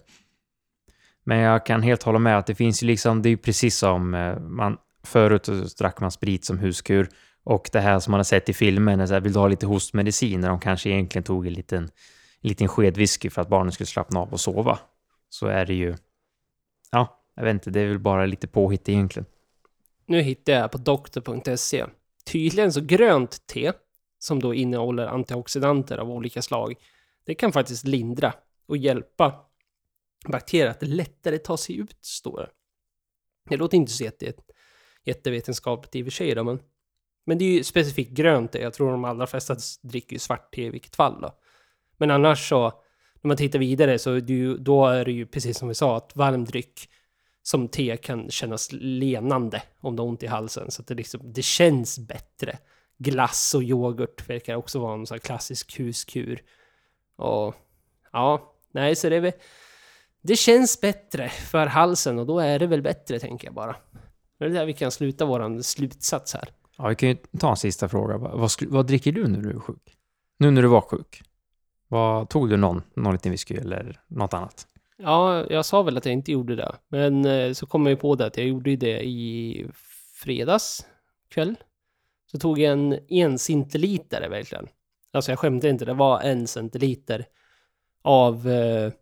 Men 1.29 1.39
jag 1.39 1.67
kan 1.67 1.83
helt 1.83 2.03
hålla 2.03 2.19
med 2.19 2.39
att 2.39 2.47
det 2.47 2.55
finns 2.55 2.83
ju 2.83 2.87
liksom, 2.87 3.23
det 3.23 3.29
är 3.29 3.31
ju 3.31 3.37
precis 3.37 3.79
som 3.79 4.15
eh, 4.15 4.39
man 4.39 4.77
förut 5.05 5.49
drack 5.79 6.01
man 6.01 6.11
sprit 6.11 6.45
som 6.45 6.59
huskur 6.59 7.09
och 7.45 7.69
det 7.73 7.81
här 7.81 7.99
som 7.99 8.11
man 8.11 8.19
har 8.19 8.25
sett 8.25 8.49
i 8.49 8.53
filmen, 8.53 9.09
så 9.09 9.15
här, 9.15 9.21
vill 9.21 9.33
du 9.33 9.39
ha 9.39 9.49
lite 9.49 9.67
hostmedicin 9.67 10.41
när 10.41 10.49
de 10.49 10.61
kanske 10.61 10.91
egentligen 10.91 11.25
tog 11.25 11.47
en 11.47 11.53
liten, 11.53 11.83
en 12.41 12.49
liten 12.49 12.69
sked 12.69 12.97
whisky 12.97 13.31
för 13.31 13.43
att 13.43 13.49
barnen 13.49 13.73
skulle 13.73 13.87
slappna 13.87 14.21
av 14.21 14.33
och 14.33 14.41
sova. 14.41 14.79
Så 15.29 15.47
är 15.47 15.67
det 15.67 15.75
ju, 15.75 15.97
ja, 16.93 17.23
jag 17.37 17.45
vet 17.45 17.53
inte, 17.53 17.71
det 17.71 17.81
är 17.81 17.89
väl 17.89 17.99
bara 17.99 18.27
lite 18.27 18.47
påhitt 18.47 18.89
egentligen. 18.89 19.27
Nu 20.07 20.21
hittade 20.21 20.59
jag 20.59 20.71
på 20.71 20.79
doktor.se. 20.79 21.85
Tydligen 22.33 22.73
så 22.73 22.81
grönt 22.81 23.47
te, 23.47 23.73
som 24.19 24.41
då 24.41 24.55
innehåller 24.55 25.07
antioxidanter 25.07 25.99
av 25.99 26.11
olika 26.11 26.43
slag, 26.43 26.75
det 27.27 27.35
kan 27.35 27.53
faktiskt 27.53 27.87
lindra 27.87 28.33
och 28.69 28.77
hjälpa 28.77 29.46
bakterier 30.29 30.67
att 30.67 30.83
lättare 30.83 31.39
ta 31.39 31.57
sig 31.57 31.77
ut, 31.77 31.97
står 32.01 32.39
det. 32.39 32.51
Det 33.49 33.57
låter 33.57 33.77
inte 33.77 33.93
så 33.93 34.05
jätte, 34.05 34.33
jättevetenskapligt 35.05 35.97
i 35.97 36.03
och 36.03 36.07
för 36.07 36.11
sig 36.11 36.35
då, 36.35 36.45
men, 36.45 36.61
men 37.27 37.39
det 37.39 37.45
är 37.45 37.53
ju 37.53 37.65
specifikt 37.65 38.11
grönt 38.11 38.53
te. 38.53 38.59
Jag 38.59 38.75
tror 38.75 38.91
de 38.91 39.05
allra 39.05 39.27
flesta 39.27 39.57
dricker 39.83 40.13
ju 40.13 40.19
svart 40.19 40.55
te 40.55 40.67
i 40.67 40.71
vilket 40.71 40.97
fall 40.97 41.21
då. 41.21 41.39
Men 41.97 42.11
annars 42.11 42.49
så, 42.49 42.63
när 43.23 43.29
man 43.29 43.37
tittar 43.37 43.59
vidare 43.59 43.99
så 43.99 44.21
det 44.21 44.33
ju, 44.33 44.57
då 44.57 44.87
är 44.87 45.05
det 45.05 45.13
ju 45.13 45.27
precis 45.27 45.59
som 45.59 45.69
vi 45.69 45.75
sa, 45.75 45.97
att 45.97 46.17
varm 46.17 46.45
dryck 46.45 46.89
som 47.43 47.69
te 47.69 47.97
kan 47.97 48.31
kännas 48.31 48.69
lenande 48.73 49.63
om 49.81 49.97
du 49.97 50.03
har 50.03 50.09
ont 50.09 50.23
i 50.23 50.27
halsen. 50.27 50.71
Så 50.71 50.83
att 50.83 50.89
det, 50.89 50.95
liksom, 50.95 51.33
det 51.33 51.43
känns 51.43 51.99
bättre. 51.99 52.59
Glass 52.99 53.55
och 53.55 53.63
yoghurt 53.63 54.29
verkar 54.29 54.55
också 54.55 54.79
vara 54.79 54.95
en 54.95 55.07
sån 55.07 55.15
här 55.15 55.19
klassisk 55.21 55.81
huskur. 55.81 56.43
Och 57.17 57.55
ja, 58.13 58.55
nej, 58.71 58.97
så 58.97 59.09
det 59.09 59.17
är 59.17 59.21
väl... 59.21 59.33
Det 60.27 60.37
känns 60.37 60.81
bättre 60.81 61.29
för 61.29 61.67
halsen 61.67 62.19
och 62.19 62.27
då 62.27 62.39
är 62.39 62.59
det 62.59 62.67
väl 62.67 62.83
bättre, 62.83 63.19
tänker 63.19 63.49
jag 63.49 63.55
bara. 63.55 63.77
Det 64.39 64.45
är 64.45 64.49
där 64.49 64.67
vi 64.67 64.73
kan 64.73 64.91
sluta 64.91 65.25
våran 65.25 65.63
slutsats 65.63 66.35
här. 66.35 66.49
Ja, 66.79 66.89
vi 66.89 66.95
kan 66.95 67.09
ju 67.09 67.17
ta 67.39 67.51
en 67.51 67.57
sista 67.57 67.89
fråga. 67.89 68.19
Vad, 68.19 68.51
vad, 68.69 68.87
dricker 68.87 69.13
du 69.13 69.29
när 69.29 69.41
du 69.41 69.51
är 69.51 69.59
sjuk? 69.59 69.97
Nu 70.39 70.51
när 70.51 70.63
du 70.63 70.69
var 70.69 70.81
sjuk? 70.81 71.23
Vad, 71.89 72.29
tog 72.29 72.51
du 72.51 72.57
någon, 72.57 72.83
någon 72.95 73.13
liten 73.13 73.33
whisky 73.33 73.55
eller 73.55 74.01
något 74.09 74.35
annat? 74.35 74.67
Ja, 74.97 75.47
jag 75.51 75.65
sa 75.65 75.83
väl 75.83 75.97
att 75.97 76.05
jag 76.05 76.13
inte 76.13 76.33
gjorde 76.33 76.57
det. 76.57 76.75
Men 76.89 77.25
eh, 77.25 77.53
så 77.53 77.67
kom 77.67 77.87
jag 77.87 77.91
ju 77.91 77.97
på 77.97 78.15
det 78.15 78.27
att 78.27 78.37
jag 78.37 78.47
gjorde 78.47 78.77
det 78.77 79.07
i 79.07 79.67
fredags 80.15 80.87
kväll. 81.29 81.55
Så 82.31 82.39
tog 82.39 82.59
jag 82.59 82.73
en 82.73 82.99
en 83.09 83.39
centiliter 83.39 84.29
verkligen. 84.29 84.69
Alltså 85.13 85.33
jag 85.33 85.39
skämtar 85.39 85.69
inte, 85.69 85.85
det 85.85 85.95
var 85.95 86.21
en 86.21 86.47
centiliter 86.47 87.27
av 88.03 88.49
eh, 88.49 88.93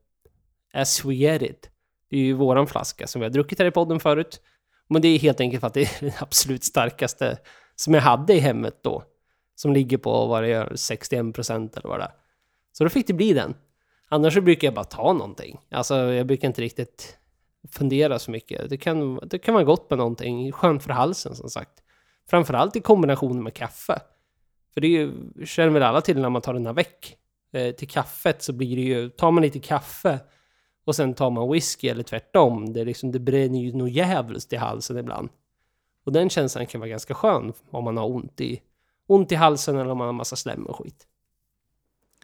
As 0.74 1.04
We 1.04 1.14
Get 1.14 1.42
It. 1.42 1.70
Det 2.10 2.16
är 2.16 2.20
ju 2.20 2.32
våran 2.32 2.66
flaska 2.66 3.06
som 3.06 3.20
vi 3.20 3.24
har 3.24 3.30
druckit 3.30 3.58
här 3.58 3.66
i 3.66 3.70
podden 3.70 4.00
förut. 4.00 4.40
Men 4.88 5.02
det 5.02 5.08
är 5.08 5.18
helt 5.18 5.40
enkelt 5.40 5.60
för 5.60 5.66
att 5.66 5.74
det 5.74 5.82
är 5.82 6.00
den 6.00 6.12
absolut 6.18 6.64
starkaste 6.64 7.38
som 7.76 7.94
jag 7.94 8.00
hade 8.00 8.34
i 8.34 8.38
hemmet 8.38 8.82
då. 8.82 9.04
Som 9.54 9.72
ligger 9.72 9.98
på 9.98 10.26
vad 10.26 10.42
det 10.42 10.48
gör, 10.48 10.70
61% 10.70 11.78
eller 11.78 11.88
vad 11.88 12.00
det 12.00 12.04
är. 12.04 12.12
Så 12.72 12.84
då 12.84 12.90
fick 12.90 13.06
det 13.06 13.12
bli 13.12 13.32
den. 13.32 13.54
Annars 14.08 14.34
så 14.34 14.40
brukar 14.40 14.66
jag 14.66 14.74
bara 14.74 14.84
ta 14.84 15.12
någonting. 15.12 15.60
Alltså 15.70 15.96
jag 15.96 16.26
brukar 16.26 16.48
inte 16.48 16.62
riktigt 16.62 17.18
fundera 17.72 18.18
så 18.18 18.30
mycket. 18.30 18.70
Det 18.70 18.76
kan, 18.76 19.16
det 19.16 19.38
kan 19.38 19.54
vara 19.54 19.64
gott 19.64 19.90
med 19.90 19.98
någonting, 19.98 20.52
skönt 20.52 20.82
för 20.82 20.90
halsen 20.90 21.34
som 21.36 21.50
sagt. 21.50 21.82
Framförallt 22.30 22.76
i 22.76 22.80
kombination 22.80 23.42
med 23.42 23.54
kaffe. 23.54 24.00
För 24.74 24.80
det 24.80 24.86
är 24.86 24.90
ju, 24.90 25.12
känner 25.46 25.70
väl 25.70 25.82
alla 25.82 26.00
till 26.00 26.20
när 26.20 26.28
man 26.28 26.42
tar 26.42 26.54
den 26.54 26.66
här 26.66 26.72
väck. 26.72 27.16
Eh, 27.52 27.74
till 27.74 27.88
kaffet 27.88 28.42
så 28.42 28.52
blir 28.52 28.76
det 28.76 28.82
ju, 28.82 29.10
tar 29.10 29.30
man 29.30 29.42
lite 29.42 29.58
kaffe 29.58 30.18
och 30.84 30.96
sen 30.96 31.14
tar 31.14 31.30
man 31.30 31.52
whisky 31.52 31.88
eller 31.88 32.02
tvärtom. 32.02 32.72
Det, 32.72 32.80
är 32.80 32.84
liksom, 32.84 33.12
det 33.12 33.18
bränner 33.18 33.58
ju 33.58 33.72
nog 33.72 33.88
djävulskt 33.88 34.52
i 34.52 34.56
halsen 34.56 34.98
ibland. 34.98 35.28
Och 36.04 36.12
den 36.12 36.30
känslan 36.30 36.66
kan 36.66 36.80
vara 36.80 36.90
ganska 36.90 37.14
skön 37.14 37.52
om 37.70 37.84
man 37.84 37.96
har 37.96 38.06
ont 38.06 38.40
i, 38.40 38.60
ont 39.06 39.32
i 39.32 39.34
halsen 39.34 39.76
eller 39.76 39.90
om 39.90 39.98
man 39.98 40.06
har 40.06 40.12
massa 40.12 40.36
slem 40.36 40.66
och 40.66 40.76
skit. 40.76 41.06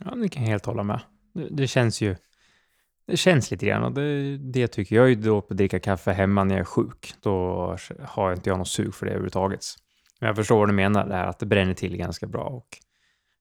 Ja, 0.04 0.14
det 0.14 0.28
kan 0.28 0.42
jag 0.42 0.50
helt 0.50 0.66
hålla 0.66 0.82
med. 0.82 1.00
Det, 1.32 1.48
det 1.50 1.66
känns 1.66 2.00
ju... 2.00 2.16
Det 3.06 3.16
känns 3.16 3.50
lite 3.50 3.66
grann 3.66 3.84
och 3.84 3.92
det, 3.92 4.36
det 4.36 4.68
tycker 4.68 4.96
jag 4.96 5.08
ju 5.08 5.14
då 5.14 5.40
på 5.40 5.54
att 5.54 5.56
dricka 5.56 5.80
kaffe 5.80 6.12
hemma 6.12 6.44
när 6.44 6.54
jag 6.54 6.61
är 6.61 6.64
sjuk. 6.64 7.14
Då 7.20 7.76
har 8.02 8.32
inte 8.32 8.50
jag 8.50 8.58
något 8.58 8.68
sug 8.68 8.94
för 8.94 9.06
det 9.06 9.12
överhuvudtaget. 9.12 9.64
Men 10.20 10.26
jag 10.26 10.36
förstår 10.36 10.58
vad 10.58 10.68
du 10.68 10.72
menar, 10.72 11.06
det 11.06 11.14
här 11.14 11.26
att 11.26 11.38
det 11.38 11.46
bränner 11.46 11.74
till 11.74 11.96
ganska 11.96 12.26
bra. 12.26 12.42
Och 12.42 12.78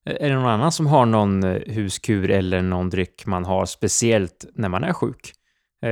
är 0.06 0.30
det 0.30 0.36
någon 0.36 0.46
annan 0.46 0.72
som 0.72 0.88
har 0.88 1.06
någon 1.06 1.44
huskur 1.68 2.30
eller 2.32 2.62
någon 2.62 2.90
dryck 2.90 3.26
man 3.26 3.46
har 3.46 3.66
speciellt 3.66 4.46
när 4.54 4.70
man 4.70 4.84
är 4.84 4.94
sjuk? 4.94 5.34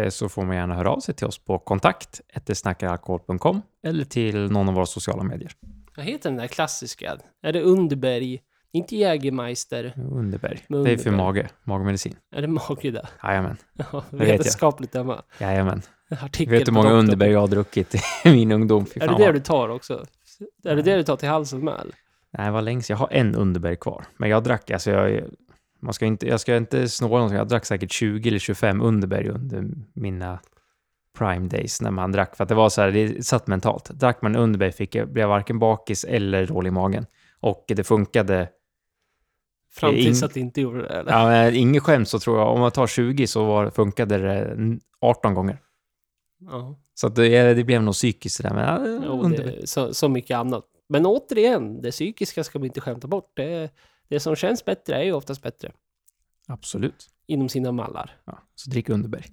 Så 0.09 0.29
får 0.29 0.45
man 0.45 0.55
gärna 0.55 0.75
höra 0.75 0.89
av 0.89 0.99
sig 0.99 1.15
till 1.15 1.27
oss 1.27 1.45
på 1.45 1.59
kontakt 1.59 2.21
snackaralkohol.com 2.53 3.61
eller 3.87 4.05
till 4.05 4.51
någon 4.51 4.69
av 4.69 4.75
våra 4.75 4.85
sociala 4.85 5.23
medier. 5.23 5.51
Vad 5.97 6.05
heter 6.05 6.29
den 6.29 6.37
där 6.39 6.47
klassiska? 6.47 7.17
Är 7.43 7.53
det 7.53 7.61
Underberg? 7.61 8.39
Inte 8.73 8.95
Jägermeister? 8.95 9.93
Underberg. 10.11 10.63
Med 10.69 10.83
Det 10.85 10.91
är 10.91 10.97
för 10.97 11.09
Underberg. 11.09 11.25
mage, 11.25 11.47
magmedicin. 11.63 12.15
Är 12.35 12.41
det 12.41 12.47
mage 12.47 12.91
där? 12.91 13.09
Jajamän, 13.23 13.57
Ja, 13.73 14.03
jag. 14.11 14.17
vetenskapligt 14.17 14.93
hemma. 14.95 15.23
jajamän. 15.39 15.81
Artikel 16.21 16.51
Vet 16.51 16.65
du 16.65 16.71
hur 16.71 16.73
många 16.73 16.83
doktorn. 16.89 16.99
Underberg 16.99 17.31
jag 17.31 17.39
har 17.39 17.47
druckit 17.47 17.95
i 17.95 17.99
min 18.29 18.51
ungdom? 18.51 18.85
Fy 18.85 18.99
Är 18.99 19.07
det 19.07 19.25
det 19.25 19.31
du 19.31 19.39
tar 19.39 19.69
också? 19.69 20.05
Är 20.65 20.75
det 20.75 20.81
det 20.81 20.95
du 20.95 21.03
tar 21.03 21.15
till 21.15 21.29
halsen 21.29 21.59
med? 21.65 21.73
eller? 21.81 21.95
Nej, 22.31 22.45
det 22.45 22.51
var 22.51 22.61
länge 22.61 22.81
sedan. 22.81 22.93
Jag 22.93 22.99
har 22.99 23.09
en 23.11 23.35
Underberg 23.35 23.75
kvar. 23.75 24.05
Men 24.17 24.29
jag 24.29 24.43
drack, 24.43 24.71
alltså 24.71 24.91
jag... 24.91 25.21
Man 25.79 25.93
ska 25.93 26.05
inte, 26.05 26.27
jag 26.27 26.39
ska 26.39 26.57
inte 26.57 26.89
snåla 26.89 27.15
någonting. 27.15 27.37
Jag 27.37 27.47
drack 27.47 27.65
säkert 27.65 27.91
20 27.91 28.29
eller 28.29 28.39
25 28.39 28.81
Underberg 28.81 29.29
under 29.29 29.65
mina 29.93 30.39
prime 31.17 31.47
days 31.47 31.81
när 31.81 31.91
man 31.91 32.11
drack. 32.11 32.35
För 32.35 32.43
att 32.43 32.49
det 32.49 32.55
var 32.55 32.69
så 32.69 32.81
här, 32.81 32.91
det 32.91 33.25
satt 33.25 33.47
mentalt. 33.47 33.89
Drack 33.89 34.21
man 34.21 34.35
Underberg 34.35 34.71
fick 34.71 34.95
jag, 34.95 35.09
blev 35.09 35.21
jag 35.21 35.29
varken 35.29 35.59
bakis 35.59 36.03
eller 36.03 36.47
dålig 36.47 36.67
i 36.67 36.71
magen. 36.71 37.05
Och 37.39 37.65
det 37.67 37.83
funkade. 37.83 38.49
Fram 39.71 39.93
tills 39.93 40.23
att 40.23 40.33
det 40.33 40.39
inte 40.39 40.61
gjorde 40.61 40.81
det 40.81 40.87
eller? 40.87 41.11
Ja, 41.11 41.27
men 41.27 41.55
inget 41.55 41.83
skämt 41.83 42.09
så 42.09 42.19
tror 42.19 42.39
jag, 42.39 42.53
om 42.53 42.59
man 42.59 42.71
tar 42.71 42.87
20 42.87 43.27
så 43.27 43.45
var, 43.45 43.69
funkade 43.69 44.17
det 44.17 44.57
18 45.01 45.33
gånger. 45.33 45.57
Ja. 46.39 46.75
Så 46.93 47.07
att 47.07 47.15
det, 47.15 47.53
det 47.53 47.63
blev 47.63 47.83
nog 47.83 47.93
psykiskt 47.93 48.43
det 48.43 48.49
där. 48.49 48.55
Men 48.55 48.63
ja, 48.63 49.01
Jo, 49.05 49.23
det, 49.29 49.69
så, 49.69 49.93
så 49.93 50.09
mycket 50.09 50.37
annat. 50.37 50.65
Men 50.89 51.05
återigen, 51.05 51.81
det 51.81 51.91
psykiska 51.91 52.43
ska 52.43 52.59
vi 52.59 52.67
inte 52.67 52.81
skämta 52.81 53.07
bort. 53.07 53.31
Det, 53.35 53.69
det 54.07 54.19
som 54.19 54.35
känns 54.35 54.65
bättre 54.65 54.95
är 54.95 55.03
ju 55.03 55.13
oftast 55.13 55.41
bättre. 55.41 55.71
Absolut. 56.47 57.09
Inom 57.27 57.49
sina 57.49 57.71
mallar. 57.71 58.17
Ja, 58.25 58.39
så 58.55 58.69
drick 58.69 58.89
Underberg. 58.89 59.25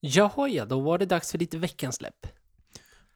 Jaha 0.00 0.48
ja, 0.48 0.64
då 0.64 0.80
var 0.80 0.98
det 0.98 1.06
dags 1.06 1.30
för 1.30 1.38
lite 1.38 1.58
veckans 1.58 1.96
släpp. 1.96 2.26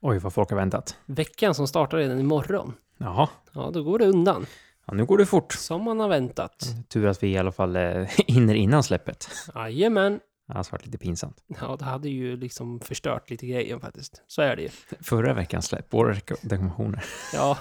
Oj, 0.01 0.17
vad 0.17 0.33
folk 0.33 0.49
har 0.49 0.57
väntat. 0.57 0.97
Veckan 1.05 1.55
som 1.55 1.67
startar 1.67 1.97
redan 1.97 2.19
imorgon. 2.19 2.73
Jaha, 2.97 3.29
Ja, 3.53 3.71
då 3.73 3.83
går 3.83 3.99
det 3.99 4.05
undan. 4.05 4.45
ja, 4.85 4.93
nu 4.93 5.05
går 5.05 5.17
det 5.17 5.25
fort. 5.25 5.53
Som 5.53 5.83
man 5.83 5.99
har 5.99 6.07
väntat. 6.09 6.65
Tur 6.89 7.07
att 7.07 7.23
vi 7.23 7.27
i 7.31 7.37
alla 7.37 7.51
fall 7.51 7.75
är 7.75 8.03
hinner 8.31 8.53
innan 8.55 8.83
släppet. 8.83 9.29
Jajamän. 9.55 10.19
Det 10.49 10.55
har 10.57 10.71
varit 10.71 10.85
lite 10.85 10.97
pinsamt. 10.97 11.43
Ja, 11.61 11.75
det 11.79 11.85
hade 11.85 12.09
ju 12.09 12.37
liksom 12.37 12.79
förstört 12.79 13.29
lite 13.29 13.47
grejen 13.47 13.79
faktiskt. 13.79 14.23
Så 14.27 14.41
är 14.41 14.55
det 14.55 14.61
ju. 14.61 14.69
Förra 15.01 15.33
veckans 15.33 15.65
släpp, 15.65 15.93
våra 15.93 16.13
rekommendationer. 16.13 17.03
Ja. 17.33 17.57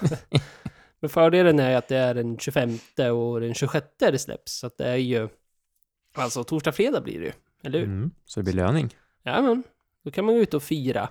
Men 1.01 1.11
fördelen 1.11 1.59
är 1.61 1.77
att 1.77 1.89
det 1.89 1.97
är 1.97 2.15
den 2.15 2.39
25 2.39 2.79
och 3.15 3.41
den 3.41 3.55
26 3.55 3.87
det 3.99 4.19
släpps. 4.19 4.53
Så 4.59 4.67
att 4.67 4.79
det 4.79 4.85
är 4.89 4.97
ju... 4.97 5.29
Alltså 6.15 6.45
torsdag, 6.45 6.73
fredag 6.73 7.01
blir 7.01 7.19
det 7.21 7.25
ju. 7.27 7.33
Eller 7.65 7.79
hur? 7.79 7.87
Mm, 7.87 8.11
så 8.25 8.41
det 8.41 8.45
blir 8.45 8.55
löning. 8.55 8.95
Jajamän. 9.25 9.63
Då 10.05 10.11
kan 10.11 10.25
man 10.25 10.35
gå 10.35 10.41
ut 10.41 10.55
och 10.55 10.63
fira. 10.63 11.09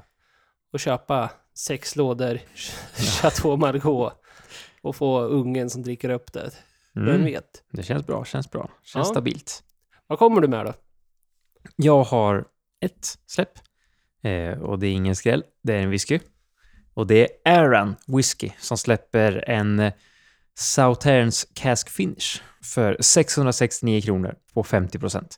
Och 0.73 0.79
köpa 0.79 1.29
sex 1.53 1.95
lådor 1.95 2.39
Chateau 3.21 3.57
Margaux. 3.57 4.15
Och 4.81 4.95
få 4.95 5.19
ungen 5.21 5.69
som 5.69 5.83
dricker 5.83 6.09
upp 6.09 6.33
det. 6.33 6.49
Vem 6.93 7.07
Mm, 7.07 7.23
vet? 7.25 7.63
det 7.71 7.83
känns 7.83 8.07
bra, 8.07 8.25
känns 8.25 8.51
bra. 8.51 8.69
Känns 8.83 9.07
Ja. 9.07 9.13
stabilt. 9.13 9.63
Vad 10.07 10.19
kommer 10.19 10.41
du 10.41 10.47
med 10.47 10.65
då? 10.65 10.73
Jag 11.75 12.03
har 12.03 12.45
ett 12.81 13.17
släpp. 13.27 13.59
Eh, 14.21 14.59
och 14.59 14.79
det 14.79 14.87
är 14.87 14.91
ingen 14.91 15.15
skräll, 15.15 15.43
det 15.63 15.73
är 15.73 15.81
en 15.81 15.89
whisky. 15.89 16.19
Och 16.93 17.07
det 17.07 17.29
är 17.45 17.59
Aran 17.59 17.95
Whisky 18.07 18.51
som 18.59 18.77
släpper 18.77 19.49
en 19.49 19.77
Southerns 19.77 19.93
Sauternes 20.55 21.47
Cask 21.53 21.89
Finish 21.89 22.41
för 22.63 22.97
669 22.99 24.01
kronor 24.01 24.35
på 24.53 24.63
50 24.63 24.99
procent. 24.99 25.35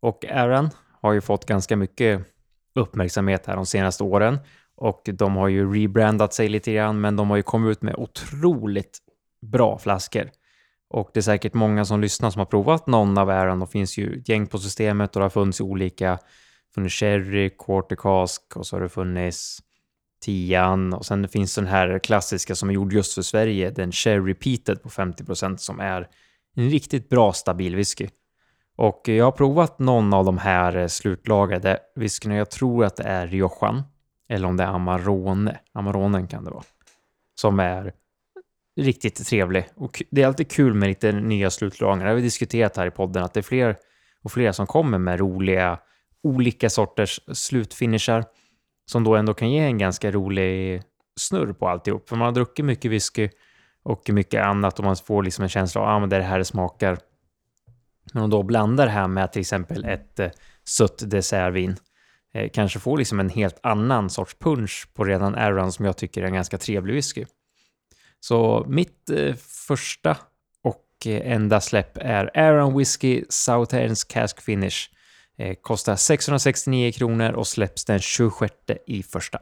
Och 0.00 0.24
Aran 0.24 0.70
har 1.00 1.12
ju 1.12 1.20
fått 1.20 1.46
ganska 1.46 1.76
mycket 1.76 2.26
uppmärksamhet 2.74 3.46
här 3.46 3.56
de 3.56 3.66
senaste 3.66 4.02
åren 4.02 4.38
och 4.76 5.08
de 5.12 5.36
har 5.36 5.48
ju 5.48 5.74
rebrandat 5.74 6.34
sig 6.34 6.48
lite 6.48 6.72
grann, 6.72 7.00
men 7.00 7.16
de 7.16 7.30
har 7.30 7.36
ju 7.36 7.42
kommit 7.42 7.70
ut 7.70 7.82
med 7.82 7.94
otroligt 7.94 8.98
bra 9.42 9.78
flaskor. 9.78 10.30
Och 10.88 11.10
det 11.14 11.20
är 11.20 11.22
säkert 11.22 11.54
många 11.54 11.84
som 11.84 12.00
lyssnar 12.00 12.30
som 12.30 12.38
har 12.38 12.46
provat 12.46 12.86
någon 12.86 13.18
av 13.18 13.30
Aran. 13.30 13.60
Det 13.60 13.66
finns 13.66 13.98
ju 13.98 14.18
ett 14.18 14.28
gäng 14.28 14.46
på 14.46 14.58
systemet 14.58 15.16
och 15.16 15.20
det 15.20 15.24
har 15.24 15.30
funnits 15.30 15.60
olika. 15.60 16.18
funnits 16.74 16.94
Cherry, 16.94 17.50
Quarter 17.58 17.96
Cask 17.96 18.56
och 18.56 18.66
så 18.66 18.76
har 18.76 18.80
det 18.80 18.88
funnits 18.88 19.58
Tian 20.24 20.92
och 20.92 21.06
sen 21.06 21.28
finns 21.28 21.54
den 21.54 21.66
här 21.66 21.98
klassiska 21.98 22.54
som 22.54 22.68
är 22.68 22.74
gjord 22.74 22.92
just 22.92 23.14
för 23.14 23.22
Sverige, 23.22 23.70
den 23.70 23.92
Cherry 23.92 24.34
Peated 24.34 24.82
på 24.82 24.88
50% 24.88 25.56
som 25.56 25.80
är 25.80 26.08
en 26.56 26.70
riktigt 26.70 27.08
bra 27.08 27.32
stabil 27.32 27.76
whisky. 27.76 28.08
Och 28.76 29.08
jag 29.08 29.24
har 29.24 29.32
provat 29.32 29.78
någon 29.78 30.14
av 30.14 30.24
de 30.24 30.38
här 30.38 30.76
eh, 30.76 30.86
slutlagade 30.86 31.78
whiskyna. 31.96 32.36
Jag 32.36 32.50
tror 32.50 32.84
att 32.84 32.96
det 32.96 33.02
är 33.02 33.26
Riojan. 33.26 33.82
Eller 34.28 34.48
om 34.48 34.56
det 34.56 34.64
är 34.64 34.68
Amarone. 34.68 35.58
Amaronen 35.72 36.26
kan 36.28 36.44
det 36.44 36.50
vara. 36.50 36.64
Som 37.34 37.60
är 37.60 37.92
riktigt 38.76 39.26
trevlig. 39.26 39.68
Och 39.74 40.02
det 40.10 40.22
är 40.22 40.26
alltid 40.26 40.50
kul 40.50 40.74
med 40.74 40.88
lite 40.88 41.12
nya 41.12 41.50
slutlagar. 41.50 42.04
Det 42.04 42.10
har 42.10 42.16
vi 42.16 42.22
diskuterat 42.22 42.76
här 42.76 42.86
i 42.86 42.90
podden 42.90 43.24
att 43.24 43.34
det 43.34 43.40
är 43.40 43.42
fler 43.42 43.76
och 44.22 44.32
fler 44.32 44.52
som 44.52 44.66
kommer 44.66 44.98
med 44.98 45.20
roliga, 45.20 45.78
olika 46.22 46.70
sorters 46.70 47.20
slutfinishar 47.32 48.24
som 48.86 49.04
då 49.04 49.16
ändå 49.16 49.34
kan 49.34 49.50
ge 49.50 49.58
en 49.58 49.78
ganska 49.78 50.10
rolig 50.10 50.82
snurr 51.20 51.52
på 51.52 51.68
alltihop. 51.68 52.08
För 52.08 52.16
man 52.16 52.24
har 52.24 52.32
druckit 52.32 52.64
mycket 52.64 52.90
whisky 52.90 53.28
och 53.82 54.10
mycket 54.10 54.44
annat 54.44 54.78
och 54.78 54.84
man 54.84 54.96
får 54.96 55.22
liksom 55.22 55.42
en 55.42 55.48
känsla 55.48 55.80
av 55.80 55.86
att 55.86 56.02
ah, 56.02 56.06
det 56.06 56.16
är 56.16 56.20
det 56.20 56.26
här 56.26 56.38
det 56.38 56.44
smakar. 56.44 56.98
Men 58.12 58.22
om 58.22 58.30
då 58.30 58.42
blandar 58.42 58.86
det 58.86 58.92
här 58.92 59.08
med 59.08 59.32
till 59.32 59.40
exempel 59.40 59.84
ett 59.84 60.20
eh, 60.20 60.30
sött 60.64 61.10
dessertvin 61.10 61.76
eh, 62.34 62.50
kanske 62.52 62.78
får 62.78 62.98
liksom 62.98 63.20
en 63.20 63.28
helt 63.28 63.58
annan 63.62 64.10
sorts 64.10 64.36
punch 64.38 64.88
på 64.94 65.04
redan 65.04 65.34
Arran 65.34 65.72
som 65.72 65.84
jag 65.84 65.96
tycker 65.96 66.22
är 66.22 66.26
en 66.26 66.34
ganska 66.34 66.58
trevlig 66.58 66.94
whisky. 66.94 67.24
Så 68.28 68.64
mitt 68.68 69.10
eh, 69.10 69.34
första 69.66 70.16
och 70.62 70.86
eh, 71.06 71.32
enda 71.32 71.60
släpp 71.60 71.96
är 71.96 72.38
Aron 72.38 72.78
Whiskey 72.78 73.24
Southern's 73.24 74.06
Cask 74.12 74.40
Finish. 74.40 74.90
Eh, 75.36 75.54
kostar 75.54 75.96
669 75.96 76.92
kronor 76.92 77.32
och 77.32 77.46
släpps 77.46 77.84
den 77.84 77.98
26 77.98 78.54
i 78.86 79.02
första. 79.02 79.38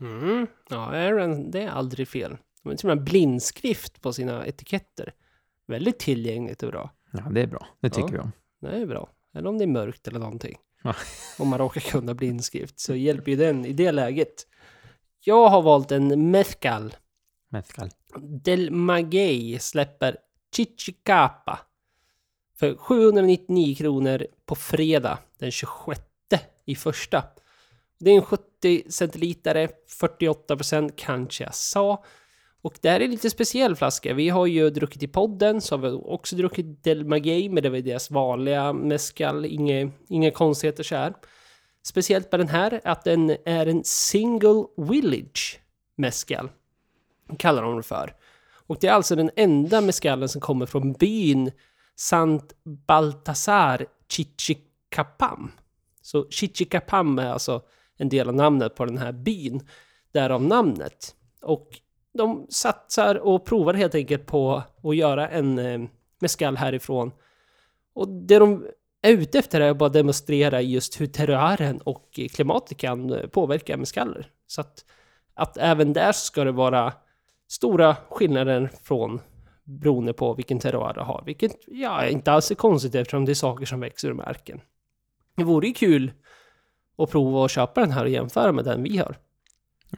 Mm. 0.00 0.46
Ja, 0.70 0.76
Aaron, 0.76 1.50
det 1.50 1.62
är 1.62 1.68
aldrig 1.68 2.08
fel. 2.08 2.36
De 2.62 2.68
har 2.68 2.76
till 2.76 2.90
och 2.90 2.96
med 2.96 3.04
blindskrift 3.04 4.00
på 4.02 4.12
sina 4.12 4.46
etiketter. 4.46 5.14
Väldigt 5.66 5.98
tillgängligt 5.98 6.62
och 6.62 6.70
bra. 6.70 6.90
Ja, 7.12 7.20
det 7.30 7.40
är 7.42 7.46
bra. 7.46 7.66
Det 7.80 7.90
tycker 7.90 8.08
Ja. 8.08 8.12
vi 8.12 8.18
om. 8.18 8.32
Det 8.60 8.82
är 8.82 8.86
bra. 8.86 9.08
Eller 9.34 9.48
om 9.48 9.58
det 9.58 9.64
är 9.64 9.68
mörkt 9.68 10.08
eller 10.08 10.18
någonting. 10.20 10.56
Ja. 10.82 10.94
Om 11.38 11.48
man 11.48 11.58
råkar 11.58 11.80
kunna 11.80 12.14
blindskrift 12.14 12.80
så 12.80 12.94
hjälper 12.94 13.30
ju 13.30 13.36
den 13.36 13.64
i 13.64 13.72
det 13.72 13.92
läget. 13.92 14.46
Jag 15.20 15.48
har 15.48 15.62
valt 15.62 15.92
en 15.92 16.30
mezcal. 16.30 16.94
Mezcal. 17.48 17.90
Del 18.18 18.70
Maguey 18.70 19.58
släpper 19.58 20.16
Chichikapa 20.56 21.58
för 22.58 22.76
799 22.76 23.74
kronor 23.74 24.26
på 24.46 24.54
fredag 24.54 25.18
den 25.38 25.50
26 25.50 26.00
i 26.64 26.74
första. 26.74 27.22
Det 27.98 28.10
är 28.10 28.16
en 28.16 28.22
70 28.22 28.90
centilitare, 28.90 29.68
48 29.88 30.56
procent 30.56 30.92
kanske 30.96 31.44
jag 31.44 31.54
sa. 31.54 32.04
Och 32.62 32.78
det 32.80 32.90
här 32.90 33.00
är 33.00 33.04
en 33.04 33.10
lite 33.10 33.30
speciell 33.30 33.76
flaska. 33.76 34.14
Vi 34.14 34.28
har 34.28 34.46
ju 34.46 34.70
druckit 34.70 35.02
i 35.02 35.08
podden, 35.08 35.60
så 35.60 35.76
har 35.76 35.82
vi 35.82 35.90
också 35.90 36.36
druckit 36.36 36.84
Del 36.84 37.04
Maguey, 37.04 37.48
men 37.48 37.62
det 37.62 37.70
var 37.70 37.78
deras 37.78 38.10
vanliga 38.10 38.72
mescal. 38.72 39.46
inga, 39.46 39.90
inga 40.08 40.30
konstigheter 40.30 40.82
så 40.82 40.96
här. 40.96 41.14
Speciellt 41.82 42.32
med 42.32 42.40
den 42.40 42.48
här, 42.48 42.80
att 42.84 43.04
den 43.04 43.36
är 43.44 43.66
en 43.66 43.84
single 43.84 44.64
village 44.76 45.60
mescal 45.96 46.48
kallar 47.36 47.62
de 47.62 47.76
det 47.76 47.82
för. 47.82 48.14
Och 48.66 48.76
det 48.80 48.86
är 48.86 48.92
alltså 48.92 49.16
den 49.16 49.30
enda 49.36 49.80
mescalen 49.80 50.28
som 50.28 50.40
kommer 50.40 50.66
från 50.66 50.92
byn 50.92 51.50
Sant 51.96 52.52
Baltasar 52.64 53.86
Chichicapam. 54.08 55.52
Så 56.02 56.30
Chichicapam 56.30 57.18
är 57.18 57.32
alltså 57.32 57.62
en 57.96 58.08
del 58.08 58.28
av 58.28 58.34
namnet 58.34 58.74
på 58.74 58.84
den 58.84 58.98
här 58.98 59.12
byn, 59.12 59.68
därav 60.12 60.42
namnet. 60.42 61.14
Och 61.42 61.80
de 62.12 62.46
satsar 62.48 63.14
och 63.14 63.44
provar 63.44 63.74
helt 63.74 63.94
enkelt 63.94 64.26
på 64.26 64.62
att 64.82 64.96
göra 64.96 65.28
en 65.28 65.58
eh, 65.58 65.64
meskall 65.68 65.88
mescal 66.20 66.56
härifrån. 66.56 67.12
Och 67.94 68.08
det 68.08 68.38
de 68.38 68.66
är 69.02 69.12
ute 69.12 69.38
efter 69.38 69.60
är 69.60 69.70
att 69.70 69.78
bara 69.78 69.88
demonstrera 69.88 70.60
just 70.60 71.00
hur 71.00 71.06
terroiren 71.06 71.80
och 71.80 72.20
klimatet 72.34 72.78
kan 72.78 73.12
eh, 73.12 73.26
påverka 73.26 73.76
meskaller. 73.76 74.30
Så 74.46 74.60
att, 74.60 74.84
att 75.34 75.56
även 75.56 75.92
där 75.92 76.12
ska 76.12 76.44
det 76.44 76.52
vara 76.52 76.92
stora 77.50 77.96
skillnader 78.10 78.70
från 78.82 79.20
beroende 79.64 80.12
på 80.12 80.34
vilken 80.34 80.58
terroir 80.58 80.94
det 80.94 81.02
har. 81.02 81.22
Vilket 81.26 81.52
ja, 81.66 82.06
inte 82.06 82.32
alls 82.32 82.50
är 82.50 82.54
konstigt 82.54 82.94
eftersom 82.94 83.24
det 83.24 83.32
är 83.32 83.34
saker 83.34 83.66
som 83.66 83.80
växer 83.80 84.08
ur 84.08 84.14
marken. 84.14 84.60
Det 85.36 85.44
vore 85.44 85.66
ju 85.66 85.72
kul 85.74 86.12
att 86.98 87.10
prova 87.10 87.44
att 87.44 87.50
köpa 87.50 87.80
den 87.80 87.90
här 87.90 88.04
och 88.04 88.10
jämföra 88.10 88.52
med 88.52 88.64
den 88.64 88.82
vi 88.82 88.96
har. 88.98 89.16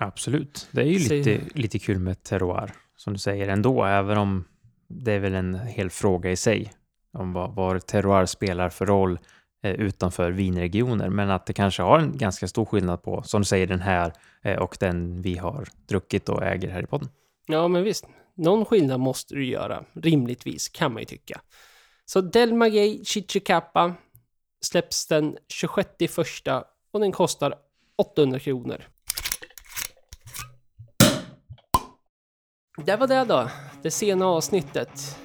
Absolut. 0.00 0.68
Det 0.72 0.80
är 0.80 0.84
ju 0.86 0.98
Så- 1.00 1.14
lite, 1.14 1.40
lite 1.54 1.78
kul 1.78 1.98
med 1.98 2.22
terroir, 2.22 2.72
som 2.96 3.12
du 3.12 3.18
säger 3.18 3.48
ändå, 3.48 3.84
även 3.84 4.18
om 4.18 4.44
det 4.88 5.12
är 5.12 5.18
väl 5.18 5.34
en 5.34 5.54
hel 5.54 5.90
fråga 5.90 6.30
i 6.30 6.36
sig 6.36 6.72
om 7.12 7.32
vad, 7.32 7.54
vad 7.54 7.86
terroir 7.86 8.26
spelar 8.26 8.68
för 8.68 8.86
roll 8.86 9.18
eh, 9.62 9.72
utanför 9.72 10.30
vinregioner, 10.30 11.08
men 11.08 11.30
att 11.30 11.46
det 11.46 11.52
kanske 11.52 11.82
har 11.82 11.98
en 11.98 12.16
ganska 12.16 12.48
stor 12.48 12.64
skillnad 12.64 13.02
på, 13.02 13.22
som 13.22 13.40
du 13.40 13.44
säger, 13.44 13.66
den 13.66 13.80
här 13.80 14.12
eh, 14.42 14.58
och 14.58 14.76
den 14.80 15.22
vi 15.22 15.36
har 15.36 15.68
druckit 15.88 16.28
och 16.28 16.42
äger 16.42 16.70
här 16.70 16.82
i 16.82 16.86
podden. 16.86 17.08
Ja, 17.46 17.68
men 17.68 17.84
visst. 17.84 18.04
Någon 18.34 18.64
skillnad 18.64 19.00
måste 19.00 19.34
du 19.34 19.46
göra, 19.46 19.84
rimligtvis, 19.94 20.68
kan 20.68 20.92
man 20.92 21.02
ju 21.02 21.06
tycka. 21.06 21.40
Så 22.04 22.20
Del 22.20 22.54
Maguey 22.54 23.04
Chichicapa 23.04 23.94
släpps 24.60 25.06
den 25.06 25.36
26 25.48 25.88
i 25.98 26.08
första 26.08 26.64
och 26.92 27.00
den 27.00 27.12
kostar 27.12 27.54
800 27.96 28.38
kronor. 28.38 28.84
Det 32.76 32.96
var 32.96 33.06
det 33.06 33.24
då, 33.24 33.48
det 33.82 33.90
sena 33.90 34.26
avsnittet. 34.26 35.18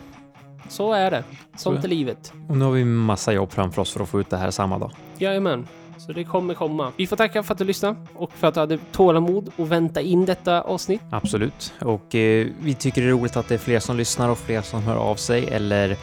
Så 0.69 0.93
är 0.93 1.11
det. 1.11 1.23
Sånt 1.57 1.81
Så 1.81 1.87
är 1.87 1.89
livet. 1.89 2.33
Och 2.49 2.57
nu 2.57 2.65
har 2.65 2.71
vi 2.71 2.85
massa 2.85 3.33
jobb 3.33 3.51
framför 3.51 3.81
oss 3.81 3.93
för 3.93 3.99
att 4.03 4.09
få 4.09 4.19
ut 4.19 4.29
det 4.29 4.37
här 4.37 4.51
samma 4.51 4.79
dag. 4.79 4.91
Jajamän. 5.17 5.67
Så 5.97 6.11
det 6.11 6.23
kommer 6.23 6.53
komma. 6.53 6.91
Vi 6.97 7.07
får 7.07 7.15
tacka 7.15 7.43
för 7.43 7.53
att 7.53 7.57
du 7.57 7.65
lyssnade 7.65 7.95
och 8.13 8.31
för 8.33 8.47
att 8.47 8.53
du 8.53 8.59
hade 8.59 8.77
tålamod 8.91 9.51
och 9.55 9.71
vänta 9.71 10.01
in 10.01 10.25
detta 10.25 10.61
avsnitt. 10.61 11.01
Absolut. 11.11 11.73
Och 11.81 12.15
eh, 12.15 12.47
vi 12.61 12.73
tycker 12.73 13.01
det 13.01 13.07
är 13.07 13.11
roligt 13.11 13.37
att 13.37 13.47
det 13.47 13.53
är 13.53 13.59
fler 13.59 13.79
som 13.79 13.97
lyssnar 13.97 14.29
och 14.29 14.37
fler 14.37 14.61
som 14.61 14.83
hör 14.83 14.95
av 14.95 15.15
sig 15.15 15.47
eller 15.47 15.97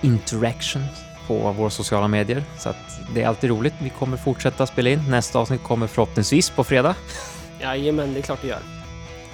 interaction 0.00 0.82
på 1.26 1.52
våra 1.52 1.70
sociala 1.70 2.08
medier. 2.08 2.44
Så 2.58 2.68
att 2.68 3.00
det 3.14 3.22
är 3.22 3.28
alltid 3.28 3.50
roligt. 3.50 3.74
Vi 3.78 3.90
kommer 3.90 4.16
fortsätta 4.16 4.66
spela 4.66 4.90
in. 4.90 5.00
Nästa 5.10 5.38
avsnitt 5.38 5.62
kommer 5.62 5.86
förhoppningsvis 5.86 6.50
på 6.50 6.64
fredag. 6.64 6.94
Jajamän, 7.60 8.12
det 8.12 8.20
är 8.20 8.22
klart 8.22 8.42
det 8.42 8.48
gör. 8.48 8.62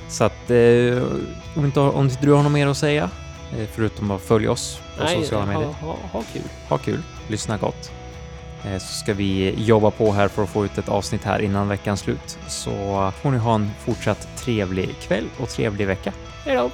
Så 0.08 0.24
att 0.24 0.50
eh, 0.50 1.02
om, 1.56 1.64
inte, 1.64 1.80
om 1.80 2.04
inte 2.04 2.26
du 2.26 2.32
har 2.32 2.42
något 2.42 2.52
mer 2.52 2.66
att 2.66 2.76
säga, 2.76 3.10
eh, 3.58 3.68
förutom 3.72 4.10
att 4.10 4.22
följa 4.22 4.50
oss 4.50 4.80
på 4.98 5.06
sociala 5.06 5.44
ha, 5.46 5.52
medier. 5.52 5.72
ha, 5.72 5.96
ha 6.12 6.22
kul. 6.32 6.42
Ha 6.68 6.78
kul, 6.78 7.02
lyssna 7.28 7.56
gott. 7.56 7.99
Eh, 8.64 8.78
så 8.78 8.92
ska 8.92 9.14
vi 9.14 9.54
jobba 9.56 9.90
på 9.90 10.12
här 10.12 10.28
för 10.28 10.42
att 10.42 10.48
få 10.48 10.64
ut 10.64 10.78
ett 10.78 10.88
avsnitt 10.88 11.24
här 11.24 11.42
innan 11.42 11.68
veckans 11.68 12.00
slut. 12.00 12.38
Så 12.48 12.70
får 13.22 13.30
ni 13.30 13.38
ha 13.38 13.54
en 13.54 13.70
fortsatt 13.78 14.28
trevlig 14.36 14.88
kväll 15.00 15.24
och 15.40 15.48
trevlig 15.48 15.86
vecka. 15.86 16.12
Hej 16.44 16.56
då! 16.56 16.70